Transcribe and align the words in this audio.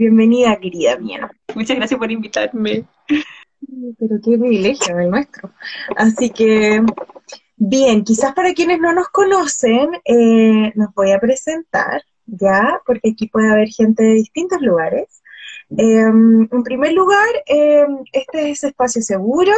Bienvenida, 0.00 0.58
querida 0.58 0.96
mía. 0.96 1.30
Muchas 1.54 1.76
gracias 1.76 2.00
por 2.00 2.10
invitarme. 2.10 2.86
Pero 3.06 4.16
qué 4.24 4.38
privilegio 4.38 4.98
el 4.98 5.10
nuestro. 5.10 5.52
Así 5.94 6.30
que, 6.30 6.80
bien, 7.58 8.02
quizás 8.02 8.32
para 8.32 8.54
quienes 8.54 8.80
no 8.80 8.94
nos 8.94 9.10
conocen, 9.10 9.90
eh, 10.06 10.72
nos 10.74 10.94
voy 10.94 11.12
a 11.12 11.20
presentar, 11.20 12.02
¿ya? 12.24 12.80
Porque 12.86 13.10
aquí 13.10 13.28
puede 13.28 13.52
haber 13.52 13.68
gente 13.68 14.02
de 14.02 14.14
distintos 14.14 14.62
lugares. 14.62 15.20
Em, 15.76 16.48
en 16.50 16.62
primer 16.62 16.94
lugar, 16.94 17.28
em, 17.44 17.98
este 18.12 18.52
es 18.52 18.64
Espacio 18.64 19.02
Seguro, 19.02 19.52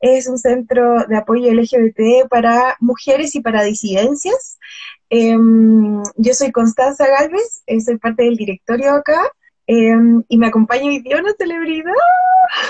es 0.00 0.26
un 0.28 0.38
centro 0.38 1.04
de 1.06 1.16
apoyo 1.18 1.52
LGBT 1.52 2.26
para 2.30 2.78
mujeres 2.80 3.34
y 3.34 3.42
para 3.42 3.62
disidencias. 3.64 4.58
Em, 5.10 6.02
yo 6.16 6.32
soy 6.32 6.52
Constanza 6.52 7.06
Galvez, 7.06 7.62
eh, 7.66 7.82
soy 7.82 7.98
parte 7.98 8.22
del 8.22 8.36
directorio 8.36 8.94
acá, 8.94 9.20
y 9.66 10.36
me 10.36 10.46
acompaña 10.46 10.86
hoy 10.86 11.00
día 11.00 11.18
una 11.18 11.32
celebridad. 11.32 11.92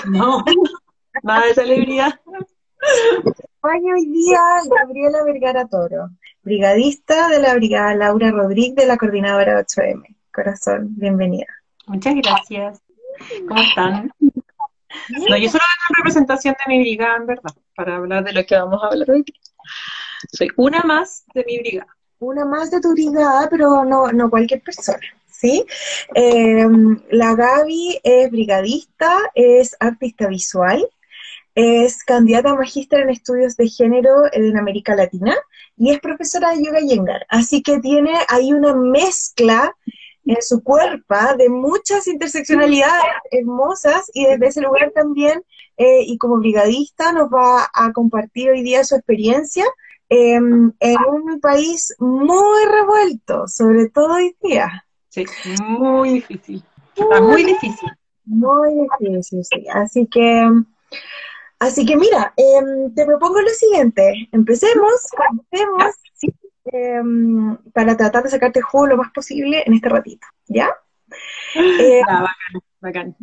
No, 0.07 0.43
nada 1.23 1.47
de 1.47 1.53
celebridad. 1.53 2.19
Me 2.27 3.31
acompaña 3.31 3.93
hoy 3.95 4.05
día 4.07 4.39
Gabriela 4.69 5.23
Vergara 5.23 5.67
Toro, 5.67 6.09
brigadista 6.43 7.29
de 7.29 7.39
la 7.39 7.55
Brigada 7.55 7.95
Laura 7.95 8.31
Rodríguez 8.31 8.75
de 8.75 8.85
la 8.85 8.97
Coordinadora 8.97 9.59
8M. 9.59 10.15
Corazón, 10.33 10.87
bienvenida. 10.91 11.47
Muchas 11.87 12.15
gracias. 12.15 12.81
¿Cómo 13.47 13.61
están? 13.61 14.11
No, 14.19 15.37
yo 15.37 15.49
solo 15.49 15.63
vengo 15.63 15.85
en 15.89 15.95
representación 15.97 16.55
de 16.65 16.73
mi 16.73 16.81
brigada, 16.81 17.17
en 17.17 17.25
verdad, 17.25 17.53
para 17.75 17.97
hablar 17.97 18.23
de 18.23 18.33
lo 18.33 18.45
que 18.45 18.55
vamos 18.55 18.81
a 18.81 18.87
hablar 18.87 19.11
hoy. 19.11 19.25
Soy 20.31 20.49
una 20.57 20.81
más 20.81 21.25
de 21.33 21.43
mi 21.45 21.59
brigada. 21.59 21.95
Una 22.19 22.45
más 22.45 22.71
de 22.71 22.79
tu 22.79 22.93
brigada, 22.93 23.47
pero 23.49 23.83
no, 23.83 24.11
no 24.11 24.29
cualquier 24.29 24.61
persona. 24.61 24.99
¿Sí? 25.39 25.65
Eh, 26.13 26.65
la 27.11 27.35
Gaby 27.35 27.99
es 28.03 28.31
brigadista, 28.31 29.17
es 29.33 29.75
artista 29.79 30.27
visual, 30.27 30.87
es 31.55 32.03
candidata 32.03 32.51
a 32.51 32.55
magíster 32.55 33.01
en 33.01 33.09
estudios 33.09 33.55
de 33.55 33.69
género 33.69 34.25
en 34.33 34.57
América 34.57 34.95
Latina 34.95 35.35
y 35.77 35.91
es 35.91 35.99
profesora 35.99 36.51
de 36.51 36.63
yoga 36.63 36.79
yengar. 36.79 37.25
Así 37.29 37.61
que 37.61 37.79
tiene 37.79 38.13
ahí 38.27 38.51
una 38.51 38.75
mezcla 38.75 39.73
en 40.25 40.41
su 40.41 40.63
cuerpo 40.63 41.15
de 41.37 41.49
muchas 41.49 42.07
interseccionalidades 42.07 43.03
hermosas 43.31 44.09
y 44.13 44.25
desde 44.25 44.47
ese 44.47 44.61
lugar 44.61 44.91
también, 44.91 45.43
eh, 45.77 46.01
y 46.01 46.17
como 46.17 46.37
brigadista, 46.37 47.13
nos 47.13 47.29
va 47.29 47.69
a 47.73 47.91
compartir 47.93 48.49
hoy 48.49 48.63
día 48.63 48.83
su 48.83 48.95
experiencia 48.95 49.65
em, 50.09 50.71
en 50.79 50.97
un 51.07 51.39
país 51.39 51.95
muy 51.99 52.65
revuelto, 52.65 53.47
sobre 53.47 53.89
todo 53.89 54.15
hoy 54.15 54.35
día. 54.41 54.84
Sí, 55.15 55.25
muy 55.79 56.09
difícil. 56.15 56.61
muy 57.21 57.45
difícil. 57.45 57.89
Muy 58.25 58.87
difícil, 58.99 59.45
sí. 59.45 59.65
Así 59.73 60.07
que, 60.07 60.45
así 61.59 61.85
que 61.85 61.95
mira, 61.95 62.33
em, 62.35 62.93
te 62.93 63.05
propongo 63.05 63.39
lo 63.39 63.49
siguiente. 63.49 64.27
Empecemos, 64.33 65.07
empecemos, 65.31 65.93
¿sí? 66.15 66.33
Em, 66.65 67.55
para 67.71 67.95
tratar 67.95 68.23
de 68.23 68.29
sacarte 68.29 68.61
juego 68.61 68.87
lo 68.87 68.97
más 68.97 69.11
posible 69.13 69.63
en 69.65 69.73
este 69.73 69.87
ratito, 69.87 70.27
¿ya? 70.47 70.69
Eh, 71.55 72.01
bacán, 72.01 72.61
bacán. 72.81 73.15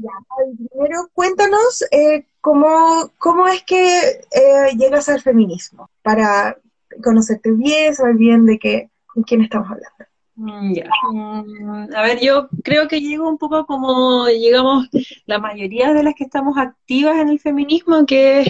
primero, 0.70 1.10
cuéntanos 1.12 1.84
eh, 1.90 2.24
cómo, 2.40 3.10
cómo 3.18 3.48
es 3.48 3.62
que 3.64 3.98
eh, 4.30 4.76
llegas 4.78 5.10
al 5.10 5.20
feminismo, 5.20 5.90
para 6.00 6.56
conocerte 7.02 7.50
bien, 7.50 7.94
saber 7.94 8.14
bien 8.14 8.46
de 8.46 8.58
qué, 8.58 8.90
con 9.06 9.24
quién 9.24 9.42
estamos 9.42 9.70
hablando. 9.70 10.11
Mm, 10.44 10.74
mm, 11.12 11.94
a 11.94 12.02
ver, 12.02 12.18
yo 12.20 12.48
creo 12.64 12.88
que 12.88 13.00
llego 13.00 13.28
un 13.28 13.38
poco 13.38 13.64
como 13.64 14.26
llegamos 14.26 14.88
la 15.24 15.38
mayoría 15.38 15.92
de 15.92 16.02
las 16.02 16.14
que 16.16 16.24
estamos 16.24 16.58
activas 16.58 17.16
en 17.18 17.28
el 17.28 17.38
feminismo, 17.38 18.04
que 18.06 18.40
es 18.40 18.48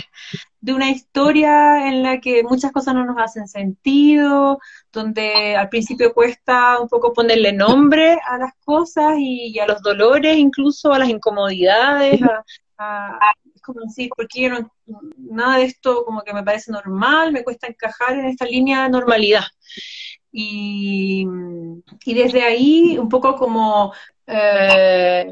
de 0.62 0.72
una 0.72 0.90
historia 0.90 1.88
en 1.88 2.02
la 2.02 2.18
que 2.18 2.44
muchas 2.44 2.72
cosas 2.72 2.94
no 2.94 3.04
nos 3.04 3.18
hacen 3.18 3.46
sentido, 3.46 4.58
donde 4.90 5.54
al 5.54 5.68
principio 5.68 6.14
cuesta 6.14 6.80
un 6.80 6.88
poco 6.88 7.12
ponerle 7.12 7.52
nombre 7.52 8.18
a 8.26 8.38
las 8.38 8.54
cosas 8.64 9.16
y, 9.18 9.58
a 9.58 9.66
los 9.66 9.82
dolores, 9.82 10.38
incluso 10.38 10.94
a 10.94 10.98
las 10.98 11.10
incomodidades, 11.10 12.22
a, 12.78 13.18
como 13.62 13.80
decir, 13.82 14.08
porque 14.16 14.42
yo 14.42 14.48
no, 14.48 14.70
nada 15.18 15.58
de 15.58 15.64
esto 15.64 16.04
como 16.06 16.22
que 16.22 16.32
me 16.32 16.42
parece 16.42 16.72
normal, 16.72 17.32
me 17.32 17.44
cuesta 17.44 17.66
encajar 17.66 18.18
en 18.18 18.24
esta 18.24 18.46
línea 18.46 18.84
de 18.84 18.88
normalidad. 18.88 19.44
Y, 20.32 21.26
desde 22.06 22.42
ahí, 22.42 22.96
un 22.98 23.08
poco 23.08 23.36
como 23.36 23.92
eh, 24.26 25.30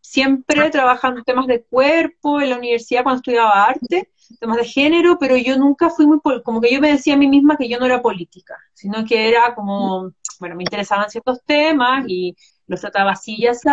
siempre 0.00 0.68
trabajando 0.70 1.22
temas 1.22 1.46
de 1.46 1.62
cuerpo 1.64 2.40
en 2.40 2.50
la 2.50 2.58
universidad 2.58 3.02
cuando 3.02 3.20
estudiaba 3.20 3.64
arte, 3.64 4.10
temas 4.38 4.58
de 4.58 4.64
género, 4.64 5.18
pero 5.18 5.36
yo 5.36 5.56
nunca 5.56 5.88
fui 5.88 6.06
muy, 6.06 6.20
como 6.44 6.60
que 6.60 6.72
yo 6.72 6.80
me 6.80 6.92
decía 6.92 7.14
a 7.14 7.16
mí 7.16 7.28
misma 7.28 7.56
que 7.56 7.68
yo 7.68 7.78
no 7.78 7.86
era 7.86 8.02
política, 8.02 8.56
sino 8.74 9.04
que 9.06 9.28
era 9.28 9.54
como, 9.54 10.12
bueno, 10.38 10.54
me 10.54 10.64
interesaban 10.64 11.08
ciertos 11.10 11.42
temas 11.44 12.04
y 12.06 12.36
los 12.66 12.80
trataba 12.80 13.12
así 13.12 13.36
y 13.38 13.46
así, 13.46 13.68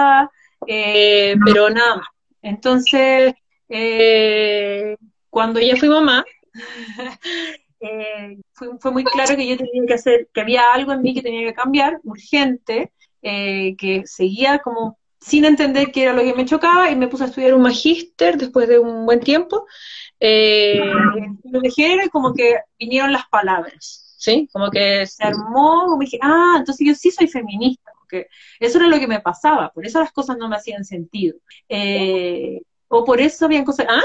eh, 0.68 1.36
pero 1.46 1.70
nada 1.70 1.98
más. 1.98 2.08
Entonces, 2.42 3.34
eh, 3.68 4.96
cuando 5.30 5.60
ya 5.60 5.76
fui 5.76 5.90
mamá, 5.90 6.24
eh, 7.80 8.38
fue, 8.54 8.92
muy 8.92 9.04
claro 9.04 9.36
que 9.36 9.48
yo 9.48 9.58
tenía 9.58 9.86
que 9.88 9.94
hacer, 9.94 10.30
que 10.34 10.42
había 10.42 10.74
algo 10.74 10.92
en 10.92 11.02
mí 11.02 11.14
que 11.14 11.22
tenía 11.22 11.48
que 11.48 11.54
cambiar, 11.54 12.00
urgente, 12.04 12.92
que 13.22 14.04
seguía 14.06 14.60
como 14.60 14.98
sin 15.20 15.46
entender 15.46 15.92
qué 15.92 16.04
era 16.04 16.14
lo 16.14 16.22
que 16.22 16.34
me 16.34 16.46
chocaba 16.46 16.90
y 16.90 16.96
me 16.96 17.08
puse 17.08 17.24
a 17.24 17.28
estudiar 17.28 17.54
un 17.54 17.62
magíster 17.62 18.38
después 18.38 18.68
de 18.68 18.80
un 18.80 19.06
buen 19.06 19.20
tiempo 19.20 19.66
eh, 20.20 20.80
de 21.44 21.72
género 21.72 22.06
y 22.06 22.10
como 22.10 22.34
que 22.34 22.58
vinieron 22.78 23.12
las 23.12 23.28
palabras, 23.28 24.16
¿sí? 24.18 24.50
Como 24.52 24.70
que 24.70 25.06
se 25.08 25.24
armó, 25.24 25.86
como 25.88 26.00
dije, 26.00 26.20
ah, 26.22 26.56
entonces 26.58 26.88
yo 26.88 26.96
sí 26.96 27.12
soy 27.12 27.28
feminista, 27.28 27.92
porque 28.00 28.28
eso 28.60 28.78
era 28.78 28.88
lo 28.88 29.00
que 29.00 29.08
me 29.08 29.20
pasaba, 29.20 29.72
por 29.72 29.86
eso 29.86 30.00
las 30.00 30.12
cosas 30.12 30.38
no 30.38 30.48
me 30.48 30.56
hacían 30.56 30.86
sentido. 30.86 31.38
Eh, 31.68 32.62
o 32.88 33.04
por 33.04 33.20
eso 33.20 33.46
habían 33.46 33.66
cosas, 33.66 33.88
¿ah? 33.90 34.04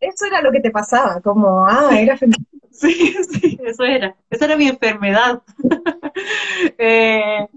Eso 0.00 0.26
era 0.26 0.40
lo 0.40 0.52
que 0.52 0.60
te 0.60 0.70
pasaba, 0.70 1.20
como, 1.20 1.66
ah, 1.66 1.90
era 1.98 2.16
feminista. 2.16 2.57
Sí, 2.70 3.14
sí, 3.30 3.58
eso 3.64 3.84
era, 3.84 4.16
esa 4.30 4.44
era 4.46 4.56
mi 4.56 4.68
enfermedad. 4.68 5.42
eh, 6.78 7.48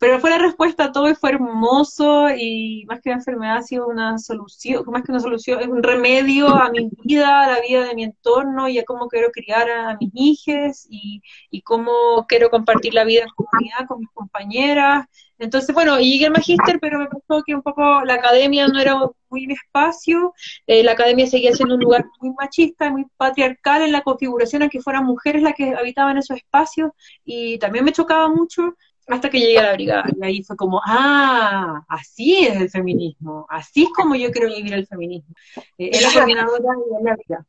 pero 0.00 0.18
fue 0.18 0.30
la 0.30 0.38
respuesta 0.38 0.84
a 0.84 0.92
todo 0.92 1.10
y 1.10 1.14
fue 1.14 1.28
hermoso 1.30 2.30
y 2.30 2.86
más 2.88 3.02
que 3.02 3.10
una 3.10 3.18
enfermedad 3.18 3.58
ha 3.58 3.62
sido 3.62 3.86
una 3.86 4.16
solución, 4.16 4.82
más 4.86 5.02
que 5.02 5.12
una 5.12 5.20
solución, 5.20 5.60
es 5.60 5.68
un 5.68 5.82
remedio 5.82 6.48
a 6.48 6.70
mi 6.70 6.88
vida, 7.04 7.44
a 7.44 7.48
la 7.52 7.60
vida 7.60 7.84
de 7.84 7.94
mi 7.94 8.04
entorno 8.04 8.66
y 8.66 8.78
a 8.78 8.84
cómo 8.84 9.08
quiero 9.08 9.30
criar 9.30 9.70
a 9.70 9.98
mis 10.00 10.10
hijas 10.14 10.86
y, 10.88 11.20
y 11.50 11.60
cómo 11.60 12.24
quiero 12.26 12.48
compartir 12.48 12.94
la 12.94 13.04
vida 13.04 13.24
en 13.24 13.28
comunidad 13.36 13.86
con 13.86 14.00
mis 14.00 14.08
compañeras. 14.14 15.06
Entonces, 15.38 15.74
bueno, 15.74 15.98
llegué 15.98 16.26
al 16.26 16.32
magíster, 16.32 16.78
pero 16.80 16.98
me 16.98 17.06
pasó 17.06 17.42
que 17.44 17.54
un 17.54 17.62
poco 17.62 18.02
la 18.04 18.14
academia 18.14 18.68
no 18.68 18.80
era 18.80 18.96
muy 19.28 19.46
mi 19.46 19.54
espacio, 19.54 20.32
eh, 20.66 20.82
la 20.82 20.92
academia 20.92 21.26
seguía 21.26 21.52
siendo 21.54 21.74
un 21.74 21.80
lugar 21.82 22.06
muy 22.20 22.34
machista, 22.38 22.90
muy 22.90 23.04
patriarcal 23.18 23.82
en 23.82 23.92
la 23.92 24.02
configuración 24.02 24.62
en 24.62 24.70
que 24.70 24.80
fueran 24.80 25.04
mujeres 25.04 25.42
las 25.42 25.54
que 25.54 25.74
habitaban 25.74 26.16
esos 26.16 26.38
espacios 26.38 26.90
y 27.24 27.58
también 27.58 27.84
me 27.84 27.92
chocaba 27.92 28.28
mucho 28.28 28.74
hasta 29.10 29.30
que 29.30 29.40
llegué 29.40 29.58
a 29.58 29.62
la 29.62 29.72
brigada. 29.72 30.04
Y 30.16 30.24
ahí 30.24 30.42
fue 30.42 30.56
como, 30.56 30.80
ah, 30.84 31.84
así 31.88 32.46
es 32.46 32.56
el 32.56 32.70
feminismo, 32.70 33.46
así 33.48 33.84
es 33.84 33.88
como 33.90 34.14
yo 34.14 34.30
quiero 34.30 34.48
vivir 34.48 34.72
el 34.72 34.86
feminismo. 34.86 35.34
Eh, 35.78 35.90
es 35.92 36.02
la 36.02 36.12
coordinadora 36.12 36.74
de 36.74 37.04
la 37.04 37.14
brigada. 37.14 37.46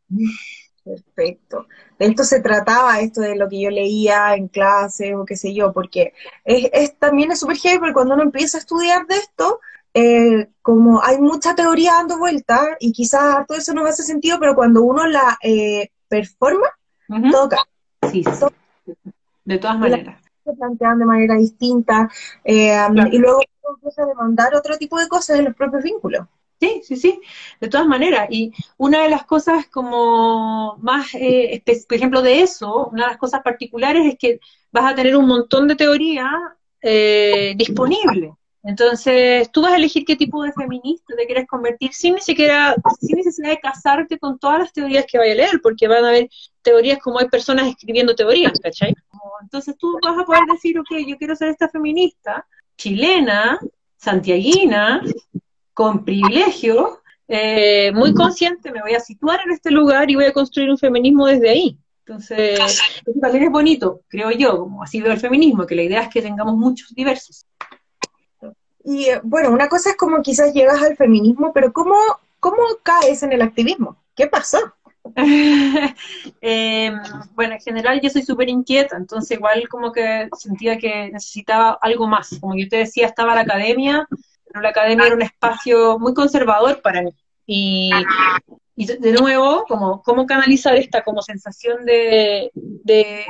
Perfecto. 0.84 1.68
De 2.00 2.08
esto 2.08 2.24
se 2.24 2.42
trataba, 2.42 3.00
esto 3.00 3.22
de 3.22 3.36
lo 3.36 3.48
que 3.48 3.62
yo 3.62 3.70
leía 3.70 4.36
en 4.36 4.48
clase 4.48 5.14
o 5.16 5.26
qué 5.26 5.36
sé 5.36 5.54
yo, 5.54 5.72
porque 5.72 6.14
es, 6.44 6.98
también 6.98 7.32
es 7.32 7.40
súper 7.40 7.58
heavy 7.58 7.78
porque 7.78 7.94
cuando 7.94 8.16
uno 8.16 8.24
empieza 8.24 8.58
a 8.58 8.62
estudiar 8.62 9.06
de 9.06 9.18
esto, 9.18 9.60
eh, 9.94 10.50
como 10.62 11.04
hay 11.04 11.20
mucha 11.20 11.54
teoría 11.54 11.94
dando 11.94 12.18
vuelta 12.18 12.78
y 12.80 12.94
quizás 12.94 13.46
todo 13.46 13.58
eso 13.58 13.74
no 13.74 13.86
hace 13.86 14.04
sentido, 14.04 14.40
pero 14.40 14.56
cuando 14.56 14.82
uno 14.82 15.06
la 15.06 15.38
eh, 15.44 15.92
performa, 16.08 16.68
toca. 17.32 17.58
Sí, 18.12 18.24
sí. 18.24 18.94
De 19.46 19.60
todas 19.60 19.78
maneras 19.78 20.22
se 20.44 20.54
plantean 20.54 21.00
de 21.00 21.06
manera 21.06 21.36
distinta 21.36 22.10
eh, 22.44 22.76
y 23.12 23.18
luego 23.18 23.42
empieza 23.76 24.04
a 24.04 24.08
demandar 24.08 24.56
otro 24.56 24.78
tipo 24.78 25.00
de 25.00 25.08
cosas 25.08 25.40
en 25.40 25.46
los 25.46 25.56
propios 25.56 25.84
vínculos. 25.84 26.28
Sí, 26.60 26.82
sí, 26.84 26.96
sí, 26.96 27.20
de 27.60 27.70
todas 27.70 27.88
maneras. 27.88 28.28
Y 28.30 28.52
una 28.78 29.02
de 29.02 29.10
las 29.10 29.26
cosas 29.26 29.66
como 29.68 30.78
más, 30.78 31.08
eh, 31.16 31.64
por 31.88 31.98
ejemplo, 31.98 32.22
de 32.22 32.42
eso, 32.42 32.88
una 32.88 33.06
de 33.06 33.10
las 33.10 33.18
cosas 33.18 33.42
particulares 33.42 34.06
es 34.06 34.16
que 34.20 34.40
vas 34.72 34.92
a 34.92 34.96
tener 34.96 35.18
un 35.18 35.28
montón 35.28 35.68
de 35.68 35.76
teoría 35.76 36.30
eh, 36.82 37.56
disponible. 37.58 38.34
Entonces, 38.64 39.52
tú 39.52 39.64
vas 39.64 39.74
a 39.74 39.78
elegir 39.78 40.06
qué 40.06 40.16
tipo 40.16 40.44
de 40.44 40.52
feminista 40.52 41.16
te 41.16 41.26
quieres 41.26 41.48
convertir 41.48 41.94
sin 41.94 42.16
ni 42.16 42.22
siquiera, 42.22 42.76
sin 43.00 43.18
necesidad 43.18 43.50
de 43.50 43.60
casarte 43.60 44.20
con 44.20 44.38
todas 44.38 44.60
las 44.60 44.74
teorías 44.74 45.06
que 45.08 45.18
vaya 45.18 45.34
a 45.34 45.36
leer, 45.36 45.60
porque 45.64 45.88
van 45.88 46.06
a 46.06 46.10
haber 46.10 46.30
teorías 46.62 47.00
como 47.00 47.20
hay 47.20 47.28
personas 47.28 47.68
escribiendo 47.68 48.14
teorías, 48.14 48.60
¿cachai? 48.60 48.94
Entonces 49.42 49.76
tú 49.78 49.98
vas 50.04 50.18
a 50.18 50.26
poder 50.26 50.44
decir, 50.52 50.78
ok, 50.78 50.90
yo 51.08 51.18
quiero 51.18 51.36
ser 51.36 51.50
esta 51.50 51.70
feminista 51.70 52.46
chilena, 52.78 53.60
santiaguina, 53.98 55.02
con 55.74 56.06
privilegio, 56.06 57.02
eh, 57.28 57.92
muy 57.94 58.14
consciente, 58.14 58.72
me 58.72 58.82
voy 58.82 58.94
a 58.94 59.00
situar 59.00 59.40
en 59.46 59.52
este 59.52 59.72
lugar 59.72 60.12
y 60.12 60.16
voy 60.16 60.26
a 60.26 60.34
construir 60.34 60.70
un 60.70 60.78
feminismo 60.78 61.26
desde 61.26 61.50
ahí. 61.50 61.78
Entonces, 62.06 62.60
eso 62.60 63.20
también 63.22 63.46
es 63.46 63.52
bonito, 63.52 64.02
creo 64.08 64.32
yo, 64.32 64.60
como 64.60 64.84
así 64.84 65.02
veo 65.02 65.14
el 65.14 65.20
feminismo, 65.20 65.66
que 65.66 65.76
la 65.76 65.84
idea 65.84 66.02
es 66.02 66.10
que 66.10 66.22
tengamos 66.22 66.56
muchos 66.56 66.94
diversos. 66.94 67.46
Y 68.92 69.06
eh, 69.06 69.22
bueno, 69.24 69.52
una 69.52 69.70
cosa 69.70 69.92
es 69.92 69.96
como 69.96 70.22
quizás 70.22 70.54
llegas 70.54 70.82
al 70.82 70.98
feminismo, 70.98 71.54
pero 71.54 71.72
¿cómo, 71.72 71.96
cómo 72.42 72.58
caes 72.84 73.24
en 73.24 73.32
el 73.32 73.42
activismo? 73.42 73.96
¿Qué 74.16 74.28
pasó? 74.28 74.60
Em, 76.42 77.00
bueno, 77.34 77.56
en 77.56 77.62
general 77.62 78.02
yo 78.02 78.10
soy 78.10 78.22
súper 78.22 78.50
inquieta, 78.50 78.98
entonces 78.98 79.38
igual 79.38 79.68
como 79.68 79.92
que 79.92 80.30
sentía 80.38 80.78
que 80.78 81.10
necesitaba 81.12 81.78
algo 81.82 82.06
más. 82.08 82.38
Como 82.42 82.56
yo 82.56 82.68
te 82.68 82.78
decía, 82.78 83.08
estaba 83.08 83.34
la 83.34 83.42
academia, 83.42 84.08
pero 84.46 84.62
la 84.62 84.70
academia 84.70 85.06
era 85.06 85.16
un 85.16 85.22
espacio 85.22 85.98
muy 85.98 86.14
conservador 86.14 86.82
para 86.82 87.02
mí. 87.02 87.14
Y, 87.46 87.92
de 88.76 89.12
nuevo, 89.14 89.66
como 89.68 90.02
cómo 90.04 90.26
canalizar 90.26 90.76
esta 90.76 91.04
como 91.04 91.22
sensación 91.22 91.86
de, 91.86 92.52
de, 92.54 93.26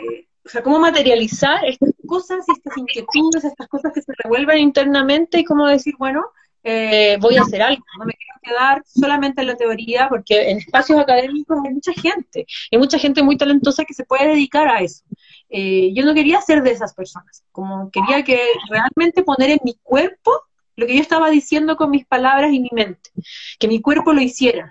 o 0.45 0.49
sea, 0.49 0.63
cómo 0.63 0.79
materializar 0.79 1.63
estas 1.65 1.90
cosas 2.11 2.43
y 2.45 2.51
estas 2.51 2.77
inquietudes, 2.77 3.45
estas 3.45 3.69
cosas 3.69 3.93
que 3.93 4.01
se 4.01 4.11
revuelven 4.21 4.57
internamente 4.57 5.39
y 5.39 5.45
cómo 5.45 5.65
decir, 5.65 5.93
bueno, 5.97 6.25
eh, 6.61 7.17
voy 7.21 7.37
a 7.37 7.41
hacer 7.43 7.61
algo, 7.61 7.83
no 7.97 8.05
me 8.05 8.13
quiero 8.13 8.39
quedar 8.43 8.83
solamente 8.85 9.41
en 9.41 9.47
la 9.47 9.55
teoría, 9.55 10.09
porque 10.09 10.51
en 10.51 10.57
espacios 10.57 10.99
académicos 10.99 11.57
hay 11.63 11.73
mucha 11.73 11.93
gente, 11.93 12.45
hay 12.69 12.77
mucha 12.77 12.99
gente 12.99 13.23
muy 13.23 13.37
talentosa 13.37 13.85
que 13.85 13.93
se 13.93 14.03
puede 14.03 14.27
dedicar 14.27 14.67
a 14.67 14.81
eso. 14.81 15.03
Eh, 15.49 15.93
yo 15.95 16.03
no 16.03 16.13
quería 16.13 16.41
ser 16.41 16.61
de 16.63 16.71
esas 16.71 16.93
personas, 16.93 17.43
como 17.53 17.89
quería 17.91 18.23
que 18.23 18.41
realmente 18.69 19.23
poner 19.23 19.51
en 19.51 19.59
mi 19.63 19.75
cuerpo 19.81 20.31
lo 20.75 20.85
que 20.85 20.95
yo 20.95 21.01
estaba 21.01 21.29
diciendo 21.29 21.77
con 21.77 21.91
mis 21.91 22.05
palabras 22.05 22.51
y 22.51 22.59
mi 22.59 22.69
mente, 22.73 23.09
que 23.57 23.69
mi 23.69 23.79
cuerpo 23.79 24.11
lo 24.11 24.21
hiciera. 24.21 24.69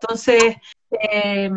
Entonces, 0.00 0.56
eh, 0.90 1.50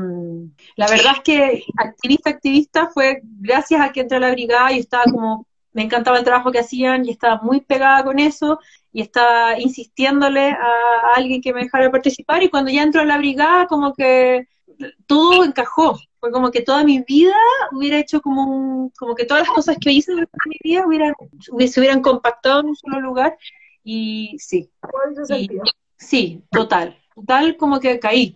la 0.76 0.88
verdad 0.88 1.14
es 1.18 1.22
que 1.22 1.64
activista, 1.78 2.30
activista 2.30 2.90
fue 2.94 3.22
gracias 3.24 3.82
a 3.82 3.92
que 3.92 4.02
entré 4.02 4.18
a 4.18 4.22
la 4.22 4.32
brigada 4.32 4.72
y 4.72 4.80
estaba 4.80 5.06
como, 5.06 5.48
me 5.72 5.84
encantaba 5.84 6.18
el 6.18 6.24
trabajo 6.24 6.52
que 6.52 6.60
hacían 6.60 7.06
y 7.06 7.12
estaba 7.12 7.42
muy 7.42 7.62
pegada 7.62 8.04
con 8.04 8.20
eso 8.20 8.60
y 8.92 9.02
estaba 9.02 9.60
insistiéndole 9.60 10.52
a 10.52 10.72
alguien 11.16 11.42
que 11.42 11.54
me 11.54 11.64
dejara 11.64 11.92
participar 11.92 12.44
y 12.44 12.50
cuando 12.50 12.70
ya 12.70 12.84
entró 12.84 13.02
a 13.02 13.06
la 13.06 13.18
brigada 13.18 13.66
como 13.68 13.94
que 13.94 14.48
todo 15.08 15.44
encajó, 15.44 16.00
fue 16.20 16.32
como 16.32 16.52
que 16.52 16.62
toda 16.62 16.84
mi 16.84 17.00
vida 17.00 17.36
hubiera 17.72 18.00
hecho 18.00 18.22
como 18.22 18.44
un, 18.44 18.90
como 18.92 19.16
que 19.16 19.26
todas 19.26 19.48
las 19.48 19.56
cosas 19.56 19.78
que 19.80 19.92
hice 19.92 20.12
durante 20.12 20.38
mi 20.46 20.58
vida 20.64 20.86
hubieran, 20.86 21.14
se 21.40 21.80
hubieran 21.80 22.02
compactado 22.02 22.62
en 22.62 22.68
un 22.68 22.76
solo 22.76 23.00
lugar 23.00 23.38
y 23.84 24.36
sí. 24.40 24.70
sí, 25.98 26.44
total. 26.52 26.98
Total 27.16 27.58
como 27.58 27.80
que 27.80 28.00
caí 28.00 28.36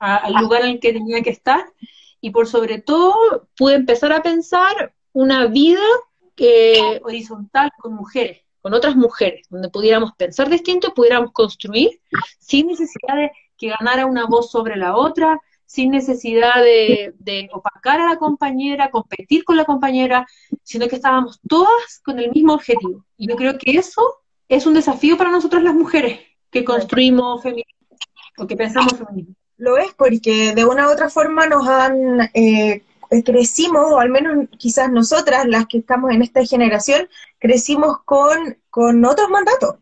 al 0.00 0.32
lugar 0.34 0.62
en 0.62 0.70
el 0.70 0.80
que 0.80 0.92
tenía 0.92 1.22
que 1.22 1.30
estar 1.30 1.64
y 2.20 2.30
por 2.30 2.46
sobre 2.46 2.80
todo 2.80 3.48
pude 3.56 3.74
empezar 3.74 4.12
a 4.12 4.22
pensar 4.22 4.94
una 5.12 5.46
vida 5.46 5.80
horizontal 7.02 7.70
con 7.78 7.94
mujeres, 7.94 8.42
con 8.62 8.74
otras 8.74 8.96
mujeres, 8.96 9.46
donde 9.50 9.68
pudiéramos 9.68 10.12
pensar 10.16 10.48
distinto, 10.48 10.94
pudiéramos 10.94 11.32
construir 11.32 12.00
sin 12.38 12.68
necesidad 12.68 13.16
de 13.16 13.30
que 13.56 13.68
ganara 13.68 14.06
una 14.06 14.26
voz 14.26 14.50
sobre 14.50 14.76
la 14.76 14.96
otra, 14.96 15.38
sin 15.66 15.90
necesidad 15.90 16.62
de, 16.62 17.14
de, 17.18 17.48
opacar 17.52 18.00
a 18.00 18.08
la 18.08 18.16
compañera, 18.16 18.90
competir 18.90 19.44
con 19.44 19.56
la 19.56 19.64
compañera, 19.64 20.26
sino 20.62 20.88
que 20.88 20.96
estábamos 20.96 21.40
todas 21.46 22.00
con 22.02 22.18
el 22.18 22.30
mismo 22.32 22.54
objetivo. 22.54 23.04
Y 23.16 23.28
yo 23.28 23.36
creo 23.36 23.56
que 23.58 23.72
eso 23.72 24.02
es 24.48 24.66
un 24.66 24.74
desafío 24.74 25.16
para 25.16 25.30
nosotras 25.30 25.62
las 25.62 25.74
mujeres 25.74 26.20
que 26.50 26.64
construimos 26.64 27.42
feminismo, 27.42 27.86
o 28.38 28.46
que 28.46 28.56
pensamos 28.56 28.94
feminismo. 28.94 29.34
Lo 29.60 29.76
es 29.76 29.92
porque 29.92 30.54
de 30.54 30.64
una 30.64 30.88
u 30.88 30.92
otra 30.92 31.10
forma 31.10 31.46
nos 31.46 31.68
han, 31.68 32.30
eh, 32.32 32.82
crecimos, 33.26 33.92
o 33.92 34.00
al 34.00 34.08
menos 34.08 34.48
quizás 34.56 34.90
nosotras, 34.90 35.46
las 35.46 35.66
que 35.66 35.78
estamos 35.78 36.12
en 36.12 36.22
esta 36.22 36.42
generación, 36.46 37.06
crecimos 37.38 37.98
con, 38.06 38.56
con 38.70 39.04
otros 39.04 39.28
mandatos. 39.28 39.76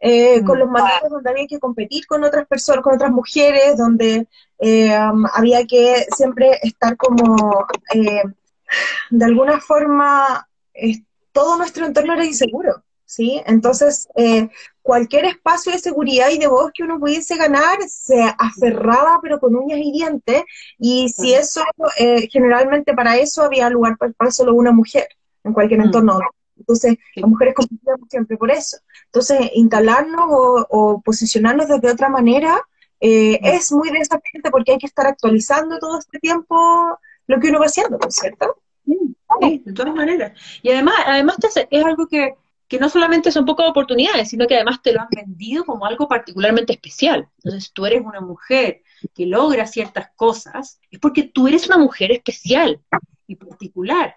Eh, 0.00 0.42
con 0.44 0.60
los 0.60 0.70
mandatos 0.70 1.10
donde 1.10 1.28
había 1.28 1.46
que 1.46 1.58
competir 1.58 2.06
con 2.06 2.24
otras 2.24 2.46
personas, 2.46 2.82
con 2.82 2.94
otras 2.94 3.10
mujeres, 3.10 3.76
donde 3.76 4.28
eh, 4.60 4.96
había 5.34 5.66
que 5.66 6.06
siempre 6.16 6.58
estar 6.62 6.96
como, 6.96 7.66
de 9.10 9.24
alguna 9.24 9.60
forma, 9.60 10.48
todo 11.32 11.58
nuestro 11.58 11.84
entorno 11.84 12.14
era 12.14 12.24
inseguro. 12.24 12.82
¿sí? 13.08 13.42
Entonces, 13.46 14.06
eh, 14.16 14.48
cualquier 14.88 15.26
espacio 15.26 15.70
de 15.70 15.78
seguridad 15.78 16.30
y 16.30 16.38
de 16.38 16.46
voz 16.46 16.70
que 16.72 16.82
uno 16.82 16.98
pudiese 16.98 17.36
ganar 17.36 17.76
se 17.86 18.22
aferraba, 18.38 19.18
pero 19.20 19.38
con 19.38 19.54
uñas 19.54 19.80
y 19.82 19.92
dientes, 19.92 20.44
y 20.78 21.10
si 21.10 21.34
eso, 21.34 21.62
eh, 21.98 22.26
generalmente 22.32 22.94
para 22.94 23.18
eso 23.18 23.42
había 23.42 23.68
lugar 23.68 23.98
para, 23.98 24.30
solo 24.30 24.54
una 24.54 24.72
mujer 24.72 25.06
en 25.44 25.52
cualquier 25.52 25.80
mm. 25.80 25.82
entorno. 25.82 26.20
Entonces, 26.56 26.96
las 27.16 27.28
mujeres 27.28 27.54
competíamos 27.54 28.08
siempre 28.08 28.38
por 28.38 28.50
eso. 28.50 28.78
Entonces, 29.04 29.50
instalarnos 29.52 30.24
o, 30.70 31.02
posicionarnos 31.04 31.68
de 31.68 31.90
otra 31.90 32.08
manera 32.08 32.58
eh, 32.98 33.38
mm. 33.42 33.44
es 33.44 33.70
muy 33.70 33.90
desafiante 33.90 34.50
porque 34.50 34.72
hay 34.72 34.78
que 34.78 34.86
estar 34.86 35.06
actualizando 35.06 35.78
todo 35.78 35.98
este 35.98 36.18
tiempo 36.18 36.98
lo 37.26 37.38
que 37.38 37.50
uno 37.50 37.60
va 37.60 37.66
haciendo, 37.66 37.98
¿no 37.98 38.08
es 38.08 38.14
cierto? 38.14 38.56
Sí, 38.86 39.62
de 39.66 39.72
todas 39.74 39.94
maneras. 39.94 40.32
Y 40.62 40.70
además, 40.70 40.94
además 41.04 41.36
es 41.70 41.84
algo 41.84 42.06
que 42.06 42.36
que 42.68 42.78
no 42.78 42.88
solamente 42.88 43.32
son 43.32 43.46
pocas 43.46 43.68
oportunidades, 43.68 44.28
sino 44.28 44.46
que 44.46 44.54
además 44.54 44.82
te 44.82 44.92
lo 44.92 45.00
han 45.00 45.08
vendido 45.10 45.64
como 45.64 45.86
algo 45.86 46.06
particularmente 46.06 46.74
especial. 46.74 47.28
Entonces, 47.38 47.72
tú 47.72 47.86
eres 47.86 48.02
una 48.04 48.20
mujer 48.20 48.82
que 49.14 49.26
logra 49.26 49.66
ciertas 49.66 50.10
cosas, 50.16 50.80
es 50.90 50.98
porque 50.98 51.24
tú 51.24 51.48
eres 51.48 51.66
una 51.66 51.78
mujer 51.78 52.12
especial 52.12 52.80
y 53.26 53.36
particular, 53.36 54.16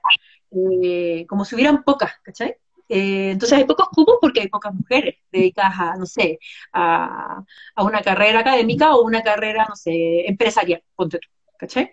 eh, 0.51 1.25
como 1.27 1.45
si 1.45 1.55
hubieran 1.55 1.83
pocas, 1.83 2.11
¿cachai? 2.23 2.55
Eh, 2.89 3.31
entonces 3.31 3.57
hay 3.57 3.63
pocos 3.63 3.87
cupos 3.87 4.17
porque 4.19 4.41
hay 4.41 4.49
pocas 4.49 4.73
mujeres 4.73 5.15
dedicadas 5.31 5.79
a, 5.79 5.95
no 5.95 6.05
sé, 6.05 6.39
a, 6.73 7.41
a, 7.75 7.83
una 7.83 8.01
carrera 8.01 8.39
académica 8.41 8.95
o 8.95 9.03
una 9.03 9.23
carrera, 9.23 9.65
no 9.69 9.77
sé, 9.77 10.27
empresarial, 10.27 10.83
ponte 10.95 11.19
tú, 11.19 11.29
¿cachai? 11.57 11.89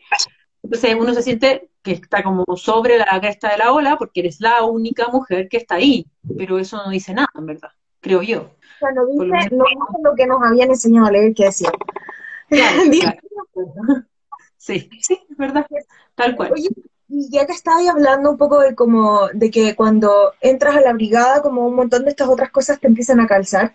Entonces 0.69 0.97
uno 1.01 1.15
se 1.15 1.23
siente 1.23 1.71
que 1.83 1.93
está 1.93 2.23
como 2.23 2.45
sobre 2.57 2.99
la 2.99 3.19
cresta 3.21 3.51
de 3.51 3.57
la 3.57 3.73
ola 3.73 3.97
porque 3.97 4.21
eres 4.21 4.39
la 4.39 4.65
única 4.65 5.09
mujer 5.09 5.49
que 5.49 5.57
está 5.57 5.77
ahí, 5.77 6.07
pero 6.37 6.59
eso 6.59 6.77
no 6.77 6.91
dice 6.91 7.15
nada, 7.15 7.31
en 7.35 7.47
verdad, 7.47 7.71
creo 8.01 8.21
yo. 8.21 8.41
O 8.43 8.79
sea, 8.79 8.93
no 8.93 9.07
dice, 9.07 9.49
lo, 9.51 9.65
lo 10.03 10.15
que 10.15 10.27
nos 10.27 10.43
habían 10.43 10.69
enseñado 10.69 11.07
a 11.07 11.11
leer 11.11 11.33
que 11.35 11.45
decía. 11.47 11.73
Sí, 14.59 14.91
sí, 15.01 15.19
es 15.31 15.37
verdad, 15.39 15.65
tal 16.15 16.37
cual. 16.37 16.53
Oye, 16.53 16.69
y 17.09 17.31
ya 17.31 17.47
que 17.47 17.53
estabas 17.53 17.89
hablando 17.89 18.31
un 18.33 18.37
poco 18.37 18.61
de 18.61 18.75
como 18.75 19.29
de 19.29 19.51
que 19.51 19.75
cuando 19.75 20.35
entras 20.43 20.77
a 20.77 20.81
la 20.83 20.93
brigada, 20.93 21.41
como 21.41 21.67
un 21.67 21.75
montón 21.75 22.05
de 22.05 22.11
estas 22.11 22.29
otras 22.29 22.51
cosas 22.51 22.79
te 22.79 22.89
empiezan 22.89 23.21
a 23.21 23.27
calzar, 23.27 23.75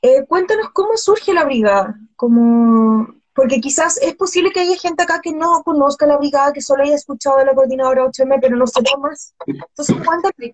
eh, 0.00 0.24
cuéntanos 0.26 0.70
cómo 0.72 0.96
surge 0.96 1.32
la 1.32 1.44
brigada, 1.44 2.00
como 2.16 3.21
porque 3.34 3.60
quizás 3.60 3.98
es 4.02 4.14
posible 4.14 4.50
que 4.50 4.60
haya 4.60 4.76
gente 4.76 5.02
acá 5.02 5.20
que 5.22 5.32
no 5.32 5.62
conozca 5.62 6.06
la 6.06 6.18
brigada, 6.18 6.52
que 6.52 6.60
solo 6.60 6.82
haya 6.82 6.94
escuchado 6.94 7.38
de 7.38 7.46
la 7.46 7.54
coordinadora 7.54 8.04
8M, 8.04 8.38
pero 8.40 8.56
no 8.56 8.66
sepa 8.66 8.96
más. 8.98 9.34
Entonces, 9.46 9.96
cuéntame 10.04 10.32
de, 10.38 10.52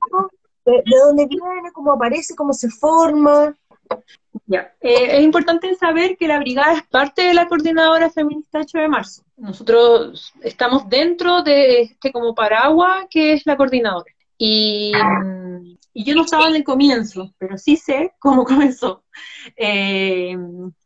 de 0.65 0.97
dónde 1.05 1.27
viene, 1.27 1.73
cómo 1.73 1.93
aparece, 1.93 2.35
cómo 2.35 2.53
se 2.53 2.69
forma. 2.69 3.57
Ya, 4.47 4.73
eh, 4.81 5.19
es 5.19 5.23
importante 5.23 5.75
saber 5.75 6.17
que 6.17 6.29
la 6.29 6.39
brigada 6.39 6.75
es 6.75 6.83
parte 6.85 7.23
de 7.23 7.35
la 7.35 7.49
coordinadora 7.49 8.11
feminista 8.11 8.61
8 8.61 8.79
de 8.79 8.89
marzo. 8.89 9.23
Nosotros 9.37 10.33
estamos 10.43 10.89
dentro 10.89 11.43
de 11.43 11.83
este 11.83 12.13
como 12.13 12.35
paraguas 12.35 13.07
que 13.11 13.35
es 13.35 13.47
la 13.47 13.57
coordinadora. 13.57 14.13
Y, 14.37 14.93
y, 15.93 16.05
yo 16.05 16.15
no 16.15 16.23
estaba 16.23 16.49
en 16.49 16.57
el 16.57 16.65
comienzo, 16.65 17.35
pero 17.39 17.59
sí 17.59 17.77
sé 17.77 18.15
cómo 18.21 18.45
comenzó. 18.45 19.03
Eh, 19.57 20.37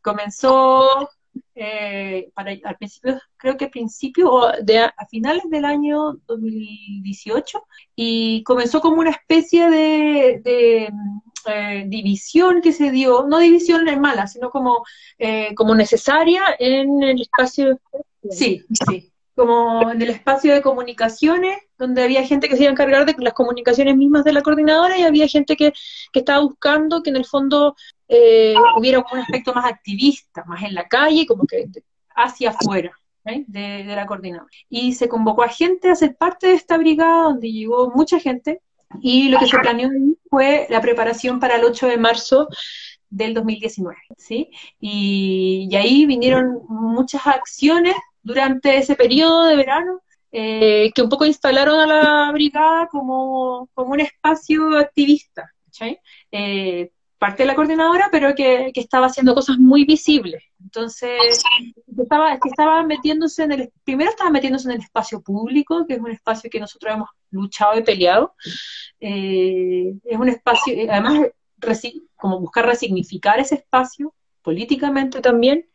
comenzó 0.01 1.09
eh, 1.55 2.31
para, 2.33 2.51
al 2.63 2.77
principio, 2.77 3.19
creo 3.37 3.57
que 3.57 3.65
a 3.65 3.69
principio, 3.69 4.51
de, 4.63 4.79
a 4.79 5.07
finales 5.09 5.43
del 5.49 5.65
año 5.65 6.13
2018, 6.25 7.63
y 7.95 8.43
comenzó 8.43 8.81
como 8.81 8.99
una 8.99 9.11
especie 9.11 9.69
de, 9.69 10.91
eh, 11.45 11.83
división 11.87 12.61
que 12.61 12.73
se 12.73 12.89
dio, 12.89 13.25
no 13.27 13.39
división 13.39 13.87
en 13.87 14.01
mala, 14.01 14.27
sino 14.27 14.49
como, 14.49 14.83
eh, 15.19 15.53
como 15.55 15.75
necesaria 15.75 16.41
en 16.57 17.03
el 17.03 17.21
espacio, 17.21 17.79
sí, 18.29 18.65
sí, 18.87 19.11
como 19.35 19.91
en 19.91 20.01
el 20.01 20.09
espacio 20.09 20.53
de 20.53 20.61
comunicaciones, 20.61 21.57
donde 21.77 22.03
había 22.03 22.25
gente 22.25 22.47
que 22.47 22.55
se 22.55 22.63
iba 22.63 22.69
a 22.69 22.73
encargar 22.73 23.05
de 23.05 23.15
las 23.17 23.33
comunicaciones 23.33 23.95
mismas 23.95 24.23
de 24.23 24.33
la 24.33 24.41
coordinadora 24.41 24.97
y 24.97 25.03
había 25.03 25.27
gente 25.27 25.55
que, 25.55 25.73
que 26.11 26.19
estaba 26.19 26.41
buscando 26.41 27.03
que 27.03 27.09
en 27.09 27.17
el 27.17 27.25
fondo 27.25 27.75
eh, 28.15 28.55
hubiera 28.77 28.99
un 28.99 29.19
aspecto 29.19 29.53
más 29.53 29.65
activista, 29.65 30.43
más 30.45 30.61
en 30.61 30.75
la 30.75 30.87
calle, 30.87 31.25
como 31.25 31.45
que 31.47 31.65
hacia 32.15 32.51
afuera 32.51 32.91
¿eh? 33.25 33.43
de, 33.47 33.83
la 33.85 34.05
coordinadora. 34.05 34.49
Y 34.69 34.93
se 34.93 35.09
convocó 35.09 35.43
a 35.43 35.49
gente 35.49 35.89
a 35.89 35.95
ser 35.95 36.15
parte 36.15 36.47
de 36.47 36.53
esta 36.53 36.77
brigada, 36.77 37.23
donde 37.23 37.51
llegó 37.51 37.91
mucha 37.95 38.19
gente, 38.19 38.61
y 39.01 39.29
lo 39.29 39.39
que 39.39 39.47
se 39.47 39.57
planeó 39.57 39.89
fue 40.29 40.67
la 40.69 40.79
preparación 40.79 41.39
para 41.39 41.55
el 41.55 41.63
8 41.63 41.87
de 41.87 41.97
marzo 41.97 42.47
del 43.09 43.33
2019, 43.33 43.97
¿sí? 44.17 44.49
Y, 44.79 45.69
ahí 45.75 46.05
vinieron 46.05 46.61
muchas 46.67 47.25
acciones 47.25 47.95
durante 48.21 48.77
ese 48.77 48.95
periodo 48.95 49.45
de 49.45 49.55
verano 49.55 50.01
eh, 50.31 50.91
que 50.93 51.01
un 51.01 51.09
poco 51.09 51.25
instalaron 51.25 51.79
a 51.79 51.87
la 51.87 52.31
brigada 52.31 52.87
como, 52.87 53.67
como 53.73 53.93
un 53.93 53.99
espacio 53.99 54.77
activista, 54.77 55.51
¿sí? 55.71 55.97
Eh, 56.31 56.91
parte 57.23 57.43
de 57.43 57.47
la 57.47 57.55
coordinadora, 57.55 58.09
pero 58.11 58.35
que, 58.35 58.73
estaba 58.75 59.05
haciendo 59.05 59.33
cosas 59.33 59.57
muy 59.57 59.85
visibles. 59.85 60.43
Entonces, 60.61 61.41
estaba, 61.97 62.37
que 62.37 62.49
estaba 62.49 62.83
metiéndose 62.83 63.43
en 63.43 63.53
el, 63.53 63.71
primero 63.85 64.09
estaba 64.09 64.29
metiéndose 64.29 64.67
en 64.67 64.75
el 64.75 64.81
espacio 64.81 65.21
público, 65.21 65.85
que 65.87 65.93
es 65.93 66.01
un 66.01 66.11
espacio 66.11 66.49
que 66.49 66.59
nosotros 66.59 66.93
hemos 66.93 67.09
luchado 67.31 67.79
y 67.79 67.83
peleado. 67.83 68.35
Eh, 68.99 69.93
es 70.03 70.19
un 70.19 70.27
espacio, 70.27 70.73
eh, 70.73 70.89
además, 70.91 71.29
como 72.17 72.41
buscar 72.41 72.65
resignificar 72.65 73.39
ese 73.39 73.55
espacio 73.55 74.13
políticamente 74.41 75.21
también, 75.21 75.65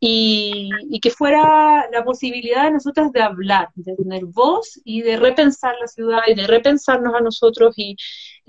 y, 0.00 0.68
que 1.00 1.10
fuera 1.10 1.88
la 1.92 2.02
posibilidad 2.02 2.64
de 2.64 2.72
nosotras 2.72 3.12
de 3.12 3.22
hablar, 3.22 3.68
de 3.76 3.94
tener 3.94 4.24
voz 4.24 4.80
y 4.84 5.02
de 5.02 5.16
repensar 5.16 5.76
la 5.80 5.86
ciudad 5.86 6.22
y 6.26 6.34
de 6.34 6.48
repensarnos 6.48 7.14
a 7.14 7.20
nosotros 7.20 7.72
y 7.76 7.96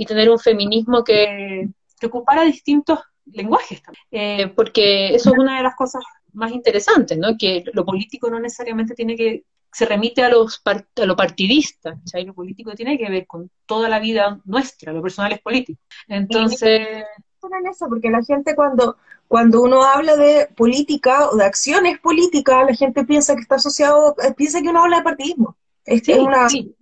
tener 0.07 0.31
un 0.31 0.39
feminismo 0.39 1.03
que, 1.03 1.69
que 2.09 2.17
ocupara 2.17 2.43
distintos 2.43 2.99
lenguajes 3.25 3.81
también. 3.81 4.03
Eh, 4.11 4.47
porque 4.55 5.15
eso 5.15 5.31
es 5.31 5.37
una 5.37 5.57
de 5.57 5.63
las 5.63 5.75
cosas 5.75 6.03
más 6.33 6.51
interesantes, 6.51 7.17
¿no? 7.17 7.37
Que 7.37 7.63
lo 7.73 7.85
político 7.85 8.29
no 8.29 8.39
necesariamente 8.39 8.95
tiene 8.95 9.15
que 9.15 9.43
se 9.71 9.85
remite 9.85 10.23
a 10.23 10.29
los 10.29 10.61
a 10.65 11.05
lo 11.05 11.15
partidista, 11.15 11.97
o 12.13 12.23
lo 12.23 12.33
político 12.33 12.73
tiene 12.73 12.97
que 12.97 13.09
ver 13.09 13.25
con 13.25 13.49
toda 13.65 13.89
la 13.89 13.99
vida 13.99 14.39
nuestra, 14.45 14.93
lo 14.93 15.01
personal 15.01 15.31
es 15.31 15.41
político. 15.41 15.81
Entonces, 16.07 17.03
eso, 17.69 17.89
porque 17.89 18.09
la 18.09 18.23
gente 18.23 18.55
cuando 18.55 18.97
cuando 19.27 19.63
uno 19.63 19.83
habla 19.83 20.15
de 20.15 20.47
política 20.55 21.29
o 21.29 21.35
de 21.35 21.45
acciones 21.45 21.99
políticas, 21.99 22.67
la 22.67 22.75
gente 22.75 23.03
piensa 23.03 23.33
que 23.33 23.41
está 23.41 23.55
asociado, 23.55 24.15
eh, 24.23 24.31
piensa 24.37 24.61
que 24.61 24.69
uno 24.69 24.83
habla 24.83 24.97
de 24.97 25.03
partidismo. 25.03 25.57
Es, 25.85 26.07
una 26.07 26.47
sí. 26.49 26.75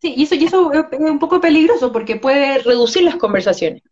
Sí, 0.00 0.14
y 0.16 0.22
eso, 0.22 0.34
y 0.34 0.44
eso 0.44 0.72
es 0.72 0.84
un 0.98 1.18
poco 1.18 1.40
peligroso 1.40 1.92
porque 1.92 2.16
puede 2.16 2.58
reducir 2.58 3.02
las 3.02 3.16
conversaciones. 3.16 3.82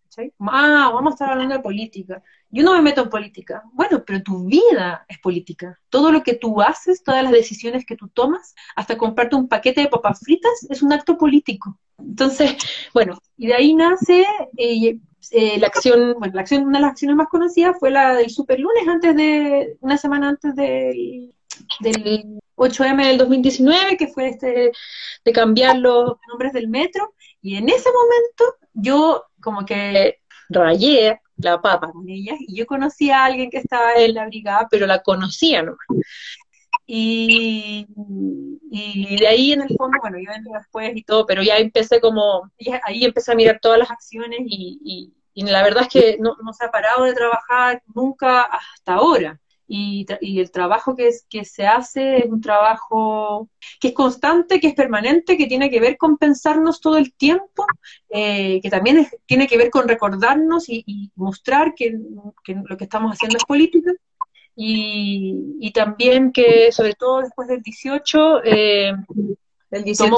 Ah, 0.41 0.91
vamos 0.93 1.13
a 1.13 1.15
estar 1.15 1.31
hablando 1.31 1.55
de 1.55 1.61
política. 1.61 2.23
Yo 2.51 2.63
no 2.65 2.75
me 2.75 2.83
meto 2.83 3.03
en 3.03 3.11
política. 3.11 3.63
Bueno, 3.73 4.03
pero 4.05 4.23
tu 4.23 4.45
vida 4.45 5.05
es 5.09 5.19
política. 5.19 5.79
Todo 5.91 6.11
lo 6.11 6.23
que 6.23 6.35
tú 6.35 6.61
haces, 6.61 7.03
todas 7.03 7.23
las 7.23 7.33
decisiones 7.33 7.85
que 7.87 7.97
tú 7.97 8.09
tomas, 8.09 8.55
hasta 8.75 8.99
comprarte 8.99 9.37
un 9.37 9.49
paquete 9.49 9.83
de 9.83 9.89
papas 9.89 10.21
fritas, 10.21 10.67
es 10.69 10.83
un 10.83 10.93
acto 10.93 11.17
político. 11.19 11.79
Entonces, 11.99 12.57
bueno, 12.95 13.19
y 13.37 13.49
de 13.49 13.55
ahí 13.55 13.75
nace 13.75 14.25
eh, 14.57 14.99
eh, 15.31 15.59
la 15.59 15.67
acción, 15.67 16.17
la 16.33 16.41
acción, 16.41 16.65
una 16.65 16.79
de 16.79 16.83
las 16.83 16.93
acciones 16.93 17.17
más 17.17 17.29
conocidas 17.29 17.77
fue 17.79 17.91
la 17.91 18.15
del 18.15 18.31
superlunes 18.31 18.89
antes 18.89 19.15
de, 19.15 19.77
una 19.81 19.99
semana 19.99 20.31
antes 20.31 20.55
del, 20.55 21.35
del 21.81 22.41
8M 22.57 23.07
del 23.07 23.19
2019, 23.19 23.97
que 23.97 24.09
fue 24.09 24.29
este 24.29 24.73
de 25.25 25.33
cambiar 25.33 25.77
los 25.77 26.17
nombres 26.29 26.53
del 26.53 26.69
metro, 26.69 27.15
y 27.43 27.57
en 27.57 27.69
ese 27.69 27.91
momento 27.93 28.57
yo 28.73 29.28
como 29.41 29.65
que 29.65 30.19
rayé 30.49 31.21
la 31.37 31.61
papa 31.61 31.91
con 31.93 32.09
ella, 32.09 32.35
y 32.39 32.57
yo 32.57 32.67
conocí 32.67 33.11
a 33.11 33.25
alguien 33.25 33.51
que 33.51 33.59
estaba 33.59 33.95
en 33.95 34.15
la 34.15 34.27
brigada, 34.27 34.67
pero 34.71 34.87
la 34.87 35.03
conocía 35.03 35.63
nomás. 35.63 35.87
Y, 36.87 37.87
y 38.71 39.17
de 39.17 39.27
ahí 39.27 39.53
en 39.53 39.63
el 39.63 39.77
fondo, 39.77 39.99
bueno, 40.01 40.19
yo 40.19 40.33
entré 40.33 40.53
después 40.53 40.93
y 40.95 41.03
todo, 41.03 41.27
pero 41.27 41.43
ya 41.43 41.59
empecé 41.59 42.01
como, 42.01 42.51
ahí 42.85 43.05
empecé 43.05 43.33
a 43.33 43.35
mirar 43.35 43.59
todas 43.61 43.79
las 43.79 43.91
acciones 43.91 44.41
y, 44.47 45.13
y, 45.35 45.43
la 45.45 45.63
verdad 45.63 45.85
es 45.85 45.89
que 45.89 46.17
no, 46.19 46.37
no 46.43 46.53
se 46.53 46.65
ha 46.65 46.71
parado 46.71 47.05
de 47.05 47.15
trabajar 47.15 47.83
nunca 47.95 48.43
hasta 48.43 48.95
ahora 48.95 49.41
y, 49.71 50.07
el 50.41 50.51
trabajo 50.51 50.97
que, 50.97 51.09
es, 51.09 51.27
que 51.29 51.45
se 51.45 51.67
hace 51.67 52.19
es 52.19 52.31
un 52.31 52.41
trabajo 52.41 53.51
que 53.79 53.89
es 53.89 53.95
constante, 53.95 54.61
que 54.61 54.69
es 54.69 54.75
permanente, 54.75 55.37
que 55.37 55.47
tiene 55.47 55.69
que 55.69 55.79
ver 55.79 55.99
con 55.99 56.17
pensarnos 56.17 56.81
todo 56.81 56.97
el 56.97 57.13
tiempo, 57.13 57.67
eh, 58.09 58.61
que 58.63 58.71
también 58.71 59.07
tiene 59.27 59.47
que 59.47 59.59
ver 59.59 59.71
con 59.71 59.87
recordarnos 59.87 60.69
y, 60.69 61.13
mostrar 61.17 61.75
que, 61.75 61.95
lo 62.47 62.77
que 62.77 62.85
estamos 62.85 63.13
haciendo 63.13 63.37
es 63.37 63.45
política. 63.45 63.93
Y, 64.57 65.71
también 65.73 66.33
que, 66.33 66.73
sobre 66.73 66.95
todo 66.95 67.21
después 67.21 67.47
del 67.47 67.63
18, 67.63 68.45
eh, 68.45 68.93
el 69.71 69.85
18, 69.85 70.17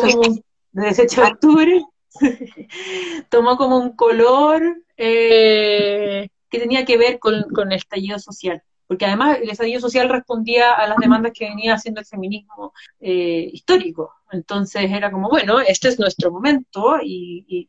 de 0.73 1.23
octubre, 1.23 1.85
tomó 3.29 3.57
como 3.57 3.79
un 3.79 3.97
color 3.97 4.63
eh, 4.97 6.29
que 6.49 6.59
tenía 6.61 6.85
que 6.85 6.97
ver 6.97 7.19
con, 7.19 7.43
con 7.53 7.73
el 7.73 7.79
estallido 7.79 8.19
social 8.21 8.63
porque 8.91 9.07
además 9.07 9.39
el 9.41 9.49
estallido 9.49 9.79
social 9.79 10.09
respondía 10.09 10.73
a 10.73 10.89
las 10.89 10.97
demandas 10.97 11.31
que 11.33 11.49
venía 11.49 11.75
haciendo 11.75 12.01
el 12.01 12.07
feminismo 12.07 12.73
eh, 12.99 13.49
histórico. 13.53 14.17
Entonces 14.33 14.91
era 14.91 15.13
como, 15.13 15.29
bueno, 15.29 15.61
este 15.61 15.87
es 15.87 16.01
nuestro 16.01 16.33
momento 16.33 16.97
y, 17.01 17.69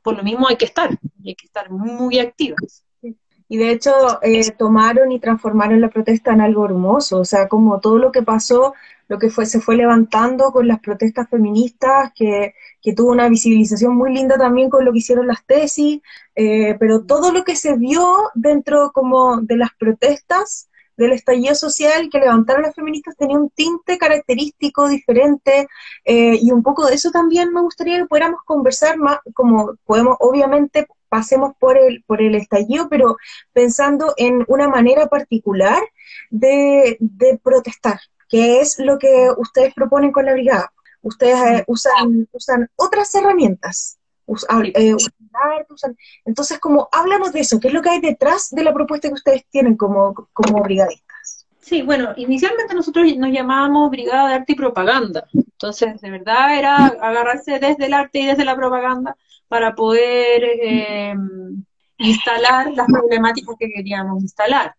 por 0.00 0.16
lo 0.16 0.22
mismo 0.22 0.48
hay 0.48 0.56
que 0.56 0.64
estar, 0.64 0.88
hay 1.26 1.34
que 1.34 1.44
estar 1.44 1.70
muy 1.70 2.20
activas. 2.20 2.86
Y 3.02 3.58
de 3.58 3.70
hecho 3.70 3.92
eh, 4.22 4.50
tomaron 4.52 5.12
y 5.12 5.20
transformaron 5.20 5.78
la 5.78 5.90
protesta 5.90 6.32
en 6.32 6.40
algo 6.40 6.64
hermoso, 6.64 7.20
o 7.20 7.24
sea, 7.26 7.48
como 7.48 7.78
todo 7.78 7.98
lo 7.98 8.10
que 8.10 8.22
pasó, 8.22 8.72
lo 9.08 9.18
que 9.18 9.30
fue, 9.30 9.46
se 9.46 9.60
fue 9.60 9.76
levantando 9.76 10.52
con 10.52 10.66
las 10.66 10.80
protestas 10.80 11.28
feministas, 11.30 12.12
que, 12.14 12.54
que 12.82 12.92
tuvo 12.92 13.12
una 13.12 13.28
visibilización 13.28 13.96
muy 13.96 14.12
linda 14.12 14.36
también 14.36 14.68
con 14.70 14.84
lo 14.84 14.92
que 14.92 14.98
hicieron 14.98 15.26
las 15.26 15.44
tesis, 15.46 16.00
eh, 16.34 16.76
pero 16.78 17.04
todo 17.04 17.32
lo 17.32 17.44
que 17.44 17.56
se 17.56 17.76
vio 17.76 18.30
dentro 18.34 18.92
como 18.92 19.40
de 19.40 19.56
las 19.56 19.70
protestas, 19.78 20.68
del 20.96 21.12
estallido 21.12 21.54
social 21.54 22.08
que 22.10 22.18
levantaron 22.18 22.62
las 22.62 22.74
feministas 22.74 23.16
tenía 23.16 23.38
un 23.38 23.50
tinte 23.50 23.98
característico 23.98 24.88
diferente 24.88 25.68
eh, 26.04 26.38
y 26.40 26.50
un 26.50 26.62
poco 26.62 26.86
de 26.86 26.94
eso 26.94 27.10
también 27.10 27.52
me 27.52 27.60
gustaría 27.60 27.98
que 27.98 28.06
pudiéramos 28.06 28.40
conversar 28.44 28.96
más, 28.96 29.18
como 29.34 29.74
podemos, 29.84 30.16
obviamente 30.20 30.86
pasemos 31.08 31.52
por 31.58 31.78
el, 31.78 32.02
por 32.06 32.20
el 32.20 32.34
estallido, 32.34 32.88
pero 32.88 33.16
pensando 33.52 34.14
en 34.16 34.44
una 34.48 34.68
manera 34.68 35.06
particular 35.06 35.82
de, 36.30 36.96
de 36.98 37.38
protestar, 37.42 38.00
que 38.28 38.60
es 38.60 38.78
lo 38.78 38.98
que 38.98 39.28
ustedes 39.36 39.74
proponen 39.74 40.12
con 40.12 40.26
la 40.26 40.32
brigada. 40.32 40.72
Ustedes 41.02 41.60
eh, 41.60 41.64
usan, 41.68 42.28
usan 42.32 42.68
otras 42.76 43.14
herramientas, 43.14 43.98
eh, 44.74 44.96
entonces, 46.24 46.58
como 46.58 46.88
háblanos 46.90 47.32
de 47.32 47.40
eso, 47.40 47.60
¿qué 47.60 47.68
es 47.68 47.74
lo 47.74 47.82
que 47.82 47.90
hay 47.90 48.00
detrás 48.00 48.50
de 48.50 48.64
la 48.64 48.74
propuesta 48.74 49.08
que 49.08 49.14
ustedes 49.14 49.46
tienen 49.50 49.76
como, 49.76 50.14
como 50.32 50.62
brigadistas? 50.62 51.46
Sí, 51.60 51.82
bueno, 51.82 52.12
inicialmente 52.16 52.74
nosotros 52.74 53.06
nos 53.16 53.32
llamábamos 53.32 53.90
Brigada 53.90 54.28
de 54.28 54.34
Arte 54.34 54.52
y 54.52 54.56
Propaganda, 54.56 55.26
entonces 55.32 56.00
de 56.00 56.10
verdad 56.10 56.56
era 56.56 56.76
agarrarse 56.86 57.58
desde 57.58 57.86
el 57.86 57.94
arte 57.94 58.20
y 58.20 58.26
desde 58.26 58.44
la 58.44 58.54
propaganda 58.54 59.16
para 59.48 59.74
poder 59.74 60.44
em, 60.62 61.64
instalar 61.98 62.72
las 62.72 62.86
problemáticas 62.86 63.56
que 63.58 63.70
queríamos 63.70 64.22
instalar. 64.22 64.74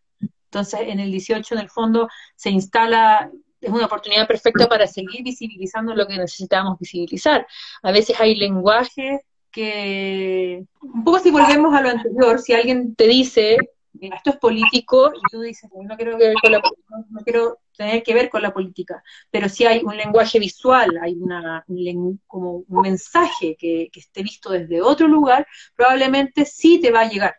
Entonces, 0.57 0.87
en 0.87 0.99
el 0.99 1.11
18, 1.11 1.53
en 1.53 1.61
el 1.61 1.69
fondo, 1.69 2.09
se 2.35 2.49
instala 2.49 3.29
es 3.61 3.69
una 3.69 3.85
oportunidad 3.85 4.27
perfecta 4.27 4.67
para 4.67 4.87
seguir 4.87 5.23
visibilizando 5.23 5.93
lo 5.95 6.07
que 6.07 6.17
necesitamos 6.17 6.79
visibilizar. 6.79 7.45
A 7.83 7.91
veces 7.91 8.19
hay 8.19 8.35
lenguajes 8.35 9.21
que, 9.51 10.63
un 10.81 11.03
poco 11.03 11.19
si 11.19 11.31
volvemos 11.31 11.73
a 11.75 11.81
lo 11.81 11.89
anterior, 11.89 12.39
si 12.39 12.53
alguien 12.53 12.95
te 12.95 13.07
dice, 13.07 13.57
esto 13.99 14.29
es 14.31 14.37
político, 14.37 15.11
y 15.13 15.19
tú 15.31 15.41
dices, 15.41 15.69
no 15.73 15.95
quiero, 15.95 16.17
no 16.17 17.21
quiero 17.23 17.59
tener 17.75 18.03
que 18.03 18.13
ver 18.13 18.29
con 18.29 18.41
la 18.41 18.53
política, 18.53 19.03
pero 19.31 19.49
si 19.49 19.65
hay 19.65 19.81
un 19.83 19.97
lenguaje 19.97 20.39
visual, 20.39 20.99
hay 21.01 21.15
una, 21.15 21.63
un, 21.67 22.19
como 22.27 22.63
un 22.67 22.81
mensaje 22.81 23.55
que 23.57 23.89
esté 23.93 24.23
visto 24.23 24.51
desde 24.51 24.81
otro 24.81 25.07
lugar, 25.07 25.47
probablemente 25.75 26.45
sí 26.45 26.79
te 26.79 26.91
va 26.91 27.01
a 27.01 27.09
llegar. 27.09 27.35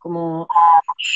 Como, 0.00 0.48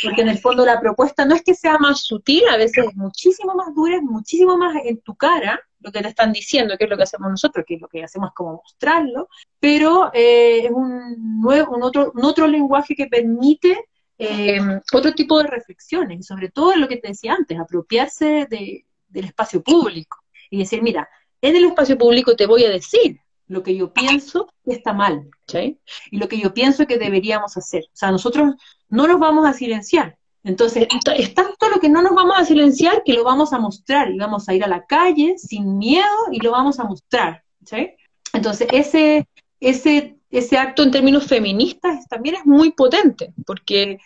porque 0.03 0.21
en 0.21 0.29
el 0.29 0.39
fondo 0.39 0.65
la 0.67 0.79
propuesta 0.79 1.25
no 1.25 1.35
es 1.35 1.43
que 1.43 1.55
sea 1.55 1.79
más 1.79 2.03
sutil, 2.03 2.43
a 2.51 2.59
veces 2.59 2.87
es 2.89 2.95
muchísimo 2.95 3.55
más 3.55 3.75
dura, 3.75 3.97
es 3.97 4.03
muchísimo 4.03 4.59
más 4.59 4.77
en 4.85 5.01
tu 5.01 5.15
cara 5.15 5.59
lo 5.81 5.91
que 5.91 6.03
te 6.03 6.09
están 6.09 6.35
diciendo, 6.35 6.77
que 6.77 6.85
es 6.85 6.91
lo 6.91 6.97
que 6.99 7.05
hacemos 7.05 7.31
nosotros, 7.31 7.65
que 7.67 7.77
es 7.77 7.81
lo 7.81 7.89
que 7.89 8.05
hacemos 8.05 8.33
como 8.35 8.63
mostrarlo, 8.63 9.29
pero 9.59 10.11
eh, 10.13 10.67
es 10.67 10.71
un, 10.71 11.41
nuevo, 11.41 11.75
un, 11.75 11.83
otro, 11.83 12.13
un 12.15 12.25
otro 12.25 12.47
lenguaje 12.47 12.95
que 12.95 13.07
permite 13.07 13.87
eh, 14.19 14.61
otro 14.93 15.13
tipo 15.15 15.39
de 15.39 15.49
reflexiones, 15.49 16.21
y 16.21 16.23
sobre 16.23 16.51
todo 16.51 16.77
lo 16.77 16.87
que 16.87 16.99
te 16.99 17.09
decía 17.09 17.33
antes, 17.33 17.59
apropiarse 17.59 18.47
de, 18.51 18.85
del 19.09 19.25
espacio 19.25 19.63
público 19.63 20.19
y 20.51 20.59
decir, 20.59 20.83
mira, 20.83 21.09
en 21.41 21.57
el 21.57 21.65
espacio 21.65 21.97
público 21.97 22.37
te 22.37 22.47
voy 22.47 22.65
a 22.65 22.71
decir 22.71 23.19
lo 23.47 23.63
que 23.63 23.77
yo 23.77 23.93
pienso 23.93 24.49
está 24.65 24.93
mal, 24.93 25.29
¿sí? 25.47 25.79
Y 26.11 26.19
lo 26.19 26.29
que 26.29 26.39
yo 26.39 26.55
pienso 26.55 26.87
que 26.87 26.99
deberíamos 26.99 27.57
hacer. 27.57 27.85
O 27.85 27.97
sea, 27.97 28.11
nosotros 28.11 28.55
no 28.89 29.07
nos 29.07 29.19
vamos 29.19 29.47
a 29.47 29.53
silenciar. 29.53 30.17
Entonces, 30.43 30.87
es 31.17 31.35
tanto 31.35 31.71
lo 31.71 31.81
que 31.81 31.89
no 31.89 32.03
nos 32.03 32.15
vamos 32.15 32.39
a 32.39 32.45
silenciar 32.45 33.03
que 33.05 33.15
lo 33.15 33.25
vamos 33.25 33.53
a 33.53 33.59
mostrar 33.59 34.11
y 34.11 34.19
vamos 34.19 34.49
a 34.49 34.55
ir 34.55 34.63
a 34.63 34.69
la 34.69 34.85
calle 34.85 35.37
sin 35.39 35.79
miedo 35.79 36.05
y 36.33 36.41
lo 36.41 36.51
vamos 36.51 36.79
a 36.79 36.85
mostrar, 36.85 37.43
¿sí? 37.65 37.91
Entonces, 38.35 38.69
ese, 38.71 39.27
ese, 39.59 40.19
ese 40.31 40.59
acto 40.59 40.83
en 40.83 40.91
términos 40.91 41.27
feministas 41.27 42.07
también 42.09 42.35
es 42.37 42.45
muy 42.45 42.73
potente, 42.73 43.33
porque 43.47 43.99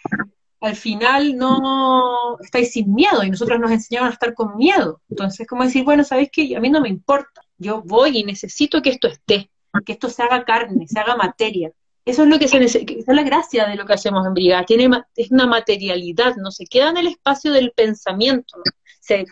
al 0.61 0.77
final 0.77 1.37
no 1.37 2.39
estáis 2.41 2.73
sin 2.73 2.95
miedo 2.95 3.25
y 3.25 3.31
nosotros 3.31 3.59
nos 3.59 3.71
enseñaron 3.71 4.09
a 4.09 4.13
estar 4.13 4.35
con 4.35 4.57
miedo. 4.57 5.01
Entonces, 5.11 5.47
como 5.47 5.65
decir, 5.65 5.85
bueno, 5.85 6.05
¿sabéis 6.05 6.31
qué? 6.33 6.57
A 6.57 6.61
mí 6.61 6.71
no 6.71 6.81
me 6.81 6.89
importa, 6.89 7.41
yo 7.59 7.83
voy 7.83 8.19
y 8.19 8.25
necesito 8.25 8.81
que 8.81 8.91
esto 8.91 9.09
esté, 9.09 9.51
que 9.85 9.93
esto 9.93 10.09
se 10.09 10.23
haga 10.23 10.45
carne, 10.45 10.87
se 10.89 10.99
haga 10.99 11.17
materia. 11.17 11.71
Eso 12.05 12.23
es 12.23 12.29
lo 12.29 12.39
que 12.39 12.49
se 12.49 12.59
necesita, 12.59 12.95
es 12.95 13.07
la 13.07 13.23
gracia 13.23 13.67
de 13.67 13.77
lo 13.77 13.85
que 13.85 13.93
hacemos 13.93 14.27
en 14.27 14.33
Brigada, 14.33 14.65
tiene, 14.65 14.89
es 15.15 15.31
una 15.31 15.47
materialidad, 15.47 16.37
no 16.37 16.51
se 16.51 16.65
queda 16.65 16.89
en 16.89 16.97
el 16.97 17.09
espacio 17.09 17.53
del 17.53 17.73
pensamiento, 17.73 18.63
se, 19.01 19.27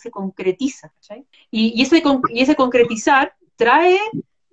se 0.00 0.10
concretiza. 0.10 0.92
Y, 1.50 1.82
ese, 1.82 2.02
y 2.28 2.40
ese 2.40 2.54
concretizar 2.54 3.34
trae 3.56 3.98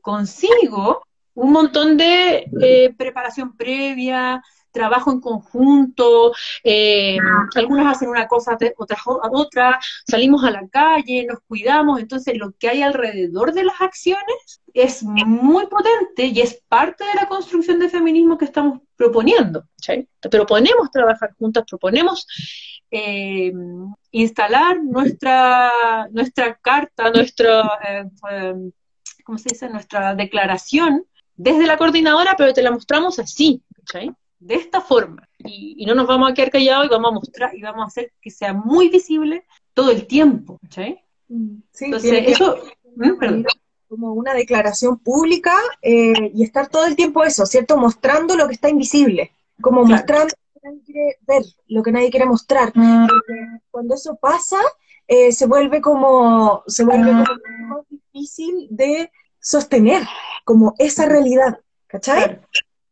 consigo 0.01 1.03
un 1.35 1.51
montón 1.51 1.97
de 1.97 2.49
eh, 2.61 2.93
preparación 2.97 3.55
previa, 3.55 4.43
trabajo 4.71 5.11
en 5.11 5.21
conjunto, 5.21 6.33
eh, 6.63 7.17
algunas 7.55 7.95
hacen 7.95 8.09
una 8.09 8.27
cosa, 8.27 8.57
otras 8.77 8.99
otra, 9.05 9.79
salimos 10.07 10.43
a 10.43 10.51
la 10.51 10.67
calle, 10.67 11.25
nos 11.25 11.39
cuidamos, 11.47 11.99
entonces 11.99 12.37
lo 12.37 12.51
que 12.53 12.69
hay 12.69 12.81
alrededor 12.81 13.53
de 13.53 13.63
las 13.63 13.81
acciones 13.81 14.61
es 14.73 15.03
muy 15.03 15.65
potente 15.67 16.25
y 16.25 16.41
es 16.41 16.61
parte 16.67 17.03
de 17.03 17.15
la 17.15 17.27
construcción 17.27 17.79
de 17.79 17.89
feminismo 17.89 18.37
que 18.37 18.45
estamos 18.45 18.81
proponiendo. 18.95 19.63
Proponemos 20.29 20.91
trabajar 20.91 21.33
juntas, 21.37 21.63
proponemos 21.67 22.27
eh, 22.91 23.51
instalar 24.11 24.83
nuestra, 24.83 26.07
nuestra 26.11 26.55
carta, 26.55 27.09
nuestra, 27.11 27.69
eh, 28.31 28.53
¿cómo 29.23 29.37
se 29.37 29.49
dice? 29.49 29.69
Nuestra 29.69 30.15
declaración 30.15 31.05
desde 31.35 31.67
la 31.67 31.77
coordinadora, 31.77 32.35
pero 32.37 32.53
te 32.53 32.63
la 32.63 32.71
mostramos 32.71 33.19
así, 33.19 33.63
¿sí? 33.91 34.11
De 34.39 34.55
esta 34.55 34.81
forma. 34.81 35.27
Y, 35.39 35.85
no 35.85 35.95
nos 35.95 36.07
vamos 36.07 36.29
a 36.29 36.33
quedar 36.33 36.51
callados 36.51 36.85
y 36.85 36.89
vamos 36.89 37.11
a 37.11 37.15
mostrar 37.15 37.55
y 37.55 37.61
vamos 37.61 37.83
a 37.83 37.87
hacer 37.87 38.11
que 38.21 38.29
sea 38.31 38.53
muy 38.53 38.89
visible 38.89 39.45
todo 39.73 39.91
el 39.91 40.05
tiempo. 40.07 40.59
¿sí? 40.69 40.97
Mm, 41.27 41.57
Entonces, 41.79 42.23
eso... 42.27 42.57
¿Mm? 42.95 43.43
Como 43.89 44.11
una 44.11 44.33
declaración 44.33 44.99
pública 44.99 45.53
eh, 45.81 46.31
y 46.33 46.43
estar 46.43 46.67
todo 46.67 46.85
el 46.85 46.97
tiempo 46.97 47.23
eso, 47.23 47.45
¿cierto? 47.45 47.77
Mostrando 47.77 48.35
lo 48.35 48.45
que 48.45 48.55
está 48.55 48.67
invisible, 48.67 49.31
como 49.61 49.85
mostrando 49.85 50.25
lo 50.25 50.61
que 50.61 50.67
nadie 50.67 50.81
quiere 50.83 51.17
ver, 51.25 51.43
lo 51.67 51.83
que 51.83 51.91
nadie 51.93 52.09
quiere 52.09 52.25
mostrar. 52.25 52.73
Mm. 52.75 53.07
Cuando 53.71 53.95
eso 53.95 54.17
pasa, 54.17 54.57
eh, 55.07 55.31
se 55.31 55.45
vuelve 55.45 55.79
como, 55.79 56.63
se 56.67 56.83
vuelve 56.83 57.11
como 57.11 57.23
más 57.23 57.85
difícil 57.89 58.67
de 58.69 59.09
sostener, 59.39 60.03
como 60.43 60.75
esa 60.79 61.05
realidad, 61.05 61.61
¿cachai? 61.87 62.41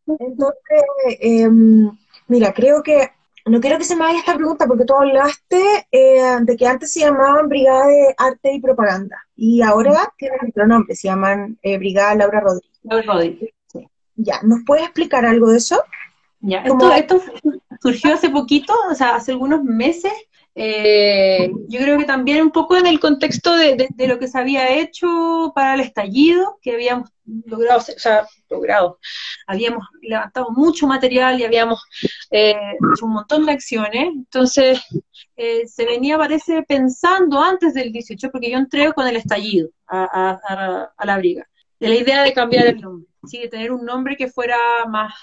Entonces, 0.08 0.84
em, 1.20 1.92
mira, 2.28 2.54
creo 2.54 2.84
que, 2.84 3.10
no 3.46 3.60
quiero 3.60 3.78
que 3.78 3.84
se 3.84 3.96
me 3.96 4.04
vaya 4.04 4.20
esta 4.20 4.36
pregunta 4.36 4.66
porque 4.68 4.86
tú 4.86 4.96
hablaste 4.96 5.88
eh, 5.92 6.38
de 6.42 6.58
que 6.58 6.68
antes 6.68 6.92
se 6.92 7.02
llamaban 7.02 7.48
Brigada 7.48 7.88
de 7.88 8.16
Arte 8.18 8.54
y 8.54 8.62
Propaganda 8.62 9.18
y 9.36 9.62
ahora 9.62 10.12
tienen 10.18 10.40
otro 10.50 10.66
nombre, 10.66 10.96
se 10.96 11.08
llaman 11.08 11.58
eh, 11.62 11.78
Brigada 11.78 12.16
Laura 12.16 12.40
Rodríguez. 12.40 12.80
Laura 12.84 13.14
Rodríguez, 13.14 13.54
Ya, 14.16 14.42
¿nos 14.44 14.62
puedes 14.66 14.86
explicar 14.86 15.26
algo 15.26 15.50
de 15.50 15.58
eso? 15.58 15.84
Ya, 16.42 16.60
esto, 16.60 16.92
esto 16.92 17.22
surgió 17.82 18.14
hace 18.14 18.30
poquito, 18.30 18.74
o 18.90 18.96
sea, 18.96 19.16
hace 19.16 19.32
algunos 19.32 19.64
meses, 19.64 20.14
eh, 20.56 21.52
yo 21.68 21.80
creo 21.82 21.98
que 21.98 22.06
también 22.06 22.42
un 22.42 22.52
poco 22.52 22.78
en 22.78 22.88
el 22.88 23.00
contexto 23.00 23.54
de, 23.54 23.90
lo 24.08 24.20
que 24.20 24.28
se 24.28 24.38
había 24.38 24.80
hecho 24.80 25.52
para 25.54 25.74
el 25.74 25.82
estallido, 25.82 26.58
que 26.62 26.74
habíamos 26.74 27.10
logrado, 27.46 27.80
o 27.80 28.00
sea, 28.00 28.28
logrado, 28.50 29.00
habíamos 29.48 29.86
levantado 30.02 30.50
mucho 30.52 30.88
material 30.88 31.40
y 31.40 31.44
habíamos 31.44 31.84
eh, 32.32 32.56
hecho 32.94 33.06
un 33.06 33.14
montón 33.14 33.46
de 33.46 33.54
acciones, 33.54 34.10
entonces 34.14 34.82
eh, 35.36 35.68
se 35.68 35.86
venía, 35.86 36.18
parece, 36.18 36.64
pensando 36.64 37.42
antes 37.42 37.74
del 37.74 37.92
18, 37.92 38.30
porque 38.32 38.52
yo 38.52 38.58
entré 38.58 38.92
con 38.94 39.08
el 39.08 39.16
estallido 39.16 39.70
a, 39.88 40.90
la 41.04 41.18
briga, 41.18 41.48
de 41.80 41.90
la 41.90 41.96
idea 41.96 42.24
de 42.24 42.34
cambiar 42.34 42.68
el 42.68 42.82
nombre. 42.82 43.10
¿sí? 43.28 43.40
de 43.40 43.48
tener 43.48 43.72
un 43.72 43.84
nombre 43.84 44.16
que 44.16 44.28
fuera 44.28 44.58
más, 44.88 45.14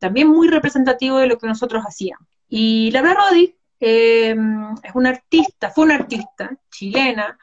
también 0.00 0.28
muy 0.28 0.48
representativo 0.48 1.18
de 1.18 1.26
lo 1.26 1.36
que 1.36 1.46
nosotros 1.46 1.84
hacíamos. 1.86 2.26
Y 2.48 2.90
la 2.92 3.02
verdad, 3.02 3.28
Rodi 3.28 3.54
eh, 3.82 4.36
es 4.82 4.94
una 4.94 5.08
artista, 5.08 5.70
fue 5.70 5.84
una 5.84 5.94
artista 5.94 6.50
chilena 6.70 7.38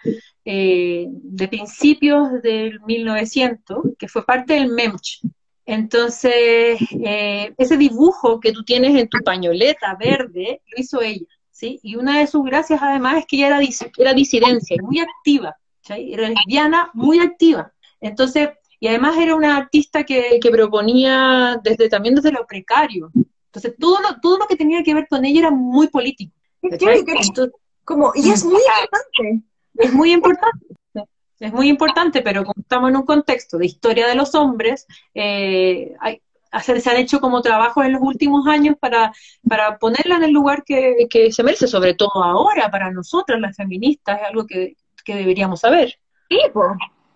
eh, 0.50 1.08
de 1.10 1.48
principios 1.50 2.42
del 2.42 2.80
1900, 2.82 3.80
que 4.00 4.08
fue 4.08 4.26
parte 4.26 4.54
del 4.54 4.70
MEMCH. 4.70 5.22
Entonces, 5.66 6.80
eh, 7.04 7.54
ese 7.58 7.76
dibujo 7.76 8.40
que 8.40 8.54
tú 8.54 8.64
tienes 8.64 8.96
en 8.96 9.10
tu 9.10 9.18
pañoleta 9.26 9.96
verde, 10.00 10.62
lo 10.68 10.82
hizo 10.82 11.02
ella, 11.02 11.26
¿sí? 11.52 11.82
Y 11.84 11.98
una 11.98 12.20
de 12.20 12.28
sus 12.28 12.46
gracias, 12.46 12.80
además, 12.82 13.18
es 13.18 13.26
que 13.26 13.36
ella 13.36 13.48
era, 13.48 13.60
era 13.98 14.14
disidencia, 14.14 14.78
muy 14.82 15.00
activa, 15.00 15.58
¿sí? 15.82 16.14
Era 16.14 16.30
lesbiana, 16.30 16.92
muy 16.94 17.20
activa. 17.20 17.74
Entonces, 18.00 18.50
y 18.80 18.88
además 18.88 19.18
era 19.18 19.36
una 19.36 19.58
artista 19.58 20.06
que, 20.06 20.40
que 20.42 20.50
proponía 20.50 21.60
desde 21.62 21.90
también 21.90 22.16
desde 22.16 22.32
lo 22.32 22.48
precario, 22.48 23.12
entonces, 23.48 23.76
todo 23.80 24.00
lo, 24.02 24.20
todo 24.22 24.38
lo 24.38 24.46
que 24.46 24.56
tenía 24.56 24.84
que 24.84 24.94
ver 24.94 25.08
con 25.10 25.26
ella 25.26 25.40
era 25.40 25.52
muy 25.52 25.88
político. 25.88 26.32
como, 27.84 28.12
y 28.14 28.30
es 28.30 28.46
muy 28.46 28.62
importante. 28.62 29.48
Es 29.78 29.94
muy 29.94 30.12
importante. 30.12 30.66
Es 31.40 31.54
muy 31.54 31.70
importante, 31.70 32.22
pero 32.22 32.44
como 32.44 32.62
estamos 32.62 32.90
en 32.90 32.98
un 32.98 33.06
contexto 33.06 33.58
de 33.58 33.68
historia 33.68 34.08
de 34.08 34.16
los 34.16 34.34
hombres, 34.34 34.88
eh, 35.14 35.96
hay, 36.00 36.20
se 36.62 36.90
han 36.90 36.98
hecho 36.98 37.20
como 37.20 37.42
trabajos 37.42 37.86
en 37.86 37.94
los 37.94 38.02
últimos 38.02 38.48
años 38.48 38.76
para, 38.80 39.14
para 39.48 39.78
ponerla 39.78 40.16
en 40.16 40.24
el 40.24 40.32
lugar 40.32 40.64
que, 40.64 41.08
se 41.32 41.44
merece, 41.44 41.68
sobre 41.68 41.94
todo 41.94 42.24
ahora, 42.24 42.72
para 42.72 42.90
nosotras 42.92 43.40
las 43.40 43.56
feministas, 43.56 44.20
es 44.20 44.28
algo 44.28 44.48
que, 44.48 44.76
deberíamos 45.06 45.62
saber. 45.62 45.98
Sí, 46.30 46.38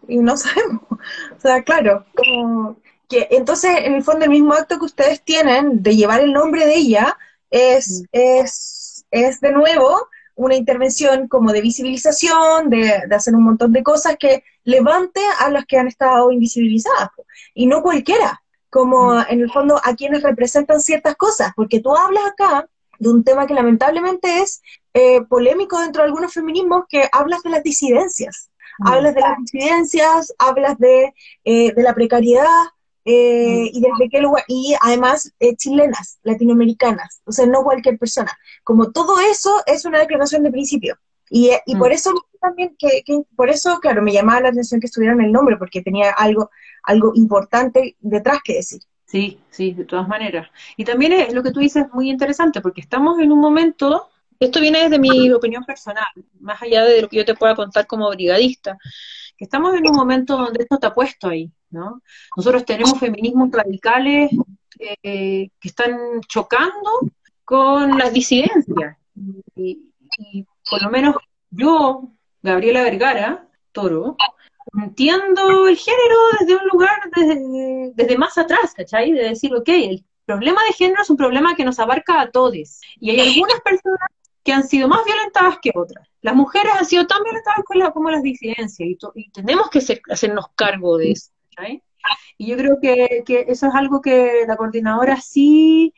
y 0.08 0.17
no 0.17 0.38
sabemos. 0.38 0.84
O 0.91 1.39
sea, 1.39 1.62
claro, 1.63 2.06
como 2.15 2.78
entonces, 3.10 3.71
en 3.84 3.95
el 3.95 4.04
fondo, 4.04 4.26
el 4.26 4.32
mismo 4.32 4.54
acto 4.54 4.80
que 4.80 4.86
ustedes 4.86 5.21
tienen 5.24 5.84
de 5.84 5.95
llevar 5.95 6.21
el 6.21 6.32
nombre 6.32 6.65
de 6.65 6.76
ella 6.76 7.17
es, 7.50 8.02
mm. 8.02 8.06
es, 8.12 9.06
es 9.12 9.41
de 9.41 9.52
nuevo 9.52 10.08
una 10.45 10.56
intervención 10.56 11.27
como 11.27 11.51
de 11.51 11.62
visibilización, 11.62 12.69
de, 12.69 13.04
hacer 13.12 13.36
un 13.36 13.43
montón 13.43 13.71
de 13.71 13.84
cosas 13.84 14.15
que 14.19 14.43
levante 14.63 15.21
a 15.39 15.49
las 15.49 15.65
que 15.65 15.77
han 15.77 15.88
estado 15.88 16.32
invisibilizadas, 16.32 17.10
y 17.54 17.67
no 17.67 17.82
cualquiera, 17.82 18.41
como 18.69 19.13
mm. 19.13 19.25
en 19.30 19.41
el 19.41 19.51
fondo 19.51 19.80
a 19.84 19.95
quienes 19.95 20.23
representan 20.23 20.82
ciertas 20.82 21.15
cosas, 21.15 21.51
porque 21.56 21.80
tú 21.80 21.95
hablas 21.95 22.23
acá 22.25 22.67
de 22.97 23.10
un 23.10 23.23
tema 23.23 23.45
que 23.45 23.54
lamentablemente 23.54 24.41
es 24.41 24.62
eh, 24.93 25.21
polémico 25.30 25.80
dentro 25.80 26.01
de 26.01 26.08
algunos 26.08 26.34
feminismos, 26.34 26.86
que 26.89 27.08
hablas 27.12 27.43
de 27.43 27.51
las 27.51 27.63
disidencias, 27.63 28.49
mm. 28.80 28.88
hablas 28.88 29.13
de 29.13 29.21
las 29.21 29.38
disidencias, 29.39 30.34
hablas 30.39 30.77
de, 30.80 31.13
eh, 31.43 31.73
de 31.73 31.84
la 31.84 31.93
precariedad, 31.93 32.65
eh, 33.03 33.69
y 33.73 33.81
desde 33.81 34.09
qué 34.09 34.21
lugar, 34.21 34.43
y 34.47 34.75
además 34.79 35.33
eh, 35.39 35.55
chilenas, 35.55 36.19
latinoamericanas, 36.23 37.21
o 37.25 37.31
sea, 37.31 37.45
no 37.45 37.63
cualquier 37.63 37.97
persona. 37.97 38.31
Como 38.63 38.91
todo 38.91 39.19
eso 39.19 39.61
es 39.65 39.85
una 39.85 39.99
declaración 39.99 40.43
de 40.43 40.51
principio. 40.51 40.97
Y, 41.29 41.49
eh, 41.49 41.61
y 41.65 41.75
por 41.75 41.89
mm. 41.89 41.93
eso 41.93 42.13
también, 42.39 42.75
que, 42.77 43.03
por 43.35 43.49
eso, 43.49 43.79
claro, 43.79 44.01
me 44.01 44.11
llamaba 44.11 44.41
la 44.41 44.49
atención 44.49 44.79
que 44.79 44.87
estuvieran 44.87 45.21
el 45.21 45.31
nombre, 45.31 45.57
porque 45.57 45.81
tenía 45.81 46.11
algo, 46.11 46.51
algo 46.83 47.13
importante 47.15 47.95
detrás 47.99 48.39
que 48.43 48.55
decir. 48.55 48.81
Sí, 49.05 49.39
sí, 49.49 49.73
de 49.73 49.85
todas 49.85 50.07
maneras. 50.07 50.49
Y 50.77 50.85
también 50.85 51.13
es 51.13 51.33
lo 51.33 51.43
que 51.43 51.51
tú 51.51 51.59
dices 51.59 51.85
muy 51.93 52.09
interesante, 52.09 52.61
porque 52.61 52.81
estamos 52.81 53.19
en 53.19 53.31
un 53.31 53.39
momento, 53.39 54.09
esto 54.39 54.61
viene 54.61 54.83
desde 54.83 54.99
mi 54.99 55.31
opinión 55.31 55.65
personal, 55.65 56.07
más 56.39 56.61
allá 56.61 56.85
de 56.85 57.01
lo 57.01 57.09
que 57.09 57.17
yo 57.17 57.25
te 57.25 57.35
pueda 57.35 57.55
contar 57.55 57.87
como 57.87 58.09
brigadista, 58.09 58.77
que 59.37 59.45
estamos 59.45 59.75
en 59.75 59.87
un 59.87 59.95
momento 59.95 60.37
donde 60.37 60.63
esto 60.63 60.75
está 60.75 60.93
puesto 60.93 61.27
ahí, 61.27 61.51
¿no? 61.71 62.01
Nosotros 62.36 62.65
tenemos 62.65 62.99
feminismos 62.99 63.49
radicales 63.51 64.31
eh, 64.79 65.49
que 65.60 65.67
están 65.67 66.21
chocando 66.27 66.91
con 67.43 67.97
las 67.97 68.13
disidencias. 68.13 68.97
Y, 69.55 69.88
por 70.69 70.81
lo 70.84 70.89
menos 70.89 71.15
yo, 71.49 72.12
Gabriela 72.41 72.84
Vergara, 72.84 73.47
Toro, 73.71 74.17
entiendo 74.73 75.67
el 75.67 75.77
género 75.77 76.17
desde 76.39 76.55
un 76.55 76.67
lugar, 76.71 76.99
desde, 77.15 77.91
desde 77.93 78.17
más 78.17 78.38
atrás, 78.38 78.73
¿cachai? 78.75 79.12
De 79.12 79.29
decir, 79.29 79.53
ok, 79.55 79.67
el 79.67 80.05
problema 80.25 80.62
de 80.63 80.73
género 80.73 81.01
es 81.01 81.10
un 81.10 81.17
problema 81.17 81.55
que 81.55 81.65
nos 81.65 81.79
abarca 81.79 82.21
a 82.21 82.31
todos. 82.31 82.79
Y 82.99 83.10
hay 83.10 83.19
algunas 83.19 83.60
personas 83.62 84.10
que 84.43 84.53
han 84.53 84.67
sido 84.67 84.88
más 84.88 85.03
violentadas 85.05 85.60
que 85.62 85.71
otras. 85.73 86.07
Las 86.21 86.36
mujeres 86.36 86.71
han 86.77 86.86
sido 86.86 87.05
tan 87.07 87.23
violentadas 87.23 87.93
como 87.93 88.10
las 88.10 88.23
disidencias 88.23 88.97
y, 89.15 89.29
tenemos 89.31 89.69
que 89.69 89.79
hacernos 90.10 90.45
cargo 90.55 90.97
de 90.97 91.12
eso. 91.12 91.31
Y 92.38 92.47
yo 92.47 92.58
creo 92.58 92.80
que, 92.82 93.24
eso 93.47 93.67
es 93.67 93.76
algo 93.76 94.02
que 94.02 94.45
la 94.47 94.58
coordinadora 94.58 95.17
sí 95.21 95.93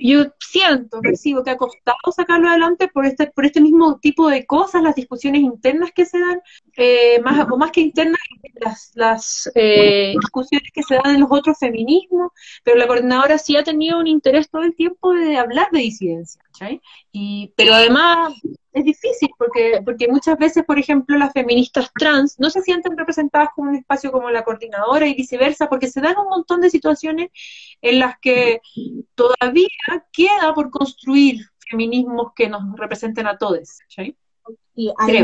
yo 0.00 0.26
siento, 0.38 1.00
percibo 1.00 1.42
que 1.42 1.50
ha 1.50 1.56
costado 1.56 1.96
sacarlo 2.14 2.48
adelante 2.48 2.88
por 2.88 3.06
este, 3.06 3.26
por 3.28 3.44
este 3.44 3.60
mismo 3.60 3.98
tipo 3.98 4.28
de 4.28 4.46
cosas, 4.46 4.82
las 4.82 4.94
discusiones 4.94 5.42
internas 5.42 5.90
que 5.94 6.06
se 6.06 6.18
dan, 6.18 6.40
eh, 6.76 7.20
más, 7.22 7.46
o 7.50 7.56
más 7.56 7.70
que 7.70 7.80
internas, 7.80 8.20
las, 8.54 8.92
las 8.94 9.50
eh, 9.54 10.14
discusiones 10.20 10.70
que 10.72 10.82
se 10.82 10.94
dan 10.94 11.14
en 11.14 11.20
los 11.20 11.30
otros 11.30 11.58
feminismos, 11.58 12.30
pero 12.62 12.78
la 12.78 12.86
coordinadora 12.86 13.38
sí 13.38 13.56
ha 13.56 13.64
tenido 13.64 13.98
un 13.98 14.06
interés 14.06 14.48
todo 14.48 14.62
el 14.62 14.74
tiempo 14.74 15.12
de 15.12 15.36
hablar 15.36 15.68
de 15.72 15.80
disidencia, 15.80 16.42
Y, 17.16 17.52
pero 17.56 17.74
además 17.74 18.34
es 18.72 18.84
difícil 18.84 19.30
porque, 19.38 19.80
porque 19.84 20.08
muchas 20.08 20.36
veces, 20.36 20.64
por 20.64 20.80
ejemplo, 20.80 21.16
las 21.16 21.32
feministas 21.32 21.92
trans 21.96 22.40
no 22.40 22.50
se 22.50 22.60
sienten 22.60 22.98
representadas 22.98 23.50
como 23.54 23.70
un 23.70 23.76
espacio 23.76 24.10
como 24.10 24.30
la 24.30 24.42
coordinadora 24.42 25.06
y 25.06 25.14
viceversa, 25.14 25.68
porque 25.68 25.86
se 25.86 26.00
dan 26.00 26.18
un 26.18 26.26
montón 26.26 26.60
de 26.60 26.70
situaciones 26.70 27.30
en 27.80 28.00
las 28.00 28.18
que 28.18 28.60
todavía 29.14 29.68
queda 30.12 30.52
por 30.56 30.70
construir 30.70 31.46
feminismos 31.70 32.32
que 32.34 32.48
nos 32.48 32.62
representen 32.76 33.28
a 33.28 33.38
todos. 33.38 33.78
Y 34.74 34.92
hay 34.98 35.22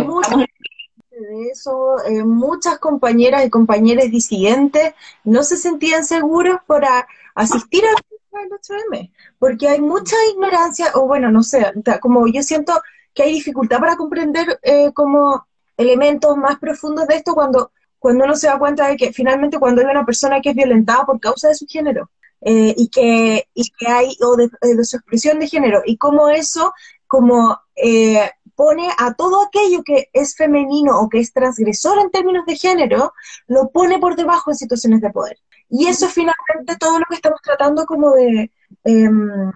de 1.11 1.51
eso, 1.51 1.97
eh, 2.07 2.23
muchas 2.23 2.79
compañeras 2.79 3.45
y 3.45 3.51
compañeros 3.51 4.13
disidentes 4.13 4.95
no 5.25 5.43
se 5.43 5.57
sentían 5.57 6.05
seguros 6.05 6.59
para 6.69 7.09
asistir 7.35 7.83
al 7.85 7.97
8M, 8.33 9.13
porque 9.39 9.69
hay 9.69 9.81
mucha 9.81 10.17
ignorancia, 10.33 10.93
o 10.95 11.07
bueno, 11.07 11.31
no 11.31 11.43
sé, 11.43 11.73
como 12.01 12.27
yo 12.27 12.43
siento 12.43 12.81
que 13.15 13.25
hay 13.25 13.33
dificultad 13.33 13.79
para 13.81 13.97
comprender 13.97 14.59
eh, 14.63 14.93
como 14.93 15.47
elementos 15.77 16.37
más 16.37 16.59
profundos 16.59 17.07
de 17.07 17.17
esto 17.17 17.35
cuando, 17.35 17.73
cuando 17.99 18.25
uno 18.25 18.37
se 18.37 18.47
da 18.47 18.59
cuenta 18.59 18.89
de 18.89 18.97
que 18.97 19.13
finalmente 19.13 19.59
cuando 19.59 19.81
hay 19.81 19.89
una 19.89 20.05
persona 20.05 20.41
que 20.41 20.51
es 20.51 20.57
violentada 20.57 21.05
por 21.07 21.19
causa 21.21 21.49
de 21.49 21.55
su 21.55 21.67
género 21.67 22.11
eh, 22.43 22.75
y, 22.77 22.89
que, 22.89 23.49
y 23.55 23.71
que 23.79 23.87
hay, 23.89 24.17
o 24.23 24.37
de, 24.37 24.49
su 24.85 24.97
expresión 24.97 25.39
de 25.39 25.49
género, 25.49 25.83
y 25.85 25.97
cómo 25.97 26.29
eso 26.29 26.73
como 27.07 27.59
eh, 27.75 28.31
pone 28.55 28.89
a 28.99 29.15
todo 29.15 29.43
aquello 29.45 29.83
que 29.83 30.11
es 30.13 30.37
femenino 30.37 31.01
o 31.01 31.09
que 31.09 31.19
es 31.19 31.33
transgresor 31.33 31.99
en 31.99 32.11
términos 32.11 32.45
de 32.47 32.57
género, 32.57 33.13
lo 33.47 33.71
pone 33.71 33.99
por 33.99 34.17
debajo 34.17 34.51
en 34.51 34.57
situaciones 34.57 35.01
de 35.01 35.11
poder. 35.11 35.39
Y 35.71 35.87
eso 35.87 36.07
es 36.07 36.13
finalmente 36.13 36.77
todo 36.79 36.99
lo 36.99 37.05
que 37.09 37.15
estamos 37.15 37.41
tratando 37.43 37.87
como 37.87 38.13
de, 38.13 38.51
Em, 38.85 39.51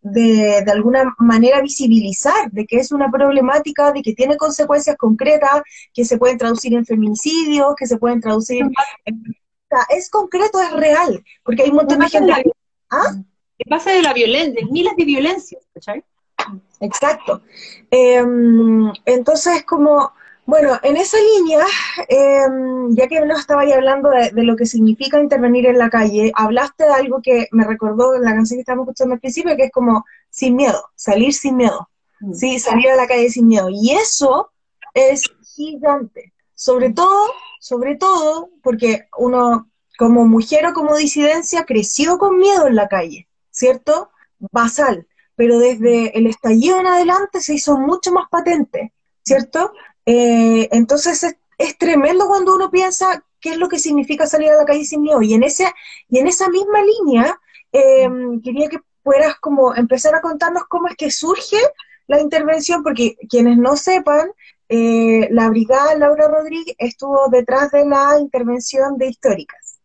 de, 0.00 0.62
de, 0.64 0.72
alguna 0.72 1.14
manera 1.18 1.60
visibilizar 1.60 2.50
de 2.50 2.64
que 2.66 2.76
es 2.76 2.92
una 2.92 3.10
problemática, 3.10 3.92
de 3.92 4.00
que 4.00 4.14
tiene 4.14 4.36
consecuencias 4.36 4.96
concretas, 4.96 5.60
que 5.92 6.04
se 6.04 6.16
pueden 6.16 6.38
traducir 6.38 6.72
en 6.72 6.86
feminicidios, 6.86 7.74
que 7.76 7.86
se 7.86 7.98
pueden 7.98 8.20
traducir 8.20 8.62
en... 9.04 9.22
es 9.90 10.08
concreto, 10.08 10.62
es 10.62 10.72
real, 10.72 11.22
porque 11.42 11.64
hay 11.64 11.70
un 11.70 11.76
montón 11.76 11.98
de 11.98 12.08
gente... 12.08 12.52
¿Ah? 12.90 13.12
En 13.58 13.70
base 13.70 13.90
de 13.90 14.02
la 14.02 14.12
violencia, 14.12 14.54
de 14.54 14.70
miles 14.70 14.96
de 14.96 15.04
violencias, 15.04 15.62
Exacto. 16.80 17.42
Em, 17.90 18.92
entonces, 19.04 19.64
como 19.64 20.12
bueno, 20.46 20.78
en 20.82 20.96
esa 20.96 21.16
línea, 21.18 21.64
em, 22.08 22.94
ya 22.94 23.08
que 23.08 23.20
no 23.20 23.36
estaba 23.36 23.62
ahí 23.62 23.72
hablando 23.72 24.10
de, 24.10 24.30
lo 24.42 24.56
que 24.56 24.66
significa 24.66 25.18
intervenir 25.18 25.66
en 25.66 25.78
la 25.78 25.88
calle, 25.88 26.32
hablaste 26.34 26.84
de 26.84 26.92
algo 26.92 27.22
que 27.22 27.48
me 27.52 27.64
recordó 27.64 28.18
la 28.18 28.34
canción 28.34 28.58
que 28.58 28.60
estábamos 28.60 28.88
escuchando 28.88 29.14
al 29.14 29.20
principio, 29.20 29.56
que 29.56 29.64
es 29.64 29.72
como 29.72 30.04
sin 30.28 30.54
miedo, 30.56 30.84
salir 30.94 31.32
sin 31.32 31.56
miedo, 31.56 31.88
mm. 32.20 32.34
¿sí? 32.34 32.58
Salir 32.58 32.90
a 32.90 32.96
la 32.96 33.06
calle 33.06 33.30
sin 33.30 33.46
miedo. 33.46 33.68
Y 33.70 33.92
eso 33.92 34.50
es 34.92 35.22
gigante. 35.54 36.32
Sobre 36.54 36.92
todo, 36.92 37.32
sobre 37.58 37.96
todo, 37.96 38.50
porque 38.62 39.08
uno 39.16 39.70
como 39.98 40.26
mujer 40.26 40.66
o 40.66 40.74
como 40.74 40.96
disidencia 40.96 41.64
creció 41.64 42.18
con 42.18 42.38
miedo 42.38 42.66
en 42.66 42.76
la 42.76 42.88
calle, 42.88 43.28
¿cierto? 43.50 44.10
Basal. 44.38 45.06
Pero 45.36 45.58
desde 45.58 46.16
el 46.16 46.26
estallido 46.26 46.78
en 46.78 46.86
adelante 46.86 47.40
se 47.40 47.54
hizo 47.54 47.78
mucho 47.78 48.12
más 48.12 48.28
patente, 48.30 48.92
¿cierto? 49.24 49.72
Eh, 50.06 50.68
entonces 50.72 51.36
es, 51.58 51.78
tremendo 51.78 52.26
cuando 52.26 52.54
uno 52.54 52.70
piensa 52.70 53.24
qué 53.40 53.50
es 53.50 53.56
lo 53.56 53.68
que 53.68 53.78
significa 53.78 54.26
salir 54.26 54.50
a 54.50 54.56
la 54.56 54.64
calle 54.64 54.84
sin 54.84 55.02
miedo. 55.02 55.22
Y 55.22 55.34
en, 55.34 55.42
ese, 55.42 55.72
y 56.08 56.18
en 56.18 56.26
esa 56.26 56.48
misma 56.48 56.80
línea, 56.82 57.38
eh, 57.72 58.08
quería 58.42 58.68
que 58.68 58.80
puedas 59.02 59.36
como 59.36 59.74
empezar 59.74 60.14
a 60.14 60.20
contarnos 60.20 60.64
cómo 60.68 60.88
es 60.88 60.96
que 60.96 61.10
surge 61.10 61.58
la 62.06 62.20
intervención, 62.20 62.82
porque 62.82 63.16
quienes 63.28 63.56
no 63.56 63.76
sepan, 63.76 64.30
eh, 64.68 65.28
la 65.30 65.48
brigada 65.50 65.94
Laura 65.96 66.28
Rodríguez 66.28 66.74
estuvo 66.78 67.28
detrás 67.28 67.70
de 67.70 67.86
la 67.86 68.18
intervención 68.18 68.96
de 68.96 69.08
históricas. 69.08 69.78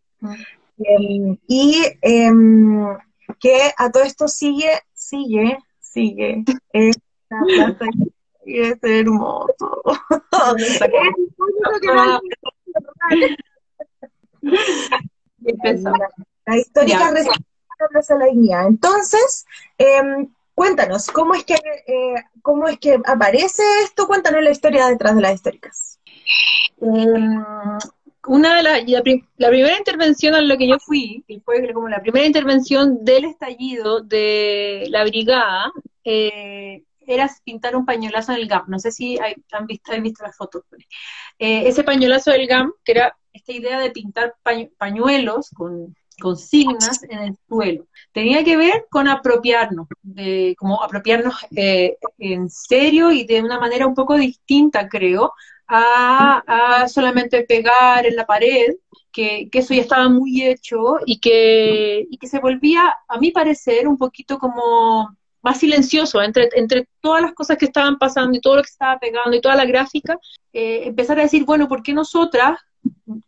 Em, 0.77 1.37
y 1.47 1.83
em, 2.01 2.97
que 3.39 3.71
a 3.77 3.91
todo 3.91 4.03
esto 4.03 4.27
sigue, 4.27 4.71
sigue, 4.93 5.57
sigue. 5.79 6.43
Es 8.57 8.77
hermoso. 8.81 9.81
la 16.45 16.57
histórica 16.57 17.11
la 17.11 18.65
Entonces, 18.67 19.45
em, 19.77 20.27
cuéntanos, 20.53 21.07
¿cómo 21.07 21.33
es 21.35 21.43
que 21.43 21.53
eh, 21.55 22.15
cómo 22.41 22.67
es 22.67 22.79
que 22.79 22.99
aparece 23.05 23.63
esto? 23.83 24.07
Cuéntanos 24.07 24.43
la 24.43 24.51
historia 24.51 24.87
detrás 24.87 25.15
de 25.15 25.21
las 25.21 25.35
históricas. 25.35 25.99
Em, 26.81 27.43
una 28.27 28.55
de 28.55 28.63
la, 28.63 28.79
la, 29.37 29.49
primera 29.49 29.77
intervención 29.77 30.35
a 30.35 30.41
la 30.41 30.57
que 30.57 30.67
yo 30.67 30.77
fui, 30.79 31.23
y 31.27 31.39
fue 31.39 31.73
como 31.73 31.89
la 31.89 32.01
primera 32.01 32.25
intervención 32.25 33.03
del 33.03 33.25
estallido 33.25 34.01
de 34.01 34.85
la 34.89 35.03
brigada, 35.03 35.71
eh, 36.03 36.83
era 37.09 37.29
pintar 37.43 37.75
un 37.75 37.85
pañuelazo 37.85 38.33
en 38.33 38.39
el 38.39 38.47
GAM. 38.47 38.65
No 38.67 38.79
sé 38.79 38.91
si 38.91 39.17
han, 39.19 39.65
visto, 39.65 39.91
visto 40.01 40.23
las 40.23 40.37
fotos. 40.37 40.63
Eh, 41.39 41.67
ese 41.67 41.83
pañuelazo 41.83 42.31
del 42.31 42.47
GAM, 42.47 42.71
que 42.83 42.91
era 42.93 43.17
esta 43.33 43.51
idea 43.51 43.79
de 43.79 43.91
pintar 43.91 44.35
pañuelos 44.77 45.49
con 45.55 45.95
consignas 46.19 47.01
en 47.03 47.19
el 47.19 47.37
suelo. 47.47 47.87
Tenía 48.11 48.43
que 48.43 48.57
ver 48.57 48.85
con 48.89 49.07
apropiarnos, 49.07 49.87
de, 50.01 50.55
como 50.57 50.83
apropiarnos 50.83 51.45
eh, 51.55 51.97
en 52.17 52.49
serio 52.49 53.11
y 53.11 53.25
de 53.25 53.41
una 53.41 53.59
manera 53.59 53.87
un 53.87 53.95
poco 53.95 54.15
distinta, 54.15 54.87
creo, 54.87 55.33
a, 55.67 56.85
solamente 56.87 57.43
pegar 57.43 58.05
en 58.05 58.15
la 58.15 58.25
pared, 58.25 58.75
que, 59.11 59.49
que, 59.51 59.59
eso 59.59 59.73
ya 59.73 59.81
estaba 59.81 60.09
muy 60.09 60.43
hecho 60.43 60.97
y 61.05 61.19
que, 61.19 62.05
y 62.09 62.17
que 62.17 62.27
se 62.27 62.39
volvía, 62.39 62.97
a 63.07 63.17
mi 63.19 63.31
parecer, 63.31 63.87
un 63.87 63.97
poquito 63.97 64.37
como 64.39 65.15
más 65.41 65.59
silencioso, 65.59 66.21
entre, 66.21 66.49
entre 66.53 66.87
todas 67.01 67.21
las 67.21 67.33
cosas 67.33 67.57
que 67.57 67.65
estaban 67.65 67.97
pasando 67.97 68.37
y 68.37 68.41
todo 68.41 68.57
lo 68.57 68.61
que 68.61 68.69
estaba 68.69 68.99
pegando 68.99 69.35
y 69.35 69.41
toda 69.41 69.55
la 69.55 69.65
gráfica, 69.65 70.17
eh, 70.53 70.83
empezar 70.85 71.19
a 71.19 71.23
decir, 71.23 71.45
bueno, 71.45 71.67
¿por 71.67 71.81
qué 71.81 71.93
nosotras, 71.93 72.59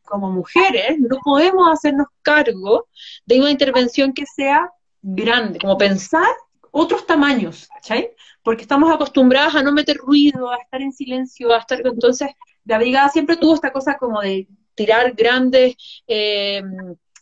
como 0.04 0.30
mujeres, 0.32 1.00
no 1.00 1.18
podemos 1.24 1.70
hacernos 1.72 2.08
cargo 2.22 2.88
de 3.26 3.40
una 3.40 3.52
intervención 3.52 4.14
que 4.14 4.26
sea 4.26 4.70
grande, 5.02 5.60
como 5.60 5.78
pensar 5.78 6.28
otros 6.72 7.06
tamaños, 7.06 7.68
¿cachai? 7.74 8.12
Porque 8.44 8.64
estamos 8.64 8.92
acostumbradas 8.92 9.56
a 9.56 9.64
no 9.64 9.72
meter 9.72 9.98
ruido, 9.98 10.50
a 10.50 10.58
estar 10.58 10.82
en 10.82 10.92
silencio, 10.92 11.54
a 11.54 11.60
estar... 11.60 11.82
Entonces, 11.86 12.30
la 12.66 12.78
brigada 12.78 13.10
siempre 13.10 13.38
tuvo 13.38 13.56
esta 13.56 13.72
cosa 13.72 13.98
como 13.98 14.22
de 14.22 14.48
tirar 14.76 15.14
grandes... 15.14 15.76
Eh, 16.08 16.62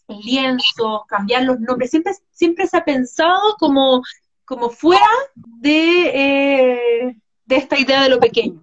lienzos, 0.09 1.01
cambiar 1.07 1.43
los 1.43 1.59
nombres, 1.59 1.91
siempre, 1.91 2.13
siempre 2.31 2.67
se 2.67 2.77
ha 2.77 2.83
pensado 2.83 3.55
como 3.59 4.01
como 4.49 4.71
fuera 4.71 5.05
de, 5.35 6.09
eh, 6.11 7.15
de 7.45 7.55
esta 7.55 7.79
idea 7.79 8.01
de 8.01 8.09
lo 8.09 8.19
pequeño, 8.19 8.59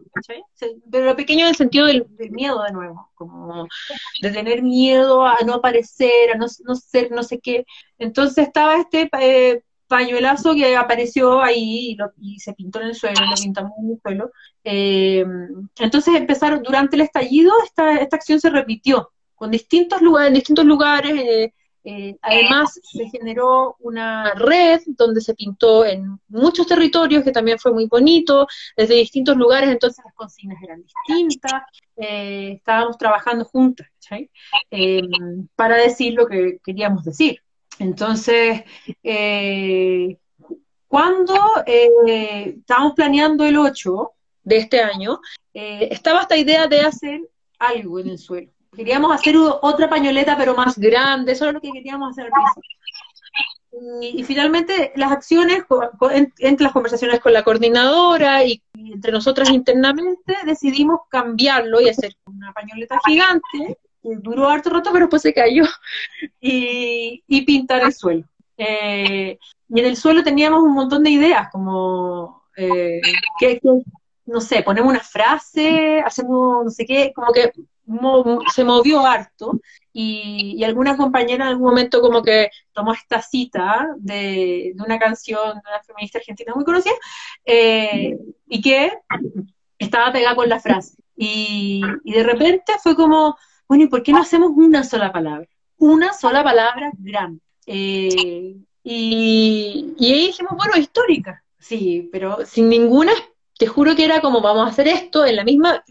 De 0.85 1.05
lo 1.05 1.15
pequeño 1.15 1.43
en 1.43 1.51
el 1.51 1.55
sentido 1.55 1.87
del, 1.87 2.05
miedo 2.33 2.61
de 2.65 2.73
nuevo, 2.73 3.09
como 3.15 3.69
de 4.21 4.31
tener 4.33 4.65
miedo 4.65 5.25
a 5.25 5.37
no 5.47 5.55
aparecer, 5.55 6.33
a 6.35 6.37
no, 6.37 6.49
ser 6.49 7.13
no 7.13 7.23
sé 7.23 7.39
qué. 7.39 7.65
Entonces 8.01 8.49
estaba 8.49 8.79
este 8.79 9.09
eh, 9.21 9.63
pañuelazo 9.87 10.57
que 10.57 10.77
apareció 10.77 11.41
ahí 11.41 11.97
y, 12.17 12.41
se 12.41 12.53
pintó 12.55 12.81
en 12.81 12.89
el 12.89 12.97
suelo, 12.97 13.25
lo 13.25 13.37
pintamos 13.41 13.71
en 13.79 13.91
el 13.93 14.01
suelo. 14.03 14.33
Eh, 14.65 15.25
entonces 15.79 16.17
empezaron, 16.17 16.65
durante 16.65 16.97
el 16.97 17.03
estallido, 17.03 17.53
esta, 17.65 17.95
esta 17.99 18.17
acción 18.17 18.41
se 18.41 18.51
repitió 18.51 19.13
con 19.37 19.53
distintos 19.53 20.03
lugares, 20.03 20.29
en 20.31 20.35
distintos 20.35 20.65
lugares, 20.65 21.53
eh, 21.89 22.19
además, 22.21 22.81
se 22.83 23.09
generó 23.11 23.77
una 23.79 24.35
red 24.35 24.81
donde 24.89 25.21
se 25.21 25.37
pintó 25.37 25.85
en 25.85 26.19
muchos 26.27 26.67
territorios, 26.67 27.23
que 27.23 27.31
también 27.31 27.61
fue 27.61 27.73
muy 27.73 27.87
bonito, 27.87 28.49
desde 28.77 28.95
distintos 28.95 29.37
lugares, 29.37 29.71
entonces 29.71 30.05
las 30.05 30.13
consignas 30.15 30.61
eran 30.65 30.83
distintas, 30.83 31.63
eh, 31.97 32.55
estábamos 32.57 32.99
trabajando 32.99 33.45
juntas 33.45 33.87
para 35.55 35.77
decir 35.77 36.15
lo 36.15 36.27
que 36.27 36.59
queríamos 36.65 37.05
decir. 37.05 37.41
Entonces, 37.79 38.65
eh, 39.05 40.19
cuando 40.89 41.37
estábamos 41.67 42.95
planeando 42.97 43.45
el 43.45 43.59
8 43.59 44.11
de 44.43 44.57
este 44.57 44.81
año, 44.81 45.21
estaba 45.55 46.23
esta 46.23 46.37
idea 46.37 46.67
de 46.67 46.81
hacer 46.81 47.21
algo 47.61 48.01
en 48.01 48.09
el 48.09 48.19
suelo 48.19 48.56
Queríamos 48.77 49.13
hacer 49.13 49.37
otra 49.37 49.89
pañoleta, 49.89 50.37
pero 50.37 50.55
más 50.55 50.79
grande, 50.79 51.33
eso 51.33 51.47
es 51.47 51.55
lo 51.55 51.61
que 51.61 51.73
queríamos 51.73 52.11
hacer 52.11 52.31
y, 54.01 54.23
finalmente 54.25 54.93
las 54.97 55.13
acciones, 55.13 55.65
entre 56.39 56.65
las 56.65 56.73
conversaciones 56.73 57.21
con 57.21 57.33
la 57.33 57.43
coordinadora 57.43 58.45
y, 58.45 58.63
entre 58.75 59.13
nosotras 59.13 59.51
internamente, 59.51 60.37
decidimos 60.45 61.01
cambiarlo 61.09 61.81
y 61.81 61.89
hacer 61.89 62.15
una 62.27 62.53
pañoleta 62.53 62.99
gigante, 63.07 63.79
que 64.03 64.17
duró 64.17 64.49
harto 64.49 64.71
rato, 64.71 64.91
pero 64.93 65.07
después 65.07 65.23
se 65.23 65.35
cayó, 65.35 65.65
y, 66.41 67.23
pintar 67.45 67.83
el 67.83 67.93
suelo. 67.93 68.25
Eh, 68.57 69.39
y 69.69 69.81
en 69.81 69.87
el 69.87 69.97
suelo 69.97 70.23
teníamos 70.23 70.63
un 70.63 70.73
montón 70.73 71.03
de 71.03 71.11
ideas, 71.11 71.49
como 71.51 72.45
eh, 72.57 73.01
que, 73.39 73.61
no 74.25 74.41
sé, 74.41 74.63
ponemos 74.63 74.91
una 74.91 75.01
frase, 75.01 76.01
hacemos 76.01 76.65
no 76.65 76.71
sé 76.71 76.87
qué, 76.87 77.13
como 77.15 77.33
que 77.33 77.53
se 78.53 78.65
movió 78.65 79.07
harto 79.07 79.61
y, 79.93 80.63
alguna 80.65 80.97
compañera 80.97 81.45
en 81.45 81.51
algún 81.51 81.69
momento 81.69 82.01
como 82.01 82.23
que 82.23 82.51
tomó 82.73 82.93
esta 82.93 83.23
cita 83.23 83.89
de, 83.97 84.75
una 84.79 84.99
canción 84.99 85.55
de 85.55 85.61
una 85.71 85.83
feminista 85.87 86.19
argentina 86.19 86.53
muy 86.55 86.65
conocida 86.65 86.95
eh, 87.45 88.19
y 88.49 88.61
que 88.61 88.93
estaba 89.79 90.13
pegada 90.13 90.37
con 90.37 90.49
la 90.49 90.61
frase. 90.61 90.97
Y, 91.17 91.83
de 92.05 92.23
repente 92.23 92.75
fue 92.83 92.95
como, 92.95 93.37
bueno, 93.69 93.85
¿y 93.85 93.89
por 93.89 94.03
qué 94.03 94.13
no 94.13 94.21
hacemos 94.21 94.51
una 94.55 94.85
sola 94.85 95.13
palabra? 95.13 95.49
Una 95.79 96.13
sola 96.13 96.43
palabra 96.43 96.91
grande. 96.99 97.41
Eh, 97.67 98.57
y, 98.83 99.95
y 99.99 100.13
ahí 100.13 100.27
dijimos, 100.27 100.53
bueno, 100.57 100.77
histórica, 100.77 101.43
sí, 101.59 102.09
pero 102.13 102.45
sin 102.45 102.69
ninguna, 102.69 103.13
te 103.59 103.67
juro 103.67 103.97
que 103.97 104.05
era 104.05 104.21
como, 104.21 104.41
vamos 104.41 104.67
a 104.67 104.71
hacer 104.71 104.89
esto 104.89 105.25
en 105.25 105.37
la 105.37 105.45
misma 105.45 105.83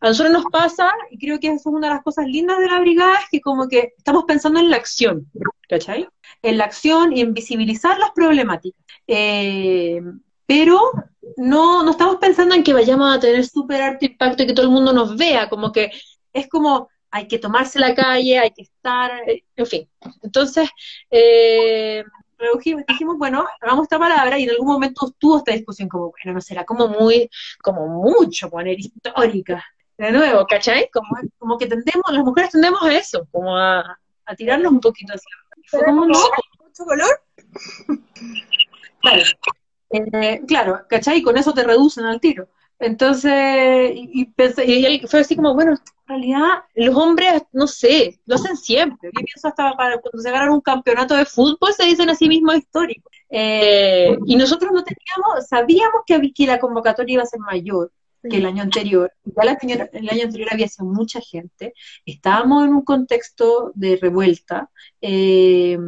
a 0.00 0.08
nosotros 0.08 0.32
nos 0.32 0.44
pasa, 0.46 0.90
y 1.10 1.18
creo 1.18 1.40
que 1.40 1.48
eso 1.48 1.56
es 1.56 1.66
una 1.66 1.88
de 1.88 1.94
las 1.94 2.02
cosas 2.02 2.26
lindas 2.26 2.58
de 2.58 2.66
la 2.68 2.80
brigada, 2.80 3.14
es 3.14 3.26
que 3.30 3.40
como 3.40 3.68
que 3.68 3.94
estamos 3.96 4.24
pensando 4.24 4.60
en 4.60 4.70
la 4.70 4.76
acción, 4.76 5.30
¿cachai? 5.68 6.08
En 6.42 6.58
la 6.58 6.64
acción 6.64 7.16
y 7.16 7.20
en 7.20 7.32
visibilizar 7.32 7.98
las 7.98 8.10
problemáticas. 8.10 8.80
Eh, 9.06 10.02
pero 10.46 10.92
no, 11.36 11.82
no 11.82 11.90
estamos 11.90 12.16
pensando 12.16 12.54
en 12.54 12.62
que 12.62 12.74
vayamos 12.74 13.16
a 13.16 13.20
tener 13.20 13.44
súper 13.46 13.82
alto 13.82 14.04
impacto 14.04 14.42
y 14.42 14.46
que 14.46 14.52
todo 14.52 14.66
el 14.66 14.72
mundo 14.72 14.92
nos 14.92 15.16
vea, 15.16 15.48
como 15.48 15.72
que 15.72 15.90
es 16.32 16.48
como 16.48 16.88
hay 17.10 17.28
que 17.28 17.38
tomarse 17.38 17.78
la 17.78 17.94
calle, 17.94 18.38
hay 18.40 18.50
que 18.50 18.62
estar, 18.62 19.12
eh, 19.28 19.44
en 19.56 19.66
fin. 19.66 19.88
Entonces, 20.22 20.68
eh, 21.10 22.02
dijimos, 22.88 23.16
bueno, 23.18 23.46
hagamos 23.60 23.84
esta 23.84 23.98
palabra 23.98 24.38
y 24.38 24.44
en 24.44 24.50
algún 24.50 24.66
momento 24.66 25.14
tuvo 25.16 25.38
esta 25.38 25.52
discusión 25.52 25.88
como, 25.88 26.10
bueno, 26.10 26.34
no 26.34 26.40
será 26.40 26.64
como 26.64 26.88
muy, 26.88 27.30
como 27.62 27.86
mucho 27.86 28.50
poner 28.50 28.78
histórica 28.80 29.64
de 29.98 30.12
nuevo, 30.12 30.46
¿cachai? 30.46 30.88
Como, 30.92 31.08
como 31.38 31.58
que 31.58 31.66
tendemos, 31.66 32.04
las 32.10 32.24
mujeres 32.24 32.50
tendemos 32.50 32.82
a 32.82 32.92
eso, 32.92 33.26
como 33.30 33.56
a, 33.56 33.98
a 34.26 34.34
tirarnos 34.34 34.72
un 34.72 34.80
poquito 34.80 35.12
hacia 35.14 35.30
como, 35.70 36.06
¿Mucho 36.06 36.84
color? 36.84 37.20
Claro, 39.00 39.22
eh, 39.90 40.40
claro, 40.46 40.80
¿cachai? 40.88 41.18
Y 41.18 41.22
con 41.22 41.36
eso 41.36 41.52
te 41.52 41.62
reducen 41.62 42.04
al 42.04 42.20
tiro. 42.20 42.48
Entonces, 42.78 43.92
y, 43.94 44.32
y, 44.36 45.06
fue 45.06 45.20
así 45.20 45.36
como, 45.36 45.54
bueno, 45.54 45.72
en 45.72 45.78
realidad 46.06 46.64
los 46.74 46.94
hombres, 46.96 47.42
no 47.52 47.66
sé, 47.66 48.20
lo 48.26 48.34
hacen 48.34 48.56
siempre. 48.56 49.10
Yo 49.14 49.22
pienso 49.24 49.48
hasta 49.48 49.72
para 49.76 49.98
cuando 49.98 50.20
se 50.20 50.30
ganan 50.30 50.50
un 50.50 50.60
campeonato 50.60 51.14
de 51.14 51.24
fútbol, 51.24 51.72
se 51.72 51.84
dicen 51.84 52.10
a 52.10 52.14
sí 52.14 52.28
mismos 52.28 52.56
históricos. 52.56 53.12
Eh, 53.30 54.16
y 54.26 54.36
nosotros 54.36 54.72
no 54.72 54.84
teníamos, 54.84 55.48
sabíamos 55.48 56.02
que, 56.06 56.32
que 56.32 56.46
la 56.46 56.58
convocatoria 56.58 57.14
iba 57.14 57.22
a 57.22 57.26
ser 57.26 57.40
mayor, 57.40 57.90
que 58.28 58.36
el 58.36 58.46
año 58.46 58.62
anterior. 58.62 59.12
Ya 59.24 59.42
el 59.92 60.08
año 60.08 60.24
anterior 60.24 60.48
había 60.52 60.68
sido 60.68 60.86
mucha 60.86 61.20
gente, 61.20 61.74
estábamos 62.04 62.64
en 62.64 62.74
un 62.74 62.82
contexto 62.82 63.72
de 63.74 63.96
revuelta, 64.00 64.70
eh, 65.00 65.78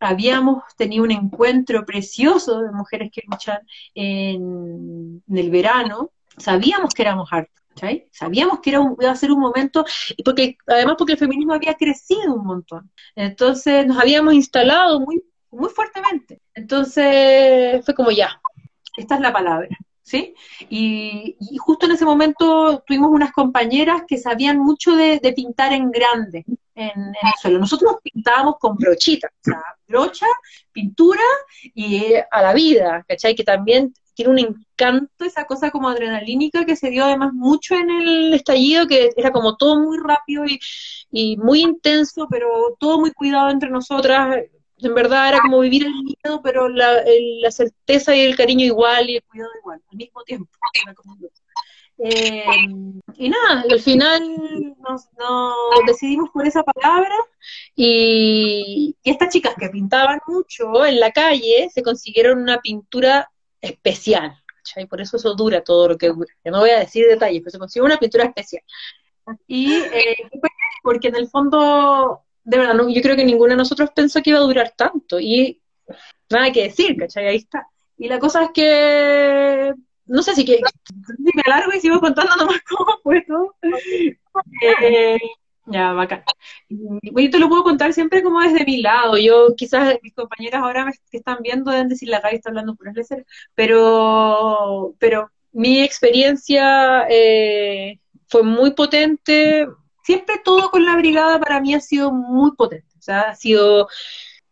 habíamos 0.00 0.62
tenido 0.76 1.04
un 1.04 1.10
encuentro 1.10 1.84
precioso 1.84 2.60
de 2.62 2.72
mujeres 2.72 3.10
que 3.12 3.22
luchan 3.30 3.60
en, 3.94 5.22
el 5.28 5.50
verano, 5.50 6.10
sabíamos 6.36 6.94
que 6.94 7.02
éramos 7.02 7.28
hartos. 7.32 7.54
Sabíamos 8.10 8.58
que 8.58 8.70
era 8.70 8.80
iba 9.00 9.10
a 9.12 9.14
ser 9.14 9.30
un 9.30 9.38
momento, 9.38 9.84
porque 10.24 10.58
además 10.66 10.96
porque 10.98 11.12
el 11.12 11.18
feminismo 11.18 11.54
había 11.54 11.74
crecido 11.74 12.34
un 12.34 12.44
montón. 12.44 12.90
Entonces 13.14 13.86
nos 13.86 13.98
habíamos 13.98 14.34
instalado 14.34 14.98
muy, 14.98 15.22
muy 15.52 15.68
fuertemente. 15.70 16.40
Entonces 16.54 17.84
fue 17.84 17.94
como 17.94 18.10
ya, 18.10 18.40
esta 18.96 19.14
es 19.14 19.20
la 19.20 19.32
palabra. 19.32 19.68
¿Sí? 20.08 20.34
Y, 20.70 21.36
justo 21.58 21.86
en 21.86 21.92
ese 21.92 22.04
momento 22.04 22.82
tuvimos 22.86 23.10
unas 23.10 23.32
compañeras 23.32 24.02
que 24.08 24.16
sabían 24.16 24.58
mucho 24.58 24.96
de, 24.96 25.20
pintar 25.36 25.72
en 25.72 25.90
grande 25.90 26.44
en, 26.74 26.92
el 26.98 27.32
suelo. 27.40 27.58
Nosotros 27.58 27.96
pintábamos 28.02 28.56
con 28.58 28.76
brochitas, 28.76 29.30
o 29.30 29.44
sea, 29.44 29.62
brocha, 29.86 30.26
pintura 30.72 31.20
y 31.74 32.14
a 32.30 32.42
la 32.42 32.54
vida, 32.54 33.04
¿cachai? 33.06 33.34
Que 33.34 33.44
también 33.44 33.92
tiene 34.14 34.32
un 34.32 34.38
encanto 34.38 35.24
esa 35.24 35.44
cosa 35.44 35.70
como 35.70 35.88
adrenalínica 35.88 36.64
que 36.64 36.74
se 36.74 36.90
dio 36.90 37.04
además 37.04 37.32
mucho 37.34 37.74
en 37.74 37.90
el 37.90 38.34
estallido, 38.34 38.86
que 38.86 39.10
era 39.16 39.30
como 39.30 39.56
todo 39.56 39.78
muy 39.80 39.98
rápido 39.98 40.44
y, 40.46 40.58
y 41.10 41.36
muy 41.36 41.60
intenso, 41.60 42.26
pero 42.30 42.48
todo 42.80 42.98
muy 42.98 43.12
cuidado 43.12 43.50
entre 43.50 43.70
nosotras, 43.70 44.38
en 44.80 44.94
verdad 44.94 45.28
era 45.28 45.40
como 45.40 45.60
vivir 45.60 45.84
el 45.86 45.92
miedo, 45.92 46.40
pero 46.42 46.68
la, 46.68 47.02
certeza 47.50 48.14
y 48.14 48.20
el 48.20 48.36
cariño 48.36 48.64
igual 48.64 49.10
y 49.10 49.16
el 49.16 49.24
cuidado 49.24 49.50
igual, 49.60 49.82
al 49.90 49.96
mismo 49.96 50.22
tiempo. 50.22 50.50
Eh, 52.00 52.44
y 53.16 53.28
nada, 53.28 53.64
al 53.68 53.80
final 53.80 54.22
nos, 54.78 55.08
decidimos 55.86 56.30
por 56.30 56.46
esa 56.46 56.62
palabra 56.62 57.14
y, 57.74 58.96
estas 59.02 59.30
chicas 59.30 59.54
que 59.58 59.68
pintaban 59.68 60.20
mucho 60.28 60.86
en 60.86 61.00
la 61.00 61.10
calle 61.10 61.68
se 61.74 61.82
consiguieron 61.82 62.38
una 62.40 62.60
pintura 62.60 63.30
especial. 63.60 64.36
y 64.76 64.86
Por 64.86 65.00
eso 65.00 65.16
eso 65.16 65.34
dura 65.34 65.62
todo 65.64 65.88
lo 65.88 65.98
que 65.98 66.08
dura. 66.08 66.32
Yo 66.44 66.52
no 66.52 66.60
voy 66.60 66.70
a 66.70 66.78
decir 66.78 67.06
detalles, 67.06 67.40
pero 67.40 67.50
se 67.50 67.58
consiguió 67.58 67.84
una 67.84 67.98
pintura 67.98 68.24
especial. 68.24 68.62
Y 69.46 69.74
eh, 69.74 70.16
porque 70.82 71.08
en 71.08 71.16
el 71.16 71.28
fondo 71.28 72.22
de 72.48 72.56
verdad, 72.56 72.72
no, 72.72 72.88
yo 72.88 73.02
creo 73.02 73.14
que 73.14 73.26
ninguno 73.26 73.50
de 73.50 73.58
nosotros 73.58 73.90
pensó 73.94 74.22
que 74.22 74.30
iba 74.30 74.38
a 74.38 74.42
durar 74.42 74.72
tanto. 74.74 75.20
Y 75.20 75.60
nada 76.30 76.50
que 76.50 76.64
decir, 76.64 76.96
¿cachai? 76.96 77.26
Ahí 77.26 77.36
está. 77.36 77.66
Y 77.98 78.08
la 78.08 78.18
cosa 78.18 78.44
es 78.44 78.50
que, 78.54 79.74
no 80.06 80.22
sé 80.22 80.34
si 80.34 80.46
que 80.46 80.56
si 80.56 81.36
me 81.36 81.42
alargo 81.44 81.72
y 81.74 81.80
sigo 81.80 82.00
contando 82.00 82.36
nomás 82.36 82.60
cómo 82.62 82.98
fue 83.02 83.22
todo. 83.28 83.54
Eh, 84.62 85.18
ya, 85.66 85.92
bacán. 85.92 86.22
Yo 86.70 87.30
te 87.30 87.38
lo 87.38 87.50
puedo 87.50 87.64
contar 87.64 87.92
siempre 87.92 88.22
como 88.22 88.40
desde 88.40 88.64
mi 88.64 88.80
lado. 88.80 89.18
Yo, 89.18 89.54
quizás 89.54 89.98
mis 90.02 90.14
compañeras 90.14 90.62
ahora 90.62 90.86
me, 90.86 90.92
que 91.10 91.18
están 91.18 91.42
viendo 91.42 91.70
deben 91.70 91.88
decir 91.88 92.08
la 92.08 92.20
Gaby 92.20 92.36
está 92.36 92.48
hablando 92.48 92.76
por 92.76 92.88
el 92.88 92.94
pero, 93.54 94.94
pero 94.98 95.30
mi 95.52 95.82
experiencia 95.82 97.06
eh, 97.10 97.98
fue 98.26 98.42
muy 98.42 98.70
potente, 98.70 99.66
siempre 100.08 100.40
todo 100.42 100.70
con 100.70 100.86
la 100.86 100.96
brigada 100.96 101.38
para 101.38 101.60
mí 101.60 101.74
ha 101.74 101.80
sido 101.80 102.10
muy 102.10 102.52
potente, 102.52 102.94
o 102.98 103.02
sea, 103.02 103.20
ha 103.28 103.34
sido, 103.34 103.88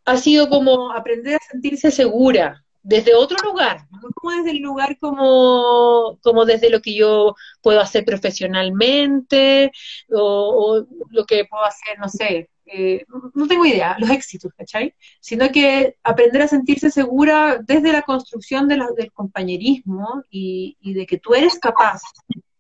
ha 0.05 0.19
sido 0.19 0.51
como 0.51 0.93
aprender 0.93 1.37
a 1.37 1.51
sentirse 1.51 1.91
segura 1.91 2.63
desde 2.83 3.15
otro 3.15 3.39
lugar, 3.43 3.87
no 3.91 4.11
como 4.15 4.37
desde 4.37 4.51
el 4.51 4.59
lugar 4.59 4.99
como, 4.99 6.19
como 6.23 6.45
desde 6.45 6.69
lo 6.69 6.83
que 6.83 6.95
yo 6.95 7.35
puedo 7.63 7.81
hacer 7.81 8.05
profesionalmente 8.05 9.73
o, 10.11 10.85
lo 11.09 11.25
que 11.25 11.47
puedo 11.47 11.65
hacer, 11.65 11.99
no 11.99 12.11
sé, 12.11 12.51
eh, 12.67 13.07
no 13.35 13.47
tengo 13.49 13.65
idea, 13.65 13.97
los 13.99 14.11
éxitos, 14.11 14.53
¿cachai? 14.59 14.93
Sino 15.21 15.51
que 15.51 15.97
aprender 16.03 16.43
a 16.43 16.49
sentirse 16.49 16.91
segura 16.91 17.61
desde 17.67 17.93
la 17.93 18.03
construcción 18.03 18.69
de 18.69 18.77
del 18.95 19.11
compañerismo 19.11 20.23
y, 20.31 20.77
y 20.83 20.93
de 20.93 21.07
que 21.07 21.17
tú 21.17 21.35
eres 21.35 21.59
capaz, 21.59 22.03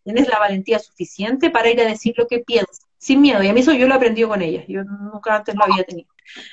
tienes 0.02 0.28
la 0.28 0.38
valentía 0.38 0.78
suficiente 0.78 1.50
para 1.50 1.70
ir 1.70 1.78
a 1.82 1.84
decir 1.84 2.14
lo 2.16 2.26
que 2.26 2.38
piensas 2.38 2.85
sin 3.06 3.20
miedo. 3.20 3.40
Y 3.40 3.48
a 3.48 3.52
mí 3.52 3.60
eso 3.60 3.72
yo 3.72 3.86
lo 3.86 3.94
he 3.94 3.96
aprendido 3.96 4.28
con 4.28 4.42
ella, 4.42 4.64
yo 4.66 4.82
nunca 4.82 5.36
antes 5.36 5.54
lo 5.54 5.62
había 5.62 5.84
tenido. 5.84 6.08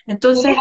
Entonces... 0.05 0.55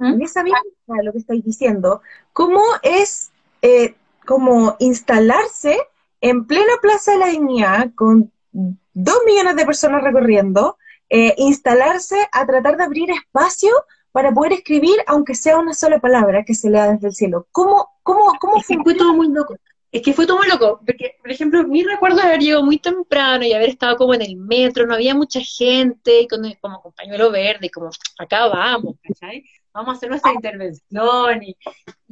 En 0.00 0.22
esa 0.22 0.42
misma, 0.42 0.60
¿Mm? 0.86 1.00
lo 1.02 1.12
que 1.12 1.18
estáis 1.18 1.44
diciendo, 1.44 2.00
¿cómo 2.32 2.60
es 2.82 3.30
eh, 3.60 3.94
como 4.24 4.76
instalarse 4.78 5.78
en 6.20 6.46
plena 6.46 6.72
Plaza 6.80 7.12
de 7.12 7.18
la 7.18 7.26
Dignidad 7.26 7.90
con 7.94 8.30
dos 8.52 9.18
millones 9.26 9.56
de 9.56 9.66
personas 9.66 10.02
recorriendo, 10.02 10.78
eh, 11.10 11.34
instalarse 11.38 12.16
a 12.32 12.46
tratar 12.46 12.76
de 12.76 12.84
abrir 12.84 13.10
espacio 13.10 13.70
para 14.12 14.32
poder 14.32 14.52
escribir, 14.52 14.96
aunque 15.06 15.34
sea 15.34 15.58
una 15.58 15.74
sola 15.74 15.98
palabra 16.00 16.44
que 16.44 16.54
se 16.54 16.70
lea 16.70 16.92
desde 16.92 17.08
el 17.08 17.14
cielo? 17.14 17.46
¿Cómo, 17.52 17.88
cómo, 18.02 18.34
cómo 18.40 18.60
fue 18.62 18.94
todo 18.94 19.14
muy 19.14 19.28
loco? 19.28 19.54
Es 19.90 20.02
que 20.02 20.12
fue 20.12 20.26
todo 20.26 20.36
muy 20.38 20.48
loco, 20.48 20.80
porque, 20.84 21.16
por 21.20 21.30
ejemplo, 21.30 21.66
mi 21.66 21.82
recuerdo 21.82 22.20
haber 22.20 22.40
llegado 22.40 22.62
muy 22.62 22.78
temprano 22.78 23.44
y 23.44 23.54
haber 23.54 23.70
estado 23.70 23.96
como 23.96 24.12
en 24.12 24.20
el 24.20 24.36
metro, 24.36 24.86
no 24.86 24.94
había 24.94 25.14
mucha 25.14 25.40
gente, 25.40 26.26
con, 26.28 26.42
como 26.60 26.82
compañero 26.82 27.30
verde, 27.30 27.66
y 27.66 27.70
como, 27.70 27.90
acá 28.18 28.48
vamos, 28.48 28.96
¿cachai? 29.02 29.44
Vamos 29.72 29.94
a 29.94 29.96
hacer 29.96 30.10
nuestra 30.10 30.34
intervención 30.34 31.42
y, 31.42 31.56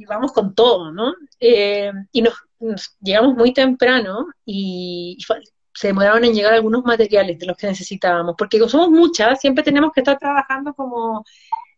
vamos 0.05 0.31
con 0.31 0.55
todo, 0.55 0.91
¿no? 0.91 1.13
Eh, 1.39 1.91
y 2.11 2.21
nos, 2.23 2.33
llegamos 2.99 3.35
muy 3.35 3.53
temprano 3.53 4.27
y, 4.43 5.17
se 5.73 5.87
demoraron 5.87 6.23
en 6.23 6.33
llegar 6.33 6.53
algunos 6.53 6.83
materiales 6.83 7.37
de 7.37 7.45
los 7.45 7.55
que 7.55 7.67
necesitábamos, 7.67 8.33
porque 8.35 8.57
como 8.57 8.69
somos 8.69 8.89
muchas, 8.89 9.39
siempre 9.39 9.63
tenemos 9.63 9.91
que 9.93 10.01
estar 10.01 10.17
trabajando 10.17 10.73
como... 10.73 11.23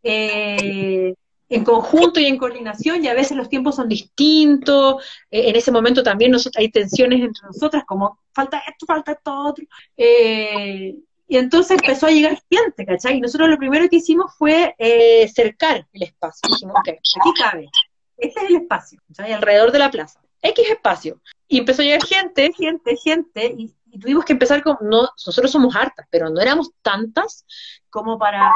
Eh, 0.01 1.13
en 1.49 1.63
conjunto 1.63 2.19
y 2.19 2.25
en 2.25 2.38
coordinación, 2.38 3.03
y 3.03 3.07
a 3.07 3.15
veces 3.15 3.35
los 3.35 3.49
tiempos 3.49 3.75
son 3.75 3.89
distintos, 3.89 5.03
eh, 5.31 5.49
en 5.49 5.55
ese 5.55 5.71
momento 5.71 6.03
también 6.03 6.31
nosotros, 6.31 6.62
hay 6.62 6.69
tensiones 6.69 7.21
entre 7.21 7.47
nosotras, 7.47 7.83
como 7.85 8.19
falta 8.33 8.62
esto, 8.67 8.85
falta 8.85 9.13
esto, 9.13 9.33
otro. 9.35 9.65
Eh, 9.97 10.95
y 11.27 11.38
entonces 11.38 11.77
empezó 11.79 12.07
a 12.07 12.12
llegar 12.12 12.41
gente, 12.49 12.85
¿cachai? 12.85 13.17
Y 13.17 13.21
nosotros 13.21 13.49
lo 13.49 13.57
primero 13.57 13.88
que 13.89 13.97
hicimos 13.97 14.33
fue 14.38 14.75
eh, 14.77 15.27
cercar 15.27 15.88
el 15.91 16.03
espacio. 16.03 16.41
Dijimos, 16.49 16.75
ok, 16.79 16.89
aquí 16.89 17.33
cabe. 17.39 17.69
Este 18.17 18.39
es 18.39 18.49
el 18.49 18.55
espacio, 18.57 18.99
¿cachai? 19.07 19.33
Alrededor 19.33 19.71
de 19.71 19.79
la 19.79 19.91
plaza. 19.91 20.19
X 20.41 20.69
espacio. 20.69 21.19
Y 21.47 21.59
empezó 21.59 21.81
a 21.81 21.85
llegar 21.85 22.03
gente, 22.03 22.51
gente, 22.53 22.95
gente, 22.95 23.55
y, 23.57 23.73
y 23.91 23.99
tuvimos 23.99 24.25
que 24.25 24.33
empezar 24.33 24.63
con, 24.63 24.77
no, 24.81 25.09
nosotros 25.25 25.51
somos 25.51 25.75
hartas, 25.75 26.07
pero 26.09 26.29
no 26.29 26.41
éramos 26.41 26.71
tantas 26.81 27.45
como 27.89 28.17
para 28.17 28.51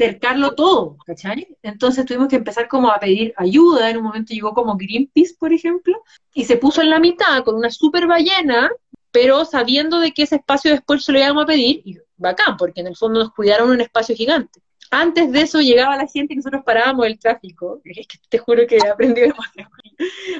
cercarlo 0.00 0.54
todo, 0.54 0.96
¿cachai? 1.04 1.46
Entonces 1.62 2.06
tuvimos 2.06 2.28
que 2.28 2.36
empezar 2.36 2.68
como 2.68 2.90
a 2.90 2.98
pedir 2.98 3.34
ayuda, 3.36 3.90
en 3.90 3.98
un 3.98 4.04
momento 4.04 4.32
llegó 4.32 4.54
como 4.54 4.78
Greenpeace, 4.78 5.34
por 5.38 5.52
ejemplo, 5.52 6.02
y 6.32 6.46
se 6.46 6.56
puso 6.56 6.80
en 6.80 6.88
la 6.88 6.98
mitad 6.98 7.44
con 7.44 7.54
una 7.54 7.68
super 7.68 8.06
ballena, 8.06 8.70
pero 9.10 9.44
sabiendo 9.44 10.00
de 10.00 10.12
que 10.12 10.22
ese 10.22 10.36
espacio 10.36 10.70
después 10.70 11.04
se 11.04 11.12
lo 11.12 11.18
íbamos 11.18 11.42
a 11.42 11.48
pedir, 11.48 11.82
y 11.84 11.98
bacán, 12.16 12.56
porque 12.56 12.80
en 12.80 12.86
el 12.86 12.96
fondo 12.96 13.20
nos 13.20 13.34
cuidaron 13.34 13.68
un 13.68 13.82
espacio 13.82 14.16
gigante. 14.16 14.62
Antes 14.90 15.30
de 15.32 15.42
eso 15.42 15.60
llegaba 15.60 15.98
la 15.98 16.06
gente 16.06 16.32
y 16.32 16.36
nosotros 16.38 16.62
parábamos 16.64 17.06
el 17.06 17.18
tráfico, 17.18 17.82
es 17.84 18.06
que 18.06 18.16
te 18.26 18.38
juro 18.38 18.66
que 18.66 18.78
aprendí 18.88 19.20
demasiado. 19.20 19.70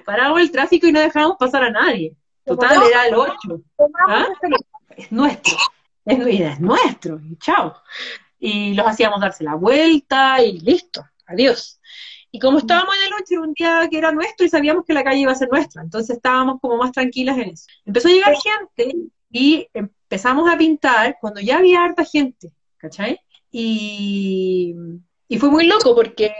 Parábamos 0.07 0.40
el 0.40 0.51
tráfico 0.51 0.87
y 0.87 0.92
no 0.92 1.01
dejábamos 1.01 1.37
pasar 1.38 1.64
a 1.64 1.70
nadie. 1.70 2.14
Total, 2.46 2.83
era 2.83 3.09
el 3.09 3.14
8. 3.14 3.37
¿Ah? 4.09 4.27
Es 4.96 5.12
nuestro, 5.12 5.55
es, 6.07 6.18
es 6.18 6.61
nuestro, 6.61 7.20
y 7.20 7.37
chao 7.37 7.77
y 8.40 8.74
los 8.74 8.87
hacíamos 8.87 9.20
darse 9.20 9.44
la 9.44 9.55
vuelta 9.55 10.42
y 10.42 10.59
listo, 10.59 11.05
adiós. 11.26 11.79
Y 12.33 12.38
como 12.38 12.59
estábamos 12.59 12.94
en 12.96 13.09
el 13.09 13.14
8, 13.14 13.24
era 13.29 13.40
un 13.42 13.53
día 13.53 13.88
que 13.90 13.98
era 13.98 14.12
nuestro 14.12 14.46
y 14.46 14.48
sabíamos 14.48 14.85
que 14.85 14.94
la 14.94 15.05
calle 15.05 15.20
iba 15.20 15.33
a 15.33 15.37
ser 15.37 15.48
nuestra, 15.50 15.83
entonces 15.83 16.16
estábamos 16.16 16.61
como 16.61 16.76
más 16.76 16.92
tranquilas 16.92 17.37
en 17.38 17.50
eso. 17.50 17.66
Empezó 17.85 18.09
a 18.09 18.12
llegar 18.12 18.35
gente 18.37 18.96
y 19.31 19.68
empezamos 19.74 20.50
a 20.50 20.57
pintar 20.57 21.18
cuando 21.20 21.40
ya 21.40 21.59
había 21.59 21.85
harta 21.85 22.05
gente, 22.05 22.53
¿cachai? 22.79 23.20
Y, 23.53 24.74
y 25.29 25.38
fue 25.38 25.50
muy 25.50 25.66
loco 25.66 25.94
porque, 25.94 26.33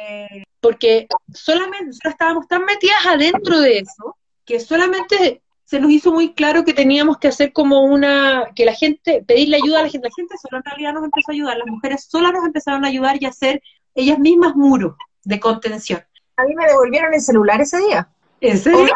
porque 0.61 1.07
solamente 1.33 1.97
estábamos 2.05 2.47
tan 2.49 2.65
metidas 2.65 3.07
adentro 3.07 3.61
de 3.61 3.79
eso 3.79 4.17
que 4.45 4.59
solamente 4.59 5.43
se 5.71 5.79
nos 5.79 5.93
hizo 5.93 6.11
muy 6.11 6.35
claro 6.35 6.65
que 6.65 6.75
teníamos 6.75 7.19
que 7.19 7.29
hacer 7.29 7.53
como 7.53 7.85
una, 7.85 8.51
que 8.57 8.65
la 8.65 8.75
gente, 8.75 9.23
pedirle 9.25 9.59
ayuda 9.59 9.79
a 9.79 9.83
la 9.85 9.89
gente, 9.89 10.09
la 10.09 10.15
gente 10.17 10.35
sola 10.37 10.59
en 10.59 10.65
realidad 10.65 10.95
nos 10.95 11.05
empezó 11.05 11.31
a 11.31 11.35
ayudar, 11.35 11.59
las 11.59 11.69
mujeres 11.69 12.09
solas 12.11 12.33
nos 12.33 12.45
empezaron 12.45 12.85
a 12.85 12.89
ayudar 12.89 13.23
y 13.23 13.27
a 13.27 13.29
hacer 13.29 13.63
ellas 13.95 14.19
mismas 14.19 14.57
muros 14.57 14.97
de 15.23 15.39
contención. 15.39 16.03
A 16.39 16.43
mí 16.43 16.57
me 16.57 16.67
devolvieron 16.67 17.15
el 17.15 17.21
celular 17.21 17.61
ese 17.61 17.79
día. 17.79 18.09
¿En 18.41 18.59
serio? 18.59 18.93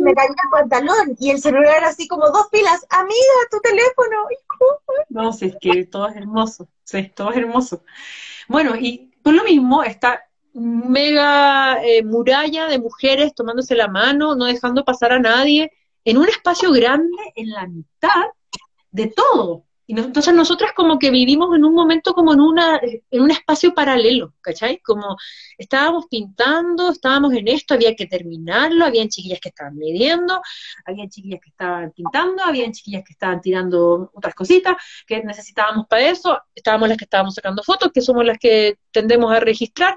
me 0.00 0.14
cayó 0.14 0.30
el 0.30 0.50
pantalón 0.50 1.16
y 1.20 1.32
el 1.32 1.38
celular 1.38 1.84
así 1.84 2.08
como 2.08 2.30
dos 2.30 2.48
pilas. 2.50 2.86
Amiga, 2.88 3.36
tu 3.50 3.60
teléfono. 3.60 4.16
No, 5.10 5.34
sé, 5.34 5.46
es 5.46 5.56
que 5.60 5.84
todo 5.84 6.08
es 6.08 6.16
hermoso. 6.16 6.66
Sí, 6.84 7.12
todo 7.14 7.30
es 7.30 7.36
hermoso. 7.36 7.82
Bueno, 8.48 8.74
y 8.74 9.12
por 9.22 9.34
lo 9.34 9.44
mismo, 9.44 9.82
esta 9.82 10.22
mega 10.54 11.84
eh, 11.84 12.02
muralla 12.02 12.68
de 12.68 12.78
mujeres 12.78 13.34
tomándose 13.34 13.74
la 13.74 13.88
mano, 13.88 14.34
no 14.34 14.46
dejando 14.46 14.82
pasar 14.82 15.12
a 15.12 15.18
nadie, 15.18 15.72
en 16.06 16.18
un 16.18 16.28
espacio 16.28 16.70
grande, 16.70 17.16
en 17.34 17.50
la 17.50 17.66
mitad 17.66 18.26
de 18.92 19.08
todo. 19.08 19.64
Y 19.88 19.98
entonces 19.98 20.34
nosotras 20.34 20.72
como 20.72 20.98
que 20.98 21.10
vivimos 21.10 21.54
en 21.54 21.64
un 21.64 21.74
momento 21.74 22.14
como 22.14 22.32
en, 22.32 22.40
una, 22.40 22.80
en 22.82 23.22
un 23.22 23.30
espacio 23.30 23.74
paralelo, 23.74 24.34
¿cachai? 24.40 24.78
Como 24.78 25.16
estábamos 25.58 26.06
pintando, 26.08 26.90
estábamos 26.90 27.32
en 27.34 27.48
esto, 27.48 27.74
había 27.74 27.94
que 27.94 28.06
terminarlo, 28.06 28.84
habían 28.84 29.08
chiquillas 29.08 29.40
que 29.40 29.48
estaban 29.50 29.76
midiendo, 29.76 30.40
había 30.84 31.08
chiquillas 31.08 31.40
que 31.42 31.50
estaban 31.50 31.92
pintando, 31.92 32.42
habían 32.44 32.72
chiquillas 32.72 33.04
que 33.04 33.12
estaban 33.12 33.40
tirando 33.40 34.10
otras 34.14 34.34
cositas 34.34 34.76
que 35.06 35.22
necesitábamos 35.22 35.86
para 35.88 36.08
eso, 36.08 36.40
estábamos 36.54 36.88
las 36.88 36.98
que 36.98 37.04
estábamos 37.04 37.34
sacando 37.34 37.62
fotos, 37.64 37.90
que 37.92 38.00
somos 38.00 38.24
las 38.24 38.38
que 38.38 38.78
tendemos 38.92 39.32
a 39.32 39.40
registrar. 39.40 39.96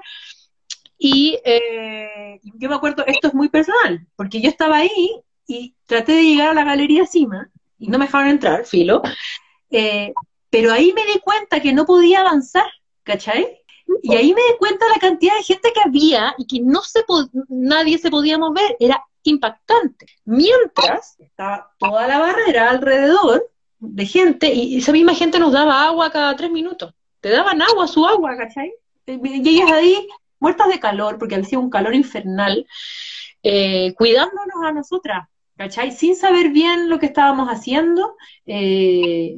Y 0.98 1.38
eh, 1.44 2.40
yo 2.42 2.68
me 2.68 2.74
acuerdo, 2.74 3.04
esto 3.06 3.28
es 3.28 3.34
muy 3.34 3.48
personal, 3.48 4.06
porque 4.16 4.40
yo 4.40 4.48
estaba 4.48 4.76
ahí 4.76 5.22
y 5.50 5.74
traté 5.86 6.12
de 6.12 6.22
llegar 6.22 6.50
a 6.50 6.54
la 6.54 6.64
galería 6.64 7.06
cima 7.06 7.50
y 7.78 7.88
no 7.88 7.98
me 7.98 8.06
dejaron 8.06 8.28
entrar, 8.28 8.64
filo. 8.64 9.02
Eh, 9.70 10.12
pero 10.48 10.72
ahí 10.72 10.92
me 10.92 11.04
di 11.06 11.18
cuenta 11.20 11.60
que 11.60 11.72
no 11.72 11.86
podía 11.86 12.20
avanzar, 12.20 12.66
¿cachai? 13.02 13.60
Y 14.02 14.14
ahí 14.14 14.32
me 14.34 14.42
di 14.42 14.58
cuenta 14.58 14.86
la 14.88 15.00
cantidad 15.00 15.34
de 15.36 15.42
gente 15.42 15.72
que 15.72 15.80
había 15.84 16.34
y 16.38 16.46
que 16.46 16.60
no 16.60 16.82
se 16.82 17.04
nadie 17.48 17.98
se 17.98 18.10
podía 18.10 18.38
mover, 18.38 18.76
era 18.78 19.04
impactante. 19.24 20.06
Mientras 20.24 21.18
estaba 21.18 21.72
toda 21.78 22.06
la 22.06 22.18
barrera 22.18 22.70
alrededor 22.70 23.50
de 23.78 24.06
gente 24.06 24.52
y 24.52 24.78
esa 24.78 24.92
misma 24.92 25.14
gente 25.14 25.38
nos 25.38 25.52
daba 25.52 25.84
agua 25.84 26.10
cada 26.10 26.36
tres 26.36 26.50
minutos. 26.50 26.94
Te 27.20 27.30
daban 27.30 27.60
agua, 27.60 27.86
su 27.86 28.06
agua, 28.06 28.36
¿cachai? 28.36 28.72
Y 29.06 29.48
ellas 29.48 29.72
ahí 29.72 30.08
muertas 30.38 30.68
de 30.68 30.80
calor, 30.80 31.18
porque 31.18 31.36
hacía 31.36 31.58
un 31.58 31.70
calor 31.70 31.94
infernal, 31.94 32.66
eh, 33.42 33.94
cuidándonos 33.94 34.64
a 34.64 34.72
nosotras. 34.72 35.28
¿Cachai? 35.60 35.92
Sin 35.92 36.16
saber 36.16 36.48
bien 36.48 36.88
lo 36.88 36.98
que 36.98 37.04
estábamos 37.04 37.48
haciendo, 37.50 38.16
eh, 38.46 39.36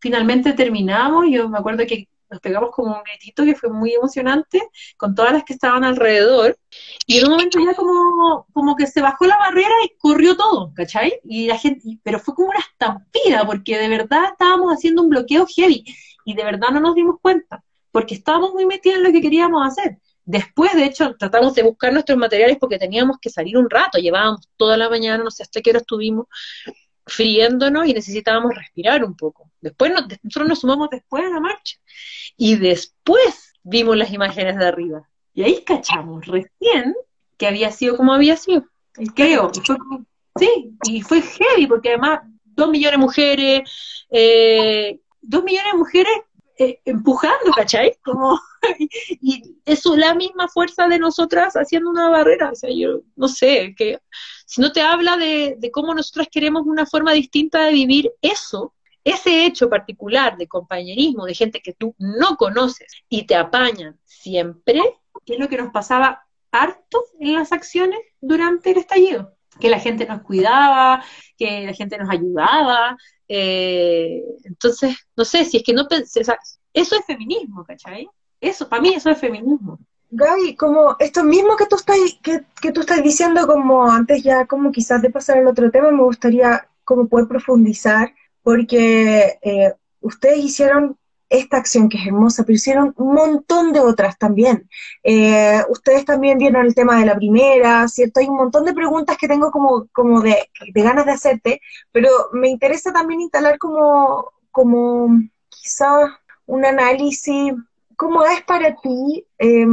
finalmente 0.00 0.52
terminamos, 0.52 1.24
yo 1.30 1.48
me 1.48 1.56
acuerdo 1.56 1.86
que 1.86 2.08
nos 2.30 2.40
pegamos 2.40 2.72
como 2.72 2.94
un 2.94 3.02
gritito 3.02 3.42
que 3.42 3.54
fue 3.54 3.70
muy 3.70 3.94
emocionante 3.94 4.60
con 4.98 5.14
todas 5.14 5.32
las 5.32 5.44
que 5.44 5.54
estaban 5.54 5.82
alrededor, 5.82 6.58
y 7.06 7.16
en 7.16 7.24
un 7.24 7.30
momento 7.30 7.58
ya 7.58 7.72
como, 7.74 8.46
como 8.52 8.76
que 8.76 8.86
se 8.86 9.00
bajó 9.00 9.24
la 9.24 9.38
barrera 9.38 9.74
y 9.86 9.96
corrió 9.96 10.36
todo, 10.36 10.74
¿cachai? 10.74 11.14
Y 11.24 11.46
la 11.46 11.56
gente, 11.56 11.98
pero 12.02 12.18
fue 12.18 12.34
como 12.34 12.50
una 12.50 12.60
estampida, 12.60 13.46
porque 13.46 13.78
de 13.78 13.88
verdad 13.88 14.24
estábamos 14.32 14.74
haciendo 14.74 15.00
un 15.00 15.08
bloqueo 15.08 15.46
heavy, 15.46 15.84
y 16.26 16.34
de 16.34 16.44
verdad 16.44 16.68
no 16.70 16.80
nos 16.80 16.94
dimos 16.94 17.16
cuenta, 17.22 17.64
porque 17.90 18.14
estábamos 18.14 18.52
muy 18.52 18.66
metidos 18.66 18.98
en 18.98 19.04
lo 19.04 19.12
que 19.12 19.22
queríamos 19.22 19.66
hacer. 19.66 20.01
Después, 20.24 20.72
de 20.74 20.84
hecho, 20.84 21.16
tratamos 21.16 21.54
de 21.54 21.62
buscar 21.62 21.92
nuestros 21.92 22.16
materiales 22.16 22.56
porque 22.60 22.78
teníamos 22.78 23.18
que 23.20 23.30
salir 23.30 23.56
un 23.56 23.68
rato, 23.68 23.98
llevábamos 23.98 24.48
toda 24.56 24.76
la 24.76 24.88
mañana, 24.88 25.22
no 25.22 25.30
sé 25.30 25.42
hasta 25.42 25.60
qué 25.60 25.70
hora 25.70 25.80
estuvimos 25.80 26.26
friéndonos 27.06 27.86
y 27.86 27.94
necesitábamos 27.94 28.54
respirar 28.54 29.04
un 29.04 29.16
poco. 29.16 29.50
Después 29.60 29.92
nosotros 29.92 30.48
nos 30.48 30.60
sumamos 30.60 30.90
después 30.90 31.24
a 31.24 31.30
la 31.30 31.40
marcha 31.40 31.76
y 32.36 32.56
después 32.56 33.52
vimos 33.62 33.96
las 33.96 34.12
imágenes 34.12 34.56
de 34.56 34.66
arriba. 34.66 35.08
Y 35.34 35.42
ahí 35.42 35.64
cachamos 35.64 36.26
recién 36.26 36.94
que 37.36 37.46
había 37.46 37.70
sido 37.70 37.96
como 37.96 38.12
había 38.12 38.36
sido. 38.36 38.64
Creo. 39.14 39.50
sí, 40.38 40.76
y 40.84 41.00
fue 41.02 41.22
heavy 41.22 41.66
porque 41.66 41.90
además 41.90 42.20
dos 42.44 42.70
millones 42.70 42.92
de 42.92 42.98
mujeres, 42.98 44.06
eh, 44.10 45.00
dos 45.20 45.42
millones 45.42 45.72
de 45.72 45.78
mujeres 45.78 46.12
eh, 46.58 46.80
empujando, 46.84 47.50
¿cachai? 47.56 47.96
Como, 48.04 48.38
y, 49.20 49.56
eso, 49.64 49.96
la 49.96 50.14
misma 50.14 50.48
fuerza 50.48 50.86
de 50.86 50.98
nosotras 50.98 51.54
haciendo 51.54 51.90
una 51.90 52.08
barrera, 52.08 52.50
o 52.50 52.54
sea, 52.54 52.70
yo 52.74 53.00
no 53.16 53.28
sé, 53.28 53.74
que 53.76 54.00
si 54.46 54.60
no 54.60 54.70
te 54.70 54.82
habla 54.82 55.16
de, 55.16 55.70
cómo 55.72 55.94
nosotras 55.94 56.28
queremos 56.30 56.66
una 56.66 56.84
forma 56.84 57.12
distinta 57.12 57.64
de 57.64 57.72
vivir 57.72 58.12
eso, 58.20 58.74
ese 59.02 59.46
hecho 59.46 59.68
particular 59.70 60.36
de 60.36 60.46
compañerismo, 60.46 61.24
de 61.24 61.34
gente 61.34 61.60
que 61.60 61.72
tú 61.72 61.94
no 61.98 62.36
conoces 62.36 62.92
y 63.08 63.26
te 63.26 63.34
apañan 63.34 63.98
siempre, 64.04 64.80
que 65.24 65.34
es 65.34 65.40
lo 65.40 65.48
que 65.48 65.56
nos 65.56 65.72
pasaba 65.72 66.26
harto 66.52 67.04
en 67.18 67.32
las 67.34 67.50
acciones 67.52 67.98
durante 68.20 68.72
el 68.72 68.78
estallido, 68.78 69.34
que 69.58 69.70
la 69.70 69.80
gente 69.80 70.06
nos 70.06 70.22
cuidaba, 70.22 71.02
que 71.36 71.64
la 71.66 71.72
gente 71.72 71.96
nos 71.96 72.10
ayudaba, 72.10 72.96
eh, 73.34 74.22
entonces, 74.44 74.94
no 75.16 75.24
sé, 75.24 75.46
si 75.46 75.56
es 75.56 75.62
que 75.62 75.72
no 75.72 75.88
pensé, 75.88 76.20
eso 76.20 76.96
es 76.96 77.06
feminismo, 77.06 77.64
¿cachai? 77.64 78.06
Eso, 78.38 78.68
para 78.68 78.82
mí 78.82 78.92
eso 78.92 79.08
es 79.08 79.18
feminismo. 79.18 79.78
Gaby, 80.10 80.54
como 80.54 80.96
esto 80.98 81.24
mismo 81.24 81.56
que 81.56 81.64
tú 81.64 81.76
estás, 81.76 81.96
que, 82.22 82.44
que 82.60 82.72
tú 82.72 82.82
estás 82.82 83.02
diciendo, 83.02 83.46
como 83.46 83.90
antes 83.90 84.22
ya, 84.22 84.44
como 84.44 84.70
quizás 84.70 85.00
de 85.00 85.08
pasar 85.08 85.38
al 85.38 85.46
otro 85.46 85.70
tema, 85.70 85.90
me 85.90 86.02
gustaría 86.02 86.68
como 86.84 87.08
poder 87.08 87.26
profundizar, 87.26 88.12
porque 88.42 89.38
eh, 89.40 89.72
ustedes 90.00 90.44
hicieron 90.44 90.98
esta 91.32 91.56
acción 91.56 91.88
que 91.88 91.98
es 91.98 92.06
hermosa, 92.06 92.44
pero 92.44 92.56
hicieron 92.56 92.92
un 92.96 93.14
montón 93.14 93.72
de 93.72 93.80
otras 93.80 94.18
también. 94.18 94.68
Eh, 95.02 95.62
ustedes 95.70 96.04
también 96.04 96.38
vieron 96.38 96.66
el 96.66 96.74
tema 96.74 96.98
de 96.98 97.06
la 97.06 97.16
primera, 97.16 97.88
¿cierto? 97.88 98.20
Hay 98.20 98.26
un 98.26 98.36
montón 98.36 98.66
de 98.66 98.74
preguntas 98.74 99.16
que 99.16 99.28
tengo 99.28 99.50
como, 99.50 99.88
como 99.92 100.20
de, 100.20 100.36
de 100.72 100.82
ganas 100.82 101.06
de 101.06 101.12
hacerte, 101.12 101.60
pero 101.90 102.08
me 102.32 102.48
interesa 102.48 102.92
también 102.92 103.22
instalar 103.22 103.58
como, 103.58 104.30
como 104.50 105.08
quizás 105.48 106.10
un 106.44 106.66
análisis, 106.66 107.54
¿cómo 107.96 108.24
es 108.24 108.42
para 108.42 108.76
ti? 108.76 109.26
Eh, 109.38 109.66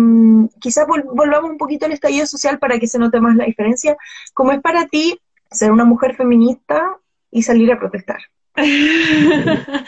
quizás 0.60 0.88
volvamos 0.88 1.52
un 1.52 1.58
poquito 1.58 1.86
al 1.86 1.92
estallido 1.92 2.26
social 2.26 2.58
para 2.60 2.80
que 2.80 2.88
se 2.88 3.00
note 3.00 3.20
más 3.20 3.36
la 3.36 3.46
diferencia. 3.46 3.98
¿Cómo 4.34 4.54
es 4.54 4.62
para 4.62 4.88
ti 4.88 5.20
ser 5.52 5.72
una 5.72 5.84
mujer 5.84 6.16
feminista 6.16 6.98
y 7.32 7.44
salir 7.44 7.72
a 7.72 7.80
protestar? 7.80 8.20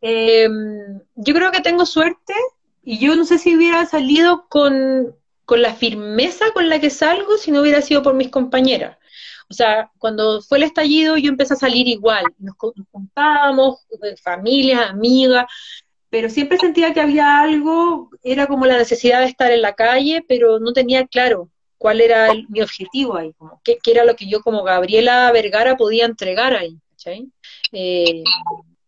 Em, 0.00 1.00
yo 1.16 1.34
creo 1.34 1.50
que 1.50 1.60
tengo 1.60 1.84
suerte 1.86 2.34
y 2.82 2.98
yo 2.98 3.16
no 3.16 3.24
sé 3.24 3.38
si 3.38 3.56
hubiera 3.56 3.86
salido 3.86 4.46
con 4.48 5.14
con 5.44 5.62
la 5.62 5.74
firmeza 5.74 6.46
con 6.52 6.68
la 6.68 6.80
que 6.80 6.90
salgo 6.90 7.36
si 7.36 7.50
no 7.50 7.60
hubiera 7.60 7.82
sido 7.82 8.02
por 8.02 8.14
mis 8.14 8.30
compañeras. 8.30 8.98
O 9.50 9.54
sea, 9.54 9.90
cuando 9.98 10.40
fue 10.40 10.58
el 10.58 10.64
estallido 10.64 11.16
yo 11.16 11.28
empecé 11.28 11.54
a 11.54 11.58
salir 11.58 11.86
igual, 11.86 12.24
nos, 12.38 12.54
juntábamos, 12.90 13.86
eh, 14.02 14.16
familias, 14.22 14.90
amigas, 14.90 15.44
pero 16.08 16.30
siempre 16.30 16.58
sentía 16.58 16.94
que 16.94 17.00
había 17.00 17.40
algo, 17.40 18.10
era 18.22 18.46
como 18.46 18.66
la 18.66 18.78
necesidad 18.78 19.20
de 19.20 19.26
estar 19.26 19.50
en 19.52 19.62
la 19.62 19.74
calle, 19.74 20.24
pero 20.26 20.58
no 20.60 20.72
tenía 20.72 21.06
claro 21.06 21.50
cuál 21.76 22.00
era 22.00 22.32
mi 22.48 22.62
objetivo 22.62 23.16
ahí, 23.16 23.32
como 23.36 23.60
qué, 23.62 23.78
era 23.86 24.04
lo 24.04 24.16
que 24.16 24.26
yo 24.26 24.40
como 24.40 24.62
Gabriela 24.62 25.30
Vergara 25.32 25.76
podía 25.76 26.06
entregar 26.06 26.54
ahí, 26.54 26.78
eh, 27.72 28.22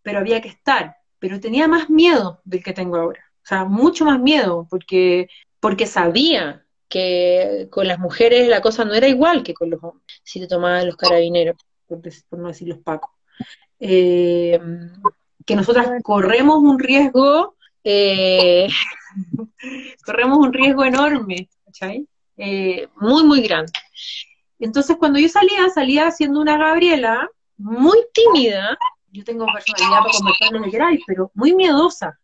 pero 0.02 0.18
había 0.18 0.40
que 0.40 0.48
estar, 0.48 0.96
pero 1.18 1.40
tenía 1.40 1.68
más 1.68 1.90
miedo 1.90 2.40
del 2.44 2.62
que 2.62 2.72
tengo 2.72 2.96
ahora, 2.96 3.24
o 3.36 3.46
sea, 3.46 3.64
mucho 3.64 4.04
más 4.04 4.20
miedo, 4.20 4.66
porque, 4.70 5.28
porque 5.60 5.86
sabía 5.86 6.64
que 6.88 7.68
con 7.70 7.86
las 7.88 7.98
mujeres 7.98 8.48
la 8.48 8.60
cosa 8.60 8.84
no 8.84 8.94
era 8.94 9.08
igual 9.08 9.42
que 9.42 9.54
con 9.54 9.70
los 9.70 9.82
hombres, 9.82 10.04
si 10.22 10.40
te 10.40 10.46
tomaban 10.46 10.86
los 10.86 10.96
carabineros, 10.96 11.56
por, 11.86 12.00
no 12.38 12.48
decir 12.48 12.68
los 12.68 12.78
pacos. 12.78 13.10
Eh, 13.78 14.58
que 15.44 15.56
nosotras 15.56 15.88
corremos 16.02 16.58
un 16.58 16.78
riesgo, 16.78 17.56
eh, 17.84 18.66
corremos 20.04 20.38
un 20.38 20.52
riesgo 20.52 20.84
enorme, 20.84 21.48
eh, 22.36 22.88
muy, 22.96 23.24
muy 23.24 23.40
grande. 23.42 23.72
Entonces, 24.58 24.96
cuando 24.96 25.18
yo 25.18 25.28
salía, 25.28 25.68
salía 25.68 26.10
siendo 26.10 26.40
una 26.40 26.58
Gabriela 26.58 27.28
muy 27.56 27.98
tímida, 28.12 28.76
yo 29.12 29.24
tengo 29.24 29.46
personalidad 29.46 30.00
para 30.00 30.12
conversar 30.12 30.62
que 30.62 30.70
queráis, 30.70 31.00
pero 31.06 31.30
muy 31.34 31.54
miedosa, 31.54 32.18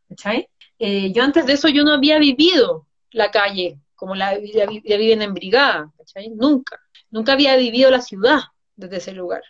yo 1.13 1.23
antes 1.23 1.47
de 1.47 1.53
eso 1.53 1.69
yo 1.69 1.85
no 1.85 1.93
había 1.93 2.19
vivido 2.19 2.87
la 3.13 3.31
calle, 3.31 3.79
como 3.95 4.15
la, 4.15 4.37
viven 4.37 5.23
en 5.23 5.35
brigada, 5.35 5.93
¿cachai? 5.97 6.31
Nunca, 6.31 6.81
nunca 7.11 7.33
había 7.33 7.57
vivido 7.57 7.91
la 7.91 8.01
ciudad 8.01 8.41
desde 8.75 8.97
ese 8.97 9.13
lugar. 9.13 9.43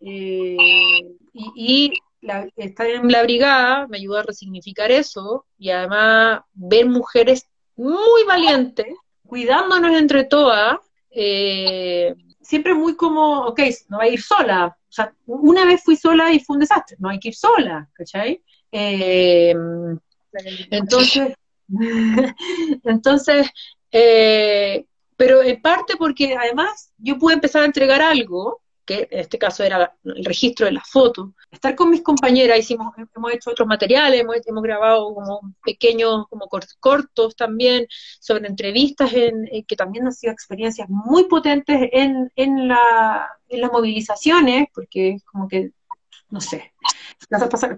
Eh, 0.00 0.56
y, 1.32 1.92
estar 2.56 2.86
en 2.86 3.10
la 3.10 3.22
brigada 3.24 3.88
me 3.88 3.96
ayudó 3.96 4.18
a 4.18 4.22
resignificar 4.22 4.92
eso 4.92 5.44
y 5.58 5.70
además 5.70 6.42
ver 6.52 6.86
mujeres 6.86 7.48
muy 7.74 8.22
valientes, 8.28 8.94
cuidándonos 9.26 9.96
entre 9.96 10.22
todas, 10.24 10.78
eh, 11.10 12.14
siempre 12.42 12.74
muy 12.74 12.96
como, 12.96 13.46
ok, 13.46 13.60
no 13.88 13.98
va 13.98 14.04
a 14.04 14.08
ir 14.08 14.20
sola. 14.20 14.66
O 14.66 14.92
sea, 14.92 15.14
una 15.26 15.64
vez 15.64 15.82
fui 15.82 15.96
sola 15.96 16.32
y 16.32 16.40
fue 16.40 16.54
un 16.54 16.60
desastre, 16.60 16.96
no 17.00 17.08
hay 17.08 17.18
que 17.18 17.28
ir 17.28 17.34
sola, 17.34 17.88
¿cachai? 17.94 18.42
Eh, 18.70 19.54
entonces, 20.70 21.34
Entonces, 22.84 23.48
eh, 23.90 24.84
pero 25.16 25.42
en 25.42 25.60
parte 25.60 25.96
porque 25.96 26.36
además 26.36 26.92
yo 26.98 27.18
pude 27.18 27.34
empezar 27.34 27.62
a 27.62 27.66
entregar 27.66 28.02
algo, 28.02 28.62
que 28.84 29.08
en 29.10 29.20
este 29.20 29.38
caso 29.38 29.62
era 29.62 29.96
el 30.04 30.24
registro 30.24 30.66
de 30.66 30.72
las 30.72 30.88
fotos, 30.88 31.30
estar 31.52 31.76
con 31.76 31.90
mis 31.90 32.02
compañeras, 32.02 32.58
hicimos, 32.58 32.94
hemos 33.14 33.32
hecho 33.32 33.50
otros 33.50 33.68
materiales, 33.68 34.20
hemos, 34.20 34.62
grabado 34.62 35.14
como 35.14 35.40
pequeños, 35.64 36.26
como 36.28 36.48
cortos 36.80 37.36
también, 37.36 37.86
sobre 38.20 38.48
entrevistas 38.48 39.12
en, 39.12 39.46
eh, 39.52 39.64
que 39.64 39.76
también 39.76 40.06
han 40.06 40.12
sido 40.12 40.32
experiencias 40.32 40.88
muy 40.88 41.24
potentes 41.28 41.90
en, 41.92 42.32
en, 42.36 42.68
la, 42.68 43.28
en 43.48 43.60
las 43.60 43.70
movilizaciones, 43.70 44.66
porque 44.74 45.10
es 45.10 45.24
como 45.24 45.46
que 45.46 45.70
no 46.30 46.40
sé, 46.40 46.72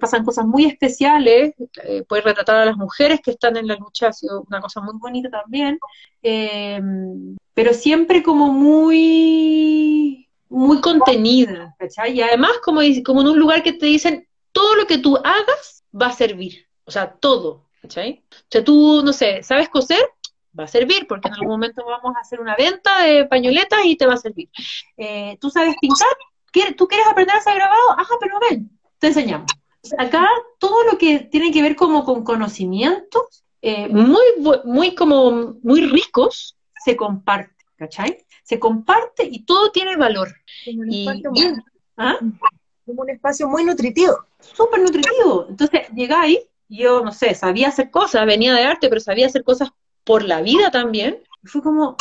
pasan, 0.00 0.24
cosas 0.24 0.46
muy 0.46 0.64
especiales, 0.66 1.54
eh, 1.82 2.04
puede 2.08 2.22
retratar 2.22 2.56
a 2.56 2.64
las 2.64 2.76
mujeres 2.76 3.20
que 3.20 3.32
están 3.32 3.56
en 3.56 3.66
la 3.66 3.74
lucha, 3.74 4.08
ha 4.08 4.12
sido 4.12 4.44
una 4.46 4.60
cosa 4.60 4.80
muy 4.80 4.94
bonita 4.96 5.28
también, 5.28 5.78
eh, 6.22 6.80
pero 7.52 7.74
siempre 7.74 8.22
como 8.22 8.52
muy, 8.52 10.23
muy 10.54 10.80
contenida. 10.80 11.76
Y 12.06 12.20
además 12.20 12.52
como, 12.62 12.80
como 13.04 13.20
en 13.20 13.28
un 13.28 13.38
lugar 13.38 13.62
que 13.62 13.72
te 13.72 13.86
dicen, 13.86 14.28
todo 14.52 14.76
lo 14.76 14.86
que 14.86 14.98
tú 14.98 15.16
hagas 15.16 15.84
va 16.00 16.06
a 16.06 16.12
servir, 16.12 16.66
o 16.84 16.90
sea, 16.90 17.12
todo, 17.12 17.66
¿cachai? 17.82 18.22
Tú, 18.64 19.02
no 19.04 19.12
sé, 19.12 19.42
¿sabes 19.42 19.68
coser? 19.68 20.04
va 20.58 20.64
a 20.64 20.68
servir, 20.68 21.06
porque 21.08 21.28
en 21.28 21.34
algún 21.34 21.48
momento 21.48 21.84
vamos 21.84 22.16
a 22.16 22.20
hacer 22.20 22.40
una 22.40 22.54
venta 22.54 23.02
de 23.02 23.24
pañoletas 23.24 23.80
y 23.84 23.96
te 23.96 24.06
va 24.06 24.14
a 24.14 24.18
servir. 24.18 24.48
Eh, 24.96 25.36
¿Tú 25.40 25.50
sabes 25.50 25.74
pintar? 25.80 26.06
¿Tú 26.76 26.86
quieres 26.86 27.08
aprender 27.08 27.34
a 27.34 27.40
hacer 27.40 27.56
grabado? 27.56 27.90
Ajá, 27.98 28.14
pero 28.20 28.38
ven, 28.48 28.70
te 29.00 29.08
enseñamos. 29.08 29.50
Acá 29.98 30.28
todo 30.58 30.84
lo 30.84 30.96
que 30.96 31.18
tiene 31.18 31.50
que 31.50 31.60
ver 31.60 31.74
como 31.74 32.04
con 32.04 32.22
conocimientos 32.22 33.44
eh, 33.60 33.88
muy, 33.88 34.22
muy 34.64 34.94
como 34.94 35.56
muy 35.62 35.86
ricos 35.86 36.56
se 36.84 36.96
comparte, 36.96 37.53
¿cachai? 37.76 38.24
Se 38.42 38.58
comparte 38.58 39.24
y 39.24 39.44
todo 39.44 39.70
tiene 39.70 39.96
valor. 39.96 40.28
Como 40.64 40.82
un, 40.82 40.92
espacio, 40.92 41.30
muy, 41.30 41.62
¿ah? 41.96 42.18
como 42.86 43.02
un 43.02 43.10
espacio 43.10 43.48
muy 43.48 43.64
nutritivo. 43.64 44.26
Súper 44.40 44.80
nutritivo. 44.80 45.46
Entonces 45.48 45.88
llegáis, 45.94 46.40
yo 46.68 47.04
no 47.04 47.12
sé, 47.12 47.34
sabía 47.34 47.68
hacer 47.68 47.90
cosas, 47.90 48.26
venía 48.26 48.54
de 48.54 48.64
arte, 48.64 48.88
pero 48.88 49.00
sabía 49.00 49.26
hacer 49.26 49.44
cosas 49.44 49.70
por 50.04 50.22
la 50.22 50.42
vida 50.42 50.70
también. 50.70 51.22
Y 51.42 51.46
fue 51.46 51.62
como, 51.62 51.96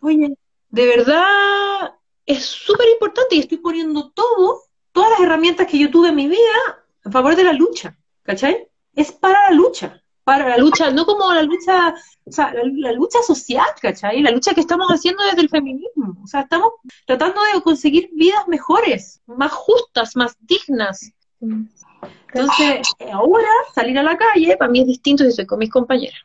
oye, 0.00 0.34
de 0.70 0.86
verdad 0.86 1.94
es 2.26 2.44
súper 2.44 2.88
importante 2.88 3.36
y 3.36 3.40
estoy 3.40 3.58
poniendo 3.58 4.10
todo, 4.10 4.62
todas 4.92 5.10
las 5.10 5.20
herramientas 5.20 5.66
que 5.66 5.78
yo 5.78 5.90
tuve 5.90 6.08
en 6.08 6.16
mi 6.16 6.28
vida 6.28 6.84
a 7.04 7.10
favor 7.10 7.36
de 7.36 7.44
la 7.44 7.52
lucha, 7.52 7.98
¿cachai? 8.22 8.68
Es 8.94 9.12
para 9.12 9.50
la 9.50 9.56
lucha, 9.56 10.01
para 10.24 10.48
la 10.48 10.56
lucha, 10.58 10.90
no 10.90 11.04
como 11.04 11.32
la 11.32 11.42
lucha, 11.42 11.94
o 12.24 12.32
sea, 12.32 12.52
la, 12.54 12.92
lucha 12.92 13.22
social, 13.22 13.66
¿cachai? 13.80 14.22
La 14.22 14.30
lucha 14.30 14.54
que 14.54 14.60
estamos 14.60 14.88
haciendo 14.88 15.24
desde 15.24 15.42
el 15.42 15.48
feminismo, 15.48 16.16
o 16.22 16.26
sea, 16.26 16.42
estamos 16.42 16.72
tratando 17.06 17.40
de 17.52 17.60
conseguir 17.62 18.10
vidas 18.12 18.46
mejores, 18.48 19.20
más 19.26 19.52
justas, 19.52 20.16
más 20.16 20.36
dignas. 20.40 21.12
Entonces, 21.40 22.86
ahora 23.12 23.48
salir 23.74 23.98
a 23.98 24.02
la 24.02 24.16
calle 24.16 24.56
para 24.56 24.70
mí 24.70 24.80
es 24.80 24.86
distinto 24.86 25.24
si 25.24 25.30
estoy 25.30 25.46
con 25.46 25.58
mis 25.58 25.70
compañeras, 25.70 26.20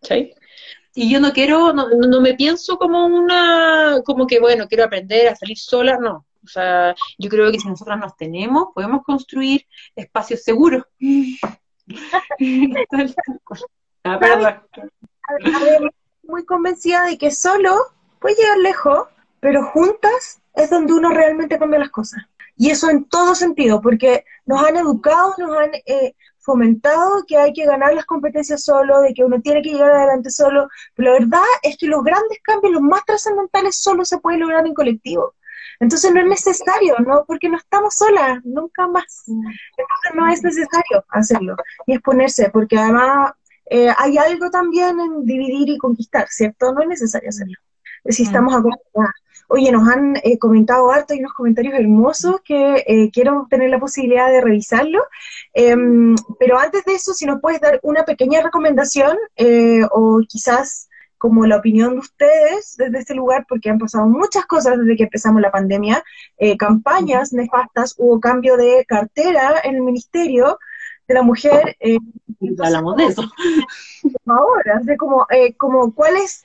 ¿cachai? 0.00 0.34
y 0.94 1.10
yo 1.10 1.20
no 1.20 1.32
quiero, 1.32 1.72
no, 1.72 1.88
no 1.88 2.20
me 2.20 2.34
pienso 2.34 2.76
como 2.76 3.06
una, 3.06 4.02
como 4.04 4.26
que 4.26 4.40
bueno, 4.40 4.66
quiero 4.66 4.84
aprender 4.84 5.28
a 5.28 5.36
salir 5.36 5.58
sola, 5.58 5.98
no. 5.98 6.26
O 6.42 6.48
sea, 6.48 6.94
yo 7.18 7.28
creo 7.28 7.52
que 7.52 7.60
si 7.60 7.68
nosotros 7.68 7.98
nos 7.98 8.16
tenemos, 8.16 8.68
podemos 8.74 9.02
construir 9.04 9.66
espacios 9.94 10.42
seguros. 10.42 10.84
Ah, 14.02 14.18
muy 16.22 16.44
convencida 16.46 17.04
de 17.04 17.18
que 17.18 17.30
solo 17.30 17.70
puede 18.18 18.36
llegar 18.36 18.58
lejos, 18.58 19.08
pero 19.40 19.62
juntas 19.62 20.40
es 20.54 20.70
donde 20.70 20.94
uno 20.94 21.10
realmente 21.10 21.58
cambia 21.58 21.80
las 21.80 21.90
cosas. 21.90 22.22
Y 22.56 22.70
eso 22.70 22.90
en 22.90 23.04
todo 23.04 23.34
sentido, 23.34 23.80
porque 23.80 24.24
nos 24.46 24.62
han 24.64 24.76
educado, 24.76 25.34
nos 25.38 25.56
han 25.56 25.70
eh, 25.86 26.14
fomentado 26.38 27.24
que 27.26 27.36
hay 27.36 27.52
que 27.52 27.64
ganar 27.64 27.94
las 27.94 28.04
competencias 28.06 28.64
solo, 28.64 29.00
de 29.00 29.14
que 29.14 29.24
uno 29.24 29.40
tiene 29.40 29.62
que 29.62 29.70
llegar 29.70 29.90
adelante 29.92 30.30
solo, 30.30 30.68
pero 30.94 31.12
la 31.12 31.20
verdad 31.20 31.42
es 31.62 31.76
que 31.76 31.86
los 31.86 32.02
grandes 32.02 32.38
cambios, 32.42 32.72
los 32.72 32.82
más 32.82 33.04
trascendentales, 33.04 33.76
solo 33.76 34.04
se 34.04 34.18
pueden 34.18 34.40
lograr 34.40 34.66
en 34.66 34.74
colectivo. 34.74 35.34
Entonces 35.80 36.12
no 36.12 36.20
es 36.20 36.26
necesario, 36.26 36.94
¿no? 36.98 37.24
Porque 37.26 37.48
no 37.48 37.56
estamos 37.56 37.94
solas, 37.94 38.44
nunca 38.44 38.86
más. 38.86 39.24
Entonces 39.26 40.14
no 40.14 40.28
es 40.28 40.42
necesario 40.42 41.04
hacerlo 41.08 41.56
y 41.86 41.94
exponerse, 41.94 42.50
porque 42.50 42.78
además 42.78 43.32
eh, 43.70 43.88
hay 43.96 44.18
algo 44.18 44.50
también 44.50 45.00
en 45.00 45.24
dividir 45.24 45.70
y 45.70 45.78
conquistar, 45.78 46.28
¿cierto? 46.28 46.72
No 46.72 46.82
es 46.82 46.88
necesario 46.88 47.30
hacerlo. 47.30 47.56
Si 48.08 48.22
estamos 48.22 48.54
acompañadas. 48.54 49.14
Oye, 49.52 49.72
nos 49.72 49.88
han 49.88 50.14
eh, 50.22 50.38
comentado 50.38 50.92
harto 50.92 51.12
y 51.12 51.18
unos 51.18 51.32
comentarios 51.32 51.74
hermosos 51.74 52.36
que 52.44 52.84
eh, 52.86 53.10
quiero 53.12 53.48
tener 53.50 53.68
la 53.68 53.80
posibilidad 53.80 54.28
de 54.28 54.40
revisarlo. 54.40 55.02
Em, 55.52 56.14
pero 56.38 56.56
antes 56.56 56.84
de 56.84 56.94
eso, 56.94 57.12
si 57.14 57.26
nos 57.26 57.40
puedes 57.40 57.60
dar 57.60 57.80
una 57.82 58.04
pequeña 58.04 58.42
recomendación 58.42 59.16
eh, 59.34 59.80
o 59.90 60.20
quizás 60.28 60.88
como 61.20 61.44
la 61.46 61.58
opinión 61.58 61.92
de 61.92 61.98
ustedes 62.00 62.76
desde 62.78 62.98
este 62.98 63.14
lugar, 63.14 63.44
porque 63.46 63.68
han 63.68 63.78
pasado 63.78 64.06
muchas 64.06 64.46
cosas 64.46 64.78
desde 64.78 64.96
que 64.96 65.02
empezamos 65.04 65.42
la 65.42 65.52
pandemia, 65.52 66.02
campañas 66.58 67.34
nefastas, 67.34 67.94
hubo 67.98 68.18
cambio 68.18 68.56
de 68.56 68.86
cartera 68.88 69.60
en 69.62 69.74
el 69.74 69.82
ministerio 69.82 70.58
de 71.06 71.14
la 71.14 71.22
mujer. 71.22 71.76
Hablamos 72.58 72.96
de 72.96 73.04
eso. 73.04 73.22
Ahora, 74.26 74.80
de 74.82 74.96
como, 74.96 75.26
como 75.58 75.94
cuál 75.94 76.16
es 76.16 76.42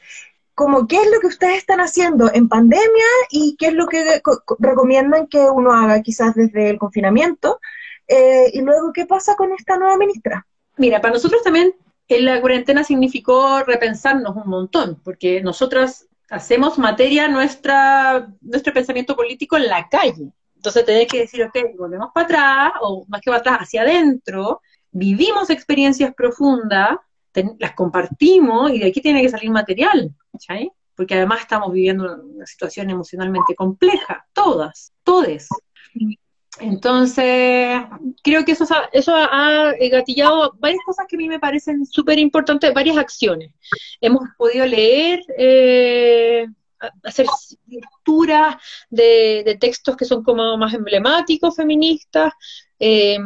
como 0.56 0.88
qué 0.88 0.96
es 0.96 1.12
lo 1.12 1.20
que 1.20 1.28
ustedes 1.28 1.58
están 1.58 1.82
haciendo 1.82 2.32
en 2.34 2.48
pandemia 2.48 3.06
y 3.30 3.56
qué 3.60 3.68
es 3.68 3.74
lo 3.74 3.88
que 3.88 4.22
recomiendan 4.60 5.28
que 5.28 5.40
uno 5.40 5.74
haga 5.74 6.02
quizás 6.02 6.34
desde 6.34 6.70
el 6.70 6.80
confinamiento. 6.80 7.60
Eh, 8.08 8.52
y 8.54 8.62
luego, 8.62 8.94
¿qué 8.94 9.06
pasa 9.06 9.36
con 9.36 9.52
esta 9.52 9.78
nueva 9.78 9.98
ministra? 9.98 10.48
Mira, 10.78 11.02
para 11.02 11.14
nosotros 11.14 11.44
también 11.44 11.74
la 12.08 12.40
cuarentena 12.42 12.84
significó 12.84 13.64
repensarnos 13.64 14.36
un 14.36 14.48
montón, 14.48 15.02
porque 15.04 15.42
nosotras 15.42 16.08
hacemos 16.30 16.78
materia 16.78 17.28
nuestra, 17.28 18.28
nuestro 18.42 18.74
pensamiento 18.74 19.16
político 19.16 19.58
en 19.58 19.68
la 19.68 19.88
calle. 19.90 20.32
Entonces 20.56 20.86
tenés 20.86 21.08
que 21.08 21.20
decir, 21.20 21.44
ok, 21.44 21.78
volvemos 21.78 22.10
para 22.14 22.26
atrás, 22.26 22.72
o 22.82 23.06
más 23.08 23.22
que 23.22 23.30
para 23.30 23.40
atrás, 23.40 23.60
hacia 23.62 23.82
adentro, 23.82 24.62
vivimos 24.92 25.50
experiencias 25.50 26.14
profundas, 26.16 26.98
las 27.60 27.74
compartimos 27.74 28.72
y 28.72 28.80
de 28.80 28.88
aquí 28.88 29.02
tiene 29.02 29.22
que 29.22 29.30
salir 29.30 29.52
material. 29.52 30.16
¿cachai? 30.36 30.72
Porque 30.96 31.16
además 31.16 31.42
estamos 31.42 31.72
viviendo 31.72 32.22
una 32.24 32.46
situación 32.46 32.90
emocionalmente 32.90 33.56
compleja, 33.56 34.26
todas, 34.34 34.94
todes. 35.04 35.48
Entonces, 36.60 37.82
creo 38.24 38.46
que 38.46 38.54
eso, 38.54 38.66
eso 38.94 39.14
ha 39.16 39.74
gatillado 39.92 40.54
varias 40.60 40.82
cosas 40.86 41.06
que 41.08 41.16
a 41.16 41.20
mí 41.20 41.28
me 41.28 41.40
parecen 41.40 41.86
súper 41.86 42.18
importantes, 42.20 42.74
varias 42.74 42.98
acciones. 42.98 43.52
Hemos 44.00 44.24
podido 44.38 44.66
leer, 44.66 45.22
eh, 45.38 46.48
hacer 47.04 47.26
lecturas 47.68 48.56
de, 48.90 49.58
textos 49.60 49.98
que 49.98 50.06
son 50.06 50.24
como 50.24 50.58
más 50.58 50.74
emblemáticos 50.74 51.56
feministas. 51.56 52.34
Eh, 52.80 53.18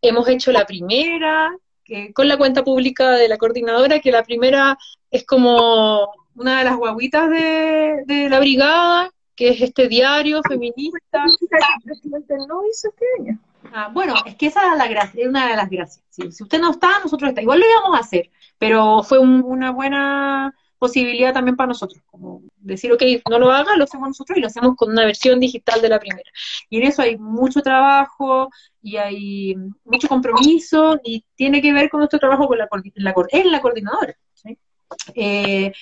hemos 0.00 0.28
hecho 0.28 0.52
la 0.52 0.66
primera, 0.66 1.50
con 2.14 2.28
la 2.28 2.36
cuenta 2.36 2.62
pública 2.62 3.12
de 3.12 3.28
la 3.28 3.38
coordinadora, 3.38 4.00
que 4.00 4.12
la 4.12 4.22
primera 4.22 4.78
es 5.10 5.26
como 5.26 6.08
una 6.36 6.58
de 6.58 6.64
las 6.64 6.76
guaguitas 6.76 7.28
de 7.30 8.28
la 8.30 8.38
brigada, 8.38 9.10
que 9.40 9.48
es 9.48 9.62
este 9.62 9.88
diario 9.88 10.42
feminista. 10.46 11.24
no 12.46 12.60
hizo 12.70 12.88
este 12.88 13.06
año. 13.18 13.38
Ah, 13.72 13.88
bueno, 13.90 14.14
es 14.26 14.36
que 14.36 14.48
esa 14.48 14.60
es, 14.60 15.26
una 15.26 15.48
de 15.48 15.56
las 15.56 15.70
gracias. 15.70 16.04
Si 16.10 16.42
usted 16.42 16.60
no 16.60 16.72
está, 16.72 17.00
nosotros 17.02 17.30
está. 17.30 17.40
Igual 17.40 17.60
lo 17.60 17.66
íbamos 17.66 17.96
a 17.96 18.02
hacer, 18.02 18.30
pero 18.58 19.02
fue 19.02 19.18
una 19.18 19.70
buena 19.70 20.54
posibilidad 20.78 21.32
también 21.32 21.56
para 21.56 21.68
nosotros, 21.68 22.02
como 22.10 22.42
decir, 22.58 22.92
ok, 22.92 23.02
no 23.30 23.38
lo 23.38 23.50
haga, 23.50 23.76
lo 23.76 23.84
hacemos 23.84 24.08
nosotros 24.08 24.36
y 24.36 24.42
lo 24.42 24.46
hacemos 24.48 24.76
con 24.76 24.90
una 24.90 25.06
versión 25.06 25.40
digital 25.40 25.80
de 25.80 25.88
la 25.88 25.98
primera. 25.98 26.30
Y 26.68 26.76
en 26.76 26.88
eso 26.88 27.00
hay 27.00 27.16
mucho 27.16 27.62
trabajo 27.62 28.50
y 28.82 28.98
hay 28.98 29.56
mucho 29.84 30.06
compromiso 30.06 31.00
y 31.02 31.24
tiene 31.34 31.62
que 31.62 31.72
ver 31.72 31.88
con 31.88 32.00
nuestro 32.00 32.18
trabajo 32.18 32.46
con 32.46 32.58
la, 32.58 32.68
la, 32.94 33.14
en 33.30 33.50
la 33.50 33.60
coordinadora. 33.62 34.14
Eh, 35.14 35.72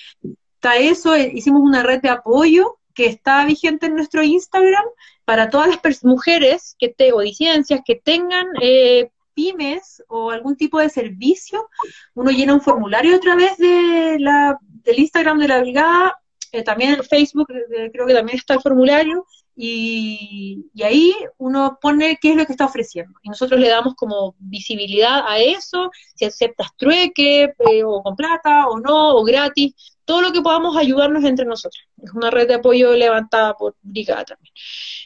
está 0.55 0.77
eso, 0.77 1.13
eh, 1.13 1.29
hicimos 1.33 1.61
una 1.61 1.83
red 1.83 2.01
de 2.01 2.09
apoyo 2.09 2.78
que 2.99 3.05
está 3.05 3.45
vigente 3.45 3.85
en 3.85 3.95
nuestro 3.95 4.23
Instagram 4.23 4.83
para 5.23 5.49
todas 5.49 5.79
las 5.81 6.03
mujeres 6.03 6.75
que 6.77 6.89
te, 6.89 7.13
o 7.13 7.21
disidencias 7.21 7.79
que 7.85 7.95
tengan 7.95 8.45
eh, 8.61 9.09
pymes 9.33 10.03
o 10.09 10.31
algún 10.31 10.57
tipo 10.57 10.79
de 10.79 10.89
servicio. 10.89 11.69
Uno 12.13 12.29
llena 12.29 12.55
un 12.55 12.59
formulario 12.59 13.15
a 13.15 13.19
través 13.21 13.57
de 13.57 14.17
la, 14.19 14.59
del 14.83 14.99
Instagram 14.99 15.39
de 15.39 15.47
la 15.47 15.61
brigada, 15.61 16.19
eh, 16.51 16.61
también 16.61 16.95
en 16.95 17.03
Facebook 17.05 17.47
eh, 17.51 17.89
creo 17.93 18.05
que 18.05 18.13
también 18.13 18.37
está 18.37 18.55
el 18.55 18.59
formulario, 18.59 19.25
y, 19.61 20.71
ahí 20.81 21.13
uno 21.37 21.77
pone 21.81 22.17
qué 22.21 22.31
es 22.31 22.37
lo 22.37 22.45
que 22.45 22.53
está 22.53 22.63
ofreciendo. 22.65 23.19
Y 23.21 23.27
nosotros 23.27 23.59
le 23.59 23.67
damos 23.67 23.93
como 23.95 24.33
visibilidad 24.39 25.27
a 25.27 25.39
eso, 25.39 25.91
si 26.15 26.23
aceptas 26.23 26.69
trueque, 26.77 27.53
o 27.85 28.01
con 28.01 28.15
plata, 28.15 28.69
o 28.69 28.79
no, 28.79 29.17
o 29.17 29.23
gratis 29.25 29.73
todo 30.05 30.21
lo 30.21 30.31
que 30.31 30.41
podamos 30.41 30.77
ayudarnos 30.77 31.25
entre 31.25 31.45
nosotros. 31.45 31.83
Es 32.01 32.13
una 32.13 32.31
red 32.31 32.47
de 32.47 32.53
apoyo 32.53 32.93
levantada 32.93 33.53
por 33.55 33.75
Brigada 33.81 34.23
también. 34.23 34.53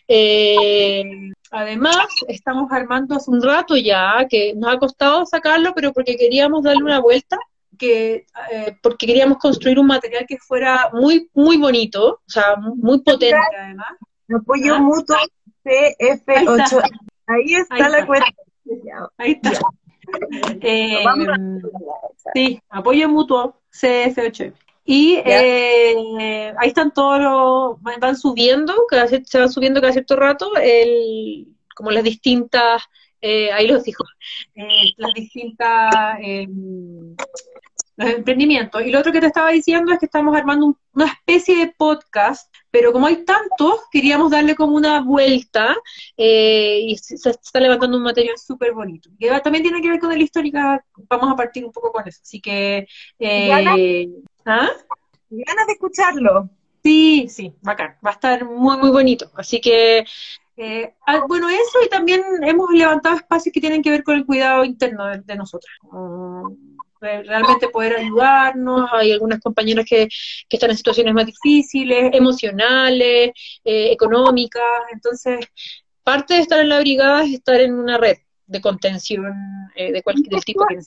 Eh, 0.08 1.04
además, 1.50 2.06
estamos 2.28 2.72
armando 2.72 3.16
hace 3.16 3.32
un 3.32 3.42
rato 3.42 3.76
ya, 3.76 4.28
que 4.30 4.54
nos 4.56 4.72
ha 4.72 4.78
costado 4.78 5.26
sacarlo, 5.26 5.74
pero 5.74 5.94
porque 5.94 6.16
queríamos 6.16 6.62
darle 6.62 6.84
una 6.84 7.00
vuelta, 7.00 7.40
que 7.80 8.28
eh, 8.52 8.78
porque 8.84 9.08
queríamos 9.08 9.40
construir 9.40 9.80
un 9.80 9.88
material 9.88 10.26
que 10.28 10.38
fuera 10.38 10.92
muy, 10.94 11.28
muy 11.34 11.58
bonito, 11.58 12.22
o 12.26 12.30
sea, 12.30 12.56
muy 12.56 13.02
potente 13.02 13.36
además. 13.60 13.98
Apoyo 14.30 14.76
¿Ah? 14.76 14.80
mutuo 14.80 15.18
CF8. 15.66 16.82
Ahí 17.28 17.56
está, 17.56 17.90
la 17.90 18.06
cuenta. 18.06 18.28
Ahí 19.18 19.32
está. 19.32 19.52
Eh, 20.62 21.04
sí, 22.34 22.62
apoyo 22.70 23.10
mutuo 23.10 23.62
CF8. 23.72 24.54
Y 24.86 25.16
eh, 25.26 26.54
ahí 26.58 26.68
están 26.68 26.92
todos 26.92 27.22
los, 27.22 27.82
van 28.00 28.18
subiendo, 28.18 28.74
se 29.26 29.40
van 29.40 29.50
subiendo 29.50 29.80
cada 29.80 29.94
cierto 29.94 30.18
rato, 30.18 30.52
el, 30.58 31.48
como 31.74 31.90
las 31.92 32.04
distintas, 32.04 32.84
eh, 33.22 33.50
ahí 33.54 33.68
los 33.68 33.84
dijo, 33.84 34.04
eh, 34.56 34.92
las 34.98 35.14
distintas, 35.14 36.18
em, 36.20 37.16
los 37.96 38.10
emprendimientos. 38.10 38.82
Y 38.86 38.92
lo 38.92 39.00
otro 39.00 39.12
que 39.12 39.20
te 39.20 39.28
estaba 39.28 39.52
diciendo 39.52 39.92
es 39.92 40.00
que 40.00 40.06
estamos 40.06 40.36
armando 40.36 40.78
una 40.94 41.06
especie 41.06 41.58
de 41.58 41.74
podcast, 41.78 42.54
pero 42.72 42.92
como 42.92 43.08
hay 43.08 43.24
tantos, 43.26 43.82
queríamos 43.92 44.32
darle 44.32 44.56
como 44.56 44.76
una 44.76 45.02
vuelta 45.02 45.76
y 46.18 46.98
se, 46.98 47.30
está 47.30 47.60
levantando 47.60 47.98
un 47.98 48.04
material 48.04 48.38
súper 48.38 48.74
bonito. 48.74 49.10
Que 49.20 49.30
también 49.42 49.64
tiene 49.64 49.82
que 49.82 49.90
ver 49.90 50.00
con 50.00 50.12
el 50.12 50.22
histórica, 50.22 50.84
vamos 51.10 51.32
a 51.32 51.36
partir 51.36 51.66
un 51.66 51.72
poco 51.72 51.92
con 51.92 52.08
eso. 52.08 52.20
Así 52.22 52.42
que... 52.42 52.88
¿Ah? 54.46 54.70
Ganas 55.30 55.68
de 55.68 55.74
escucharlo. 55.74 56.50
Sí, 56.84 57.28
sí, 57.30 57.56
bacán. 57.62 57.96
Va 58.06 58.12
a 58.12 58.14
estar 58.14 58.46
muy, 58.46 58.78
muy 58.78 58.90
bonito. 58.90 59.32
Así 59.36 59.62
que, 59.62 60.06
eh, 60.58 60.96
ah, 61.08 61.24
bueno, 61.28 61.48
eso 61.50 61.80
y 61.84 61.90
también 61.90 62.22
hemos 62.44 62.70
levantado 62.72 63.16
espacios 63.16 63.54
que 63.54 63.62
tienen 63.62 63.82
que 63.82 63.90
ver 63.90 64.04
con 64.04 64.16
el 64.16 64.26
cuidado 64.26 64.66
interno 64.66 65.06
de, 65.08 65.36
nosotras. 65.36 65.74
Realmente 67.04 67.70
poder 67.70 67.98
ayudarnos. 67.98 68.90
Hay 68.94 69.12
algunas 69.12 69.40
compañeras 69.40 69.86
que, 69.88 70.08
que 70.50 70.58
están 70.58 70.72
en 70.72 70.78
situaciones 70.78 71.14
más 71.14 71.26
difíciles, 71.26 72.12
emocionales, 72.14 73.32
eh, 73.64 73.92
económicas. 73.92 74.64
Entonces, 74.92 75.46
parte 76.04 76.36
de 76.36 76.42
estar 76.42 76.60
en 76.60 76.70
la 76.70 76.80
brigada 76.80 77.24
es 77.24 77.34
estar 77.34 77.60
en 77.60 77.74
una 77.74 77.98
red 77.98 78.18
de 78.46 78.62
contención 78.62 79.34
eh, 79.76 79.92
de 79.92 80.04
cualquier 80.04 80.42
tipo 80.44 80.66
que. 80.68 80.80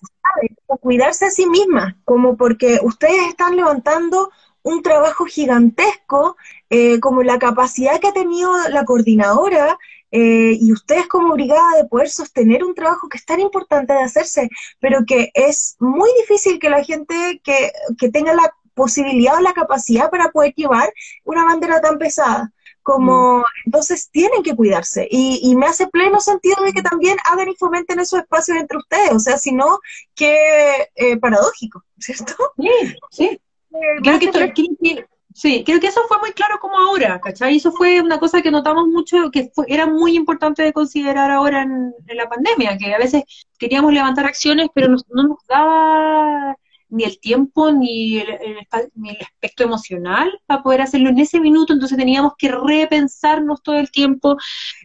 Cuidarse 0.81 1.27
a 1.27 1.31
sí 1.31 1.47
misma, 1.47 1.97
como 2.05 2.37
porque 2.37 2.79
ustedes 2.83 3.29
están 3.29 3.57
levantando 3.57 4.31
un 4.67 4.83
trabajo 4.83 5.27
gigantesco, 5.27 6.37
eh, 6.71 6.99
como 6.99 7.23
la 7.23 7.39
capacidad 7.39 8.01
que 8.01 8.09
ha 8.09 8.13
tenido 8.13 8.51
la 8.69 8.85
coordinadora 8.85 9.79
eh, 10.11 10.57
y 10.61 10.73
ustedes 10.73 11.07
como 11.07 11.35
brigada 11.35 11.77
de 11.77 11.85
poder 11.89 12.09
sostener 12.09 12.65
un 12.65 12.75
trabajo 12.75 13.09
que 13.09 13.17
es 13.17 13.25
tan 13.25 13.39
importante 13.39 13.93
de 13.93 14.01
hacerse, 14.01 14.49
pero 14.81 15.05
que 15.07 15.31
es 15.35 15.77
muy 15.79 16.11
difícil 16.21 16.59
que 16.59 16.69
la 16.69 16.83
gente 16.83 17.41
que, 17.45 17.71
que 17.97 18.11
tenga 18.11 18.35
la 18.35 18.53
posibilidad 18.75 19.37
o 19.37 19.41
la 19.41 19.53
capacidad 19.53 20.11
para 20.11 20.31
poder 20.33 20.53
llevar 20.55 20.93
una 21.23 21.45
bandera 21.45 21.81
tan 21.81 21.97
pesada 21.99 22.53
como 22.83 23.39
mm. 23.39 23.45
entonces 23.67 24.11
tienen 24.11 24.43
que 24.43 24.55
cuidarse 24.55 25.09
y, 25.11 25.55
me 25.57 25.67
hace 25.67 25.87
pleno 25.89 26.21
sentido 26.21 26.63
de 26.65 26.73
que 26.73 26.83
también 26.83 27.17
hagan 27.31 27.49
y 27.49 27.57
fomenten 27.57 28.01
esos 28.01 28.21
espacios 28.21 28.59
entre 28.59 28.79
ustedes, 28.79 29.13
o 29.13 29.19
sea, 29.19 29.39
si 29.39 29.53
no, 29.53 29.81
qué 30.15 30.89
eh, 30.95 31.17
paradójico, 31.19 31.85
¿cierto? 31.99 32.35
Sí, 32.57 32.97
sí. 33.11 33.41
Eh, 33.77 34.01
creo 34.03 34.19
que, 34.19 35.05
sí, 35.35 35.63
creo 35.65 35.81
que 35.81 35.89
eso 35.89 36.01
fue 36.09 36.19
muy 36.19 36.33
claro 36.33 36.59
como 36.61 36.79
ahora, 36.79 37.21
¿cachai? 37.21 37.57
Eso 37.57 37.73
fue 37.73 38.01
una 38.01 38.19
cosa 38.19 38.43
que 38.43 38.51
notamos 38.51 38.89
mucho, 38.89 39.31
que 39.31 39.51
era 39.67 39.87
muy 39.87 40.17
importante 40.17 40.63
de 40.63 40.73
considerar 40.73 41.31
ahora 41.31 41.63
en, 41.63 41.95
la 42.09 42.29
pandemia, 42.29 42.79
que 42.79 42.95
a 42.95 42.99
veces 42.99 43.25
queríamos 43.59 43.93
levantar 43.93 44.27
acciones, 44.27 44.69
pero 44.75 44.89
no 44.89 45.23
nos 45.23 45.39
daba 45.49 46.57
ni 46.89 47.05
el 47.05 47.19
tiempo 47.21 47.71
ni 47.73 48.19
el, 48.19 48.29
el, 48.31 49.17
aspecto 49.21 49.65
emocional 49.65 50.31
para 50.47 50.63
poder 50.63 50.83
hacerlo 50.83 51.11
en 51.11 51.19
ese 51.19 51.41
minuto, 51.41 51.73
entonces 51.73 51.99
teníamos 51.99 52.33
que 52.39 52.51
repensarnos 52.51 53.63
todo 53.63 53.79
el 53.79 53.91
tiempo. 53.91 54.37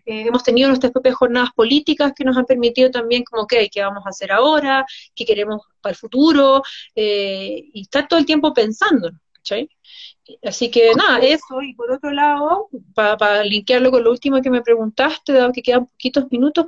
Eh, 0.05 0.25
hemos 0.27 0.43
tenido 0.43 0.67
nuestras 0.69 0.91
propias 0.91 1.15
jornadas 1.15 1.49
políticas 1.55 2.13
que 2.15 2.23
nos 2.23 2.37
han 2.37 2.45
permitido 2.45 2.89
también 2.91 3.23
como, 3.23 3.43
ok, 3.43 3.53
¿qué 3.71 3.81
vamos 3.81 4.03
a 4.05 4.09
hacer 4.09 4.31
ahora? 4.31 4.85
¿Qué 5.15 5.25
queremos 5.25 5.61
para 5.81 5.91
el 5.91 5.97
futuro? 5.97 6.63
Eh, 6.95 7.69
y 7.73 7.81
estar 7.81 8.07
todo 8.07 8.19
el 8.19 8.25
tiempo 8.25 8.53
pensando, 8.53 9.11
¿cachai? 9.41 9.69
Así 10.43 10.69
que 10.71 10.93
nada, 10.95 11.19
eso, 11.19 11.61
y 11.61 11.73
por 11.73 11.91
otro 11.91 12.11
lado, 12.11 12.69
para 12.93 13.17
pa 13.17 13.43
linkearlo 13.43 13.91
con 13.91 14.03
lo 14.03 14.11
último 14.11 14.41
que 14.41 14.49
me 14.49 14.61
preguntaste, 14.61 15.33
dado 15.33 15.51
que 15.51 15.61
quedan 15.61 15.87
poquitos 15.87 16.31
minutos, 16.31 16.65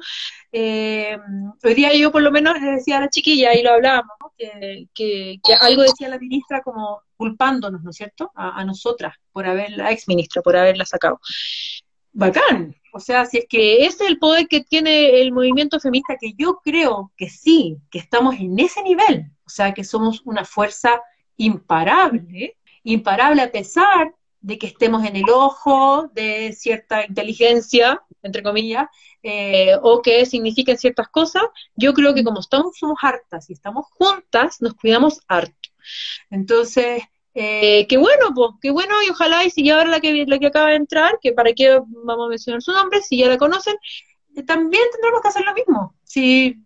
eh, 0.52 1.18
hoy 1.64 1.74
día 1.74 1.94
yo 1.96 2.12
por 2.12 2.22
lo 2.22 2.32
menos 2.32 2.60
le 2.60 2.72
decía 2.72 2.98
a 2.98 3.02
la 3.02 3.10
chiquilla, 3.10 3.54
y 3.54 3.64
lo 3.64 3.72
hablábamos, 3.72 4.18
que, 4.38 4.88
que, 4.94 5.40
algo 5.62 5.84
decía 5.84 6.10
la 6.10 6.20
ministra 6.20 6.62
como 6.62 7.02
culpándonos, 7.16 7.84
¿no 7.84 7.92
es 7.92 7.96
cierto?, 7.96 8.32
a, 8.36 8.66
nosotras 8.66 9.16
por 9.32 9.46
haber, 9.46 9.72
la 9.72 9.92
ex 9.92 10.08
ministra, 10.08 10.42
por 10.42 10.58
haberla 10.58 10.86
sacado. 10.86 11.20
Bacán, 12.12 12.76
o 12.92 13.00
sea, 13.00 13.26
si 13.26 13.38
es 13.40 13.46
que 13.48 13.86
ese 13.86 14.04
es 14.04 14.10
el 14.10 14.20
poder 14.20 14.48
que 14.48 14.62
tiene 14.62 15.22
el 15.22 15.32
movimiento 15.32 15.80
feminista, 15.80 16.18
que 16.20 16.34
yo 16.34 16.60
creo 16.64 17.12
que 17.18 17.30
sí, 17.30 17.78
que 17.90 18.00
estamos 18.00 18.36
en 18.36 18.60
ese 18.60 18.84
nivel, 18.84 19.32
o 19.46 19.50
sea, 19.50 19.74
que 19.74 19.84
somos 19.84 20.22
una 20.26 20.46
fuerza 20.46 21.02
imparable, 21.38 22.56
imparable 22.84 23.42
a 23.42 23.52
pesar 23.52 24.14
de 24.42 24.58
que 24.58 24.68
estemos 24.68 25.06
en 25.06 25.16
el 25.16 25.30
ojo 25.30 26.10
de 26.14 26.54
cierta 26.54 27.06
inteligencia, 27.06 28.02
entre 28.22 28.44
comillas, 28.44 28.88
eh, 29.24 29.72
o 29.82 30.02
que 30.02 30.26
signifiquen 30.26 30.78
ciertas 30.78 31.08
cosas, 31.08 31.44
yo 31.76 31.94
creo 31.94 32.14
que 32.14 32.26
como 32.26 32.42
estamos, 32.42 32.78
somos 32.78 32.98
hartas 33.02 33.50
y 33.50 33.54
estamos 33.54 33.86
juntas, 33.92 34.62
nos 34.62 34.74
cuidamos 34.74 35.22
harto. 35.30 35.70
Entonces, 36.30 37.04
eh, 37.34 37.88
qué 37.88 37.98
bueno, 37.98 38.34
pues, 38.36 38.52
qué 38.62 38.72
bueno, 38.72 38.96
y 39.08 39.10
ojalá, 39.10 39.46
y 39.46 39.50
si 39.50 39.64
ya 39.64 39.78
ahora 39.78 39.90
la 39.90 40.00
que, 40.02 40.26
la 40.28 40.38
que 40.40 40.48
acaba 40.48 40.70
de 40.70 40.76
entrar, 40.76 41.20
que 41.22 41.32
para 41.32 41.54
qué 41.54 41.80
vamos 41.88 42.26
a 42.26 42.30
mencionar 42.30 42.62
su 42.62 42.74
nombre, 42.74 43.02
si 43.02 43.18
ya 43.18 43.28
la 43.28 43.38
conocen, 43.38 43.76
eh, 44.36 44.44
también 44.44 44.84
tendremos 44.92 45.22
que 45.22 45.28
hacer 45.30 45.46
lo 45.46 45.54
mismo. 45.54 45.96
Si 46.04 46.58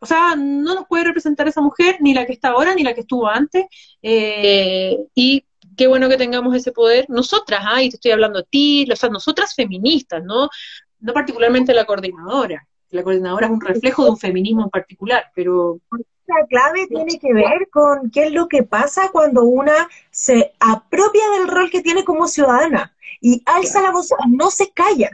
o 0.00 0.06
sea, 0.06 0.34
no 0.36 0.74
nos 0.74 0.86
puede 0.86 1.04
representar 1.04 1.48
esa 1.48 1.60
mujer, 1.60 1.96
ni 2.00 2.14
la 2.14 2.26
que 2.26 2.32
está 2.32 2.50
ahora, 2.50 2.74
ni 2.74 2.82
la 2.82 2.94
que 2.94 3.00
estuvo 3.00 3.26
antes, 3.28 3.66
eh, 4.02 4.96
y 5.14 5.44
qué 5.76 5.86
bueno 5.86 6.08
que 6.08 6.16
tengamos 6.16 6.54
ese 6.54 6.72
poder, 6.72 7.06
nosotras, 7.08 7.60
ah, 7.64 7.82
y 7.82 7.90
te 7.90 7.96
estoy 7.96 8.12
hablando 8.12 8.40
a 8.40 8.44
ti, 8.44 8.88
o 8.90 8.96
sea, 8.96 9.08
nosotras 9.08 9.54
feministas, 9.54 10.22
¿no? 10.24 10.48
No 11.00 11.12
particularmente 11.12 11.74
la 11.74 11.84
coordinadora, 11.84 12.66
la 12.90 13.02
coordinadora 13.02 13.46
es 13.46 13.52
un 13.52 13.60
reflejo 13.60 14.04
de 14.04 14.10
un 14.10 14.18
feminismo 14.18 14.62
en 14.64 14.70
particular, 14.70 15.30
pero 15.34 15.80
la 16.26 16.46
clave 16.46 16.86
tiene 16.88 17.18
que 17.18 17.32
ver 17.32 17.68
con 17.70 18.10
qué 18.10 18.26
es 18.26 18.32
lo 18.32 18.48
que 18.48 18.62
pasa 18.62 19.10
cuando 19.10 19.44
una 19.44 19.88
se 20.10 20.52
apropia 20.60 21.22
del 21.38 21.48
rol 21.48 21.70
que 21.70 21.80
tiene 21.80 22.04
como 22.04 22.28
ciudadana 22.28 22.94
y 23.20 23.42
alza 23.46 23.82
la 23.82 23.90
voz, 23.90 24.10
no 24.28 24.50
se 24.50 24.70
calla. 24.70 25.10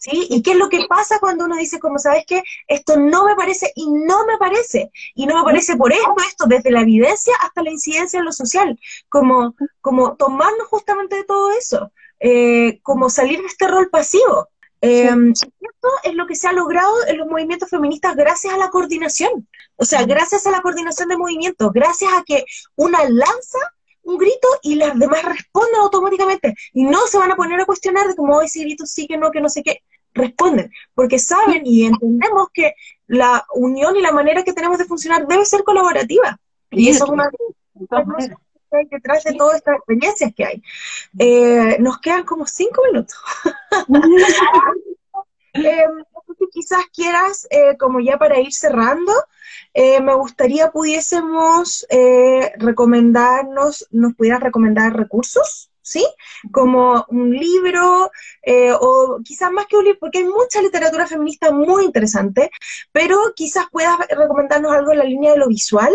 ¿Sí? 0.00 0.28
¿Y 0.30 0.42
qué 0.42 0.52
es 0.52 0.56
lo 0.56 0.68
que 0.68 0.86
pasa 0.88 1.18
cuando 1.18 1.46
uno 1.46 1.56
dice, 1.56 1.80
como 1.80 1.98
sabes 1.98 2.24
que 2.24 2.44
esto 2.68 2.96
no 2.96 3.24
me 3.24 3.34
parece 3.34 3.72
y 3.74 3.90
no 3.90 4.26
me 4.26 4.38
parece? 4.38 4.92
Y 5.14 5.26
no 5.26 5.36
me 5.36 5.42
parece 5.42 5.76
por 5.76 5.92
esto, 5.92 6.14
esto, 6.28 6.44
desde 6.46 6.70
la 6.70 6.82
evidencia 6.82 7.34
hasta 7.42 7.62
la 7.62 7.70
incidencia 7.72 8.20
en 8.20 8.24
lo 8.24 8.32
social, 8.32 8.78
como, 9.08 9.56
como 9.80 10.14
tomarnos 10.16 10.68
justamente 10.68 11.16
de 11.16 11.24
todo 11.24 11.50
eso, 11.50 11.90
eh, 12.20 12.80
como 12.82 13.10
salir 13.10 13.40
de 13.40 13.46
este 13.46 13.66
rol 13.66 13.90
pasivo. 13.90 14.48
Eh, 14.80 15.10
esto 15.32 15.88
es 16.04 16.14
lo 16.14 16.28
que 16.28 16.36
se 16.36 16.46
ha 16.46 16.52
logrado 16.52 16.94
en 17.08 17.18
los 17.18 17.26
movimientos 17.26 17.68
feministas 17.68 18.14
gracias 18.14 18.54
a 18.54 18.58
la 18.58 18.70
coordinación. 18.70 19.48
O 19.74 19.84
sea, 19.84 20.04
gracias 20.04 20.46
a 20.46 20.52
la 20.52 20.60
coordinación 20.60 21.08
de 21.08 21.16
movimientos, 21.16 21.72
gracias 21.72 22.12
a 22.12 22.22
que 22.22 22.44
una 22.76 23.02
lanza 23.08 23.58
un 24.08 24.16
grito 24.16 24.48
y 24.62 24.74
las 24.76 24.98
demás 24.98 25.22
responden 25.22 25.80
automáticamente. 25.80 26.54
Y 26.72 26.84
no 26.84 27.06
se 27.06 27.18
van 27.18 27.30
a 27.30 27.36
poner 27.36 27.60
a 27.60 27.66
cuestionar 27.66 28.08
de 28.08 28.16
cómo 28.16 28.40
ese 28.40 28.60
grito 28.60 28.86
sí, 28.86 29.06
que 29.06 29.18
no, 29.18 29.30
que 29.30 29.40
no 29.40 29.48
sé 29.48 29.62
qué. 29.62 29.82
Responden, 30.14 30.72
porque 30.94 31.18
saben 31.18 31.62
y 31.64 31.84
entendemos 31.84 32.48
que 32.52 32.72
la 33.06 33.44
unión 33.54 33.94
y 33.96 34.00
la 34.00 34.10
manera 34.10 34.42
que 34.42 34.54
tenemos 34.54 34.78
de 34.78 34.86
funcionar 34.86 35.26
debe 35.26 35.44
ser 35.44 35.62
colaborativa. 35.62 36.38
Y 36.70 36.88
eso 36.88 37.04
es 37.04 37.10
una 37.10 37.30
detrás 38.90 39.24
de 39.24 39.34
todas 39.34 39.56
estas 39.56 39.76
experiencias 39.76 40.32
que 40.34 40.44
hay. 40.44 40.62
Eh, 41.18 41.76
nos 41.80 42.00
quedan 42.00 42.24
como 42.24 42.46
cinco 42.46 42.82
minutos. 42.90 43.16
eh, 45.54 45.84
quizás 46.52 46.84
quieras, 46.92 47.46
eh, 47.50 47.76
como 47.78 48.00
ya 48.00 48.18
para 48.18 48.38
ir 48.40 48.52
cerrando, 48.52 49.12
eh, 49.74 50.00
me 50.00 50.14
gustaría 50.14 50.70
pudiésemos 50.70 51.86
recomendarnos, 52.56 53.86
nos 53.90 54.14
pudieras 54.14 54.40
recomendar 54.40 54.96
recursos, 54.96 55.70
¿sí? 55.82 56.06
Como 56.52 57.04
un 57.08 57.30
libro, 57.30 58.10
o 58.80 59.20
quizás 59.24 59.50
más 59.52 59.66
que 59.66 59.76
un 59.76 59.84
libro, 59.84 60.00
porque 60.00 60.18
hay 60.18 60.24
mucha 60.24 60.62
literatura 60.62 61.06
feminista 61.06 61.50
muy 61.50 61.84
interesante, 61.84 62.50
pero 62.92 63.18
quizás 63.34 63.66
puedas 63.70 63.98
recomendarnos 64.08 64.72
algo 64.72 64.92
en 64.92 64.98
la 64.98 65.04
línea 65.04 65.32
de 65.32 65.38
lo 65.38 65.48
visual, 65.48 65.92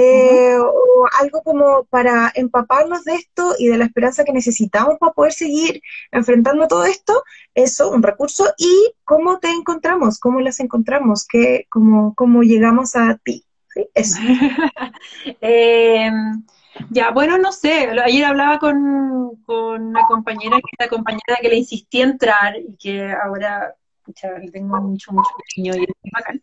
eh, 0.00 0.56
o 0.56 1.08
algo 1.20 1.42
como 1.42 1.84
para 1.86 2.30
empaparnos 2.36 3.02
de 3.02 3.16
esto 3.16 3.54
y 3.58 3.66
de 3.66 3.78
la 3.78 3.86
esperanza 3.86 4.22
que 4.22 4.32
necesitamos 4.32 4.96
para 5.00 5.12
poder 5.12 5.32
seguir 5.32 5.82
enfrentando 6.12 6.68
todo 6.68 6.84
esto, 6.84 7.24
eso, 7.52 7.90
un 7.90 8.04
recurso, 8.04 8.44
y 8.58 8.92
cómo 9.02 9.40
te 9.40 9.50
encontramos, 9.50 10.20
cómo 10.20 10.38
las 10.38 10.60
encontramos, 10.60 11.26
¿Qué, 11.26 11.66
cómo, 11.68 12.14
cómo 12.14 12.44
llegamos 12.44 12.94
a 12.94 13.16
ti. 13.16 13.44
¿Sí? 13.74 13.88
Eso. 13.92 14.20
Em, 15.40 16.44
ya, 16.90 17.10
bueno, 17.10 17.36
no 17.38 17.50
sé, 17.50 17.90
ayer 18.04 18.24
hablaba 18.24 18.60
con, 18.60 19.34
con 19.44 19.82
una 19.82 20.06
compañera 20.06 20.58
que 20.58 20.84
la 20.84 20.88
compañera 20.88 21.38
que 21.42 21.48
le 21.48 21.56
insistí 21.56 22.02
a 22.02 22.04
entrar 22.04 22.56
y 22.56 22.76
que 22.76 23.12
ahora, 23.12 23.74
le 24.06 24.50
tengo 24.52 24.80
mucho, 24.80 25.10
mucho 25.10 25.30
cariño 25.48 25.74
y 25.74 25.82
es 25.82 26.12
bacán. 26.12 26.40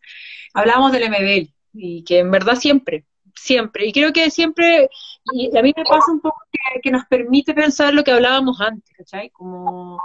Hablábamos 0.54 0.92
del 0.92 1.10
MBL 1.10 1.54
y 1.72 2.04
que 2.04 2.20
en 2.20 2.32
verdad 2.32 2.56
siempre, 2.56 3.06
siempre. 3.36 3.88
Y 3.88 3.94
creo 3.94 4.14
que 4.14 4.30
siempre, 4.32 4.90
y 5.34 5.56
a 5.56 5.62
mí 5.62 5.74
me 5.76 5.84
pasa 5.84 6.12
un 6.12 6.20
poco 6.20 6.38
que, 6.82 6.92
nos 6.92 7.06
permite 7.06 7.54
pensar 7.54 7.94
lo 7.94 8.04
que 8.04 8.12
hablábamos 8.12 8.60
antes, 8.62 8.96
¿cachai? 8.96 9.30
Como 9.30 10.00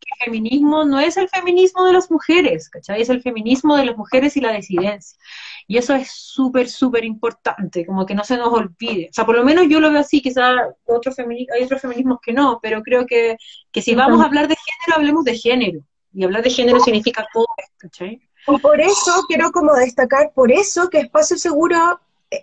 que 0.00 0.06
el 0.18 0.24
feminismo 0.26 0.84
no 0.84 1.00
es 1.00 1.16
el 1.16 1.28
feminismo 1.28 1.84
de 1.84 1.92
las 1.92 2.10
mujeres, 2.10 2.68
¿cachai? 2.70 3.02
Es 3.02 3.08
el 3.08 3.22
feminismo 3.22 3.76
de 3.76 3.86
las 3.86 3.96
mujeres 3.96 4.36
y 4.36 4.40
la 4.40 4.52
disidencia. 4.52 5.18
Y 5.66 5.76
eso 5.76 5.94
es 5.94 6.10
súper, 6.10 6.68
súper 6.68 7.04
importante, 7.04 7.84
como 7.84 8.06
que 8.06 8.14
no 8.14 8.24
se 8.24 8.36
nos 8.36 8.48
olvide. 8.48 9.08
O 9.10 9.12
sea, 9.12 9.26
por 9.26 9.36
lo 9.36 9.44
menos 9.44 9.66
yo 9.68 9.80
lo 9.80 9.90
veo 9.90 10.00
así, 10.00 10.22
quizás 10.22 10.56
otro 10.86 11.12
hay 11.18 11.64
otros 11.64 11.82
feminismos 11.82 12.18
que 12.22 12.32
no, 12.32 12.58
pero 12.62 12.82
creo 12.82 13.06
que, 13.06 13.36
que 13.70 13.82
si 13.82 13.94
vamos 13.94 14.20
a 14.20 14.26
hablar 14.26 14.48
de 14.48 14.56
género, 14.56 14.98
hablemos 14.98 15.24
de 15.24 15.36
género. 15.36 15.80
Y 16.14 16.24
hablar 16.24 16.42
de 16.42 16.50
género 16.50 16.80
significa 16.80 17.26
todo, 17.32 17.46
¿cachai? 17.76 18.20
Y 18.46 18.58
por 18.60 18.80
eso 18.80 19.24
quiero 19.28 19.50
como 19.52 19.74
destacar, 19.74 20.32
por 20.34 20.50
eso 20.50 20.88
que 20.88 21.00
Espacio 21.00 21.36
Seguro 21.36 22.00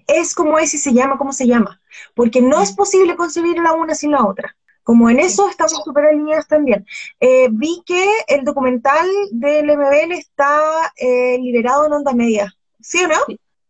es 0.07 0.33
como 0.33 0.57
es 0.59 0.73
y 0.73 0.77
se 0.77 0.93
llama 0.93 1.17
como 1.17 1.33
se 1.33 1.47
llama, 1.47 1.81
porque 2.13 2.41
no 2.41 2.61
es 2.61 2.71
posible 2.73 3.15
concebir 3.15 3.57
la 3.59 3.73
una 3.73 3.95
sin 3.95 4.11
la 4.11 4.25
otra. 4.25 4.55
Como 4.83 5.09
en 5.09 5.19
eso 5.19 5.49
estamos 5.49 5.81
súper 5.83 6.05
alineados 6.05 6.47
también. 6.47 6.85
Eh, 7.19 7.47
vi 7.51 7.81
que 7.87 8.07
el 8.27 8.45
documental 8.45 9.07
del 9.31 9.65
MBL 9.65 10.11
está 10.11 10.61
eh, 10.95 11.39
liberado 11.39 11.87
en 11.87 11.93
onda 11.93 12.13
media, 12.13 12.53
¿sí 12.79 13.03
o 13.03 13.07
no? 13.07 13.15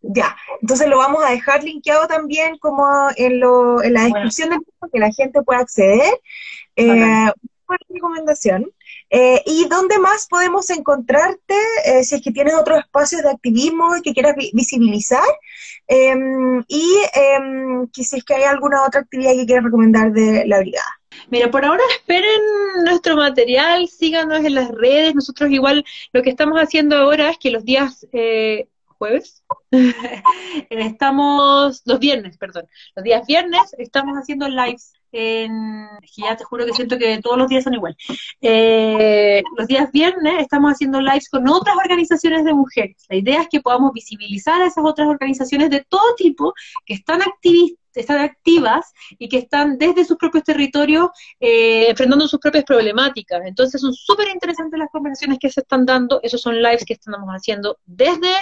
Ya, 0.02 0.36
entonces 0.62 0.88
lo 0.88 0.98
vamos 0.98 1.24
a 1.24 1.32
dejar 1.32 1.64
linkeado 1.64 2.06
también 2.08 2.58
como 2.58 2.86
en, 3.16 3.40
lo, 3.40 3.82
en 3.82 3.94
la 3.94 4.04
descripción 4.04 4.50
del 4.50 4.60
del 4.60 4.92
que 4.92 5.00
la 5.00 5.12
gente 5.12 5.42
pueda 5.42 5.62
acceder. 5.62 6.20
Eh, 6.76 7.32
recomendación. 7.90 8.70
Eh, 9.10 9.42
¿Y 9.46 9.68
dónde 9.68 10.00
más 10.00 10.28
podemos 10.28 10.70
encontrarte 10.70 11.56
eh, 11.86 12.04
si 12.04 12.16
es 12.16 12.22
que 12.22 12.32
tienes 12.32 12.56
otros 12.56 12.80
espacios 12.80 13.22
de 13.22 13.30
activismo 13.30 13.90
que 14.04 14.14
quieras 14.14 14.36
visibilizar? 14.54 15.24
Em, 15.88 16.64
y 16.68 16.98
eh, 17.16 17.88
si 17.94 18.18
es 18.18 18.24
que 18.24 18.34
hay 18.34 18.44
alguna 18.44 18.84
otra 18.84 19.02
actividad 19.02 19.34
que 19.34 19.46
quieras 19.46 19.66
recomendar 19.66 20.12
de 20.12 20.46
la 20.48 20.60
brigada. 20.60 21.00
Mira, 21.30 21.50
por 21.50 21.64
ahora 21.66 21.84
esperen 21.96 22.42
nuestro 22.84 23.16
material, 23.16 23.88
síganos 23.88 24.44
en 24.44 24.56
las 24.56 24.70
redes. 24.70 25.16
Nosotros 25.16 25.50
igual 25.52 25.86
lo 26.14 26.22
que 26.22 26.30
estamos 26.30 26.60
haciendo 26.60 26.98
ahora 26.98 27.30
es 27.30 27.38
que 27.38 27.52
los 27.52 27.64
días 27.64 28.06
eh, 28.12 28.68
jueves. 28.98 29.44
estamos, 30.70 31.82
los 31.86 32.00
viernes, 32.00 32.38
perdón, 32.38 32.68
los 32.96 33.04
días 33.04 33.26
viernes 33.28 33.74
estamos 33.78 34.16
haciendo 34.16 34.48
lives 34.48 34.94
en, 35.12 35.88
ya 36.18 36.36
te 36.36 36.44
juro 36.44 36.66
que 36.66 36.74
siento 36.74 36.98
que 36.98 37.20
todos 37.22 37.38
los 37.38 37.48
días 37.48 37.64
son 37.64 37.74
igual. 37.74 37.96
Eh, 38.42 39.42
los 39.58 39.68
días 39.68 39.92
viernes 39.92 40.42
estamos 40.42 40.74
haciendo 40.74 41.00
lives 41.00 41.30
con 41.30 41.48
otras 41.48 41.76
organizaciones 41.78 42.44
de 42.44 42.54
mujeres. 42.54 43.06
La 43.10 43.16
idea 43.16 43.42
es 43.42 43.48
que 43.50 43.62
podamos 43.62 43.94
visibilizar 43.94 44.62
a 44.62 44.68
esas 44.68 44.84
otras 44.84 45.08
organizaciones 45.08 45.70
de 45.70 45.86
todo 45.88 46.16
tipo 46.16 46.54
que 46.86 46.96
están 46.96 47.22
activistas 47.22 47.85
están 48.02 48.20
activas 48.20 48.94
y 49.18 49.30
que 49.30 49.38
están 49.38 49.78
desde 49.78 50.06
sus 50.06 50.18
propios 50.18 50.44
territorios 50.44 51.10
eh, 51.40 51.90
enfrentando 51.90 52.28
sus 52.28 52.40
propias 52.40 52.64
problemáticas. 52.64 53.42
Entonces 53.46 53.82
son 53.82 53.94
súper 53.94 54.30
interesantes 54.30 54.80
las 54.80 54.90
conversaciones 54.90 55.40
que 55.40 55.50
se 55.50 55.62
están 55.62 55.86
dando. 55.86 56.20
Esos 56.24 56.42
son 56.42 56.62
lives 56.62 56.86
que 56.86 56.94
estamos 56.94 57.30
haciendo 57.30 57.78
desde 57.86 58.34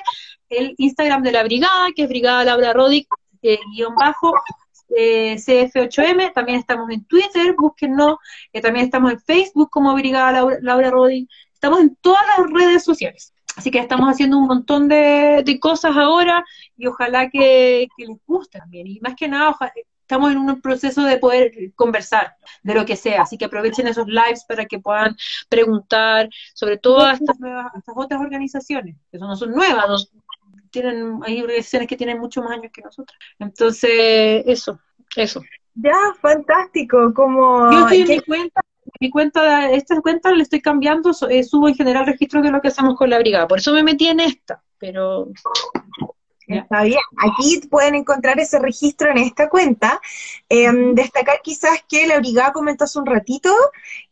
el 0.50 0.76
Instagram 0.78 1.24
de 1.24 1.32
la 1.32 1.44
brigada, 1.44 1.90
que 1.96 2.04
es 2.04 2.10
Brigada 2.10 2.44
Laura 2.44 2.74
Rodic, 2.74 3.08
eh, 3.42 3.60
guion 3.76 3.96
bajo, 3.96 4.34
eh, 4.96 5.36
CF8M, 5.38 6.34
también 6.34 6.60
estamos 6.60 6.90
en 6.92 7.04
Twitter, 7.06 7.56
búsquennos, 7.58 8.18
eh, 8.52 8.62
también 8.62 8.86
estamos 8.86 9.12
en 9.12 9.20
Facebook 9.20 9.70
como 9.70 9.94
Brigada 9.94 10.32
Laura, 10.32 10.58
Laura 10.62 10.92
estamos 11.54 11.80
en 11.80 11.96
todas 11.96 12.22
las 12.38 12.52
redes 12.52 12.84
sociales. 12.84 13.33
Así 13.56 13.72
que 13.72 13.80
estamos 13.80 14.10
haciendo 14.10 14.38
un 14.38 14.48
montón 14.48 14.88
de, 14.88 15.58
cosas 15.62 15.96
ahora 15.96 16.44
y 16.76 16.88
ojalá 16.88 17.30
que, 17.30 17.88
les 17.98 18.18
guste 18.26 18.60
también. 18.60 18.88
Y 18.88 19.00
más 19.00 19.16
que 19.16 19.28
nada, 19.28 19.56
estamos 20.02 20.32
en 20.32 20.38
un 20.38 20.62
proceso 20.62 21.04
de 21.04 21.18
poder 21.18 21.52
conversar 21.76 22.36
de 22.64 22.74
lo 22.74 22.86
que 22.86 22.96
sea. 22.96 23.22
Así 23.22 23.38
que 23.38 23.46
aprovechen 23.46 23.88
esos 23.88 24.08
lives 24.08 24.46
para 24.48 24.66
que 24.66 24.80
puedan 24.80 25.16
preguntar 25.50 26.30
sobre 26.54 26.78
todas 26.78 27.20
estas, 27.22 27.40
nuevas, 27.40 27.68
estas 27.76 27.96
otras 27.98 28.22
organizaciones, 28.22 28.96
que 29.12 29.18
no 29.18 29.36
son 29.36 29.52
nuevas, 29.52 30.12
tienen, 30.72 31.20
hay 31.24 31.42
organizaciones 31.42 31.88
que 31.88 31.96
tienen 31.96 32.20
mucho 32.20 32.42
más 32.42 32.52
años 32.52 32.72
que 32.74 32.82
nosotros. 32.82 33.18
Entonces, 33.40 34.44
eso, 34.46 34.80
eso. 35.16 35.42
Ya, 35.76 35.96
fantástico, 36.20 37.14
como... 37.14 37.72
Yo 37.72 37.80
estoy 37.82 38.02
en 38.02 38.08
mi 38.08 38.20
cuenta, 38.22 38.62
mi 39.04 39.10
cuenta, 39.10 39.70
esta 39.70 40.00
cuenta 40.02 40.32
le 40.32 40.44
estoy 40.44 40.62
cambiando, 40.62 41.12
eh, 41.30 41.44
subo 41.44 41.68
en 41.68 41.76
general 41.76 42.06
registros 42.06 42.42
de 42.42 42.52
lo 42.52 42.62
que 42.62 42.70
hacemos 42.70 42.96
con 42.96 43.10
la 43.10 43.20
brigada, 43.20 43.48
por 43.48 43.60
eso 43.60 43.74
me 43.74 43.84
metí 43.84 44.08
en 44.08 44.22
esta, 44.22 44.64
pero 44.80 45.28
Está 46.48 46.84
bien. 46.84 47.00
Aquí 47.18 47.62
pueden 47.70 47.96
encontrar 47.96 48.40
ese 48.40 48.60
registro 48.60 49.10
en 49.10 49.18
esta 49.18 49.50
cuenta. 49.50 50.02
Em, 50.50 50.94
destacar 50.94 51.42
quizás 51.42 51.84
que 51.88 52.06
la 52.06 52.20
brigada 52.20 52.52
comentó 52.52 52.84
hace 52.84 53.00
un 53.00 53.06
ratito 53.06 53.50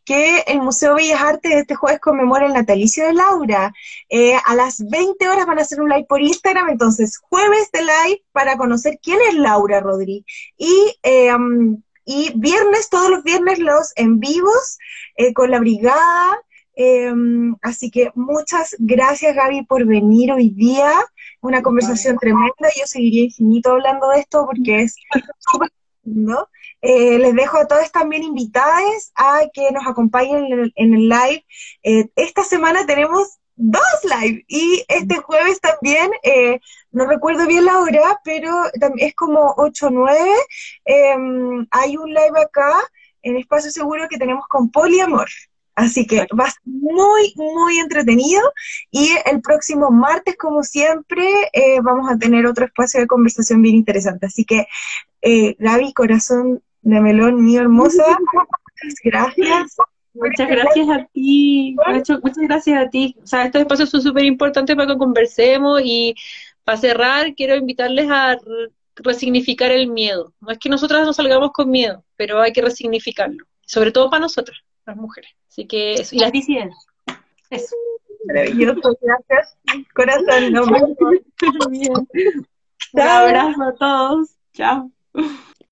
que 0.04 0.40
el 0.46 0.60
Museo 0.60 0.94
Bellas 0.94 1.20
Artes 1.20 1.52
este 1.52 1.74
jueves 1.74 2.00
conmemora 2.00 2.46
el 2.46 2.54
natalicio 2.54 3.06
de 3.06 3.12
Laura. 3.12 3.72
Eh, 4.08 4.34
a 4.44 4.54
las 4.54 4.82
20 4.88 5.28
horas 5.28 5.46
van 5.46 5.58
a 5.58 5.62
hacer 5.62 5.80
un 5.80 5.90
live 5.90 6.06
por 6.08 6.22
Instagram, 6.22 6.70
entonces 6.70 7.18
jueves 7.18 7.70
de 7.72 7.82
live 7.82 8.22
para 8.32 8.56
conocer 8.56 8.98
quién 9.02 9.18
es 9.28 9.34
Laura 9.34 9.80
Rodríguez. 9.80 10.24
Y, 10.56 10.96
em, 11.02 11.82
y 12.04 12.32
viernes, 12.36 12.88
todos 12.90 13.10
los 13.10 13.22
viernes 13.22 13.58
los 13.58 13.92
en 13.96 14.20
vivos 14.20 14.78
eh, 15.16 15.32
con 15.32 15.50
la 15.50 15.60
brigada 15.60 16.38
Em, 16.74 17.54
así 17.60 17.90
que 17.90 18.10
muchas 18.14 18.74
gracias 18.78 19.34
Gaby 19.36 19.64
por 19.64 19.84
venir 19.84 20.32
hoy 20.32 20.50
día. 20.50 20.92
Una 21.40 21.62
conversación 21.62 22.16
tremenda. 22.18 22.68
Yo 22.76 22.86
seguiría 22.86 23.24
infinito 23.24 23.72
hablando 23.72 24.08
de 24.08 24.20
esto 24.20 24.46
porque 24.46 24.82
es 24.82 24.96
súper 25.38 25.70
lindo. 26.04 26.48
Eh, 26.80 27.18
les 27.18 27.34
dejo 27.34 27.58
a 27.58 27.68
todos 27.68 27.92
también 27.92 28.24
invitadas 28.24 29.12
a 29.14 29.42
que 29.52 29.70
nos 29.70 29.86
acompañen 29.86 30.72
en 30.74 30.94
el, 30.94 31.08
live. 31.08 31.44
Eh, 31.82 32.08
esta 32.16 32.42
semana 32.42 32.86
tenemos 32.86 33.38
dos 33.62 33.82
live 34.04 34.44
y 34.48 34.84
este 34.88 35.16
jueves 35.16 35.60
también, 35.60 36.10
eh, 36.22 36.60
no 36.90 37.06
recuerdo 37.06 37.46
bien 37.46 37.64
la 37.64 37.78
hora, 37.78 38.20
pero 38.24 38.50
es 38.96 39.14
como 39.14 39.54
8 39.56 39.86
o 39.86 39.90
9. 39.90 40.18
hay 41.70 41.96
un 41.96 42.08
live 42.08 42.40
acá 42.40 42.72
en 43.22 43.36
Espacio 43.36 43.70
Seguro 43.70 44.08
que 44.08 44.18
tenemos 44.18 44.46
con 44.48 44.70
Poliamor. 44.70 45.28
Así 45.74 46.06
que 46.06 46.26
va 46.38 46.44
a 46.44 46.50
ser 46.50 46.60
muy, 46.64 47.32
muy 47.36 47.78
entretenido. 47.78 48.42
Y 48.90 49.10
el 49.24 49.40
próximo 49.40 49.90
martes, 49.90 50.36
como 50.36 50.62
siempre, 50.62 51.24
eh, 51.52 51.80
vamos 51.80 52.10
a 52.10 52.18
tener 52.18 52.46
otro 52.46 52.66
espacio 52.66 53.00
de 53.00 53.06
conversación 53.06 53.62
bien 53.62 53.76
interesante. 53.76 54.26
Así 54.26 54.44
que, 54.44 54.66
eh, 55.22 55.56
Gaby, 55.58 55.94
corazón 55.94 56.62
de 56.82 57.00
melón 57.00 57.42
mío 57.42 57.60
hermosa, 57.60 58.04
muchas 58.32 58.98
gracias. 59.04 59.76
Muchas 60.14 60.48
gracias 60.48 60.88
a 60.90 61.06
ti, 61.12 61.74
muchas, 61.86 62.22
muchas 62.22 62.44
gracias 62.44 62.86
a 62.86 62.90
ti. 62.90 63.16
O 63.22 63.26
sea, 63.26 63.44
estos 63.44 63.62
espacios 63.62 63.88
son 63.90 64.02
súper 64.02 64.24
importantes 64.24 64.76
para 64.76 64.92
que 64.92 64.98
conversemos 64.98 65.80
y 65.82 66.14
para 66.64 66.78
cerrar 66.78 67.34
quiero 67.34 67.56
invitarles 67.56 68.10
a 68.10 68.36
resignificar 68.96 69.70
el 69.70 69.88
miedo. 69.88 70.34
No 70.40 70.50
es 70.50 70.58
que 70.58 70.68
nosotras 70.68 71.06
nos 71.06 71.16
salgamos 71.16 71.52
con 71.52 71.70
miedo, 71.70 72.04
pero 72.16 72.40
hay 72.40 72.52
que 72.52 72.60
resignificarlo, 72.60 73.46
sobre 73.62 73.90
todo 73.90 74.10
para 74.10 74.20
nosotras, 74.20 74.58
las 74.86 74.96
mujeres. 74.96 75.30
Así 75.48 75.66
que 75.66 75.94
eso, 75.94 76.14
y 76.14 76.18
las 76.18 76.32
disidencias. 76.32 76.86
Eso. 77.50 77.74
Maravilloso, 78.26 78.96
gracias. 79.00 79.56
Corazón, 79.94 80.52
no 80.52 80.62
Un 82.94 83.00
abrazo 83.00 83.62
a 83.62 83.74
todos. 83.74 84.36
Chao. 84.52 84.90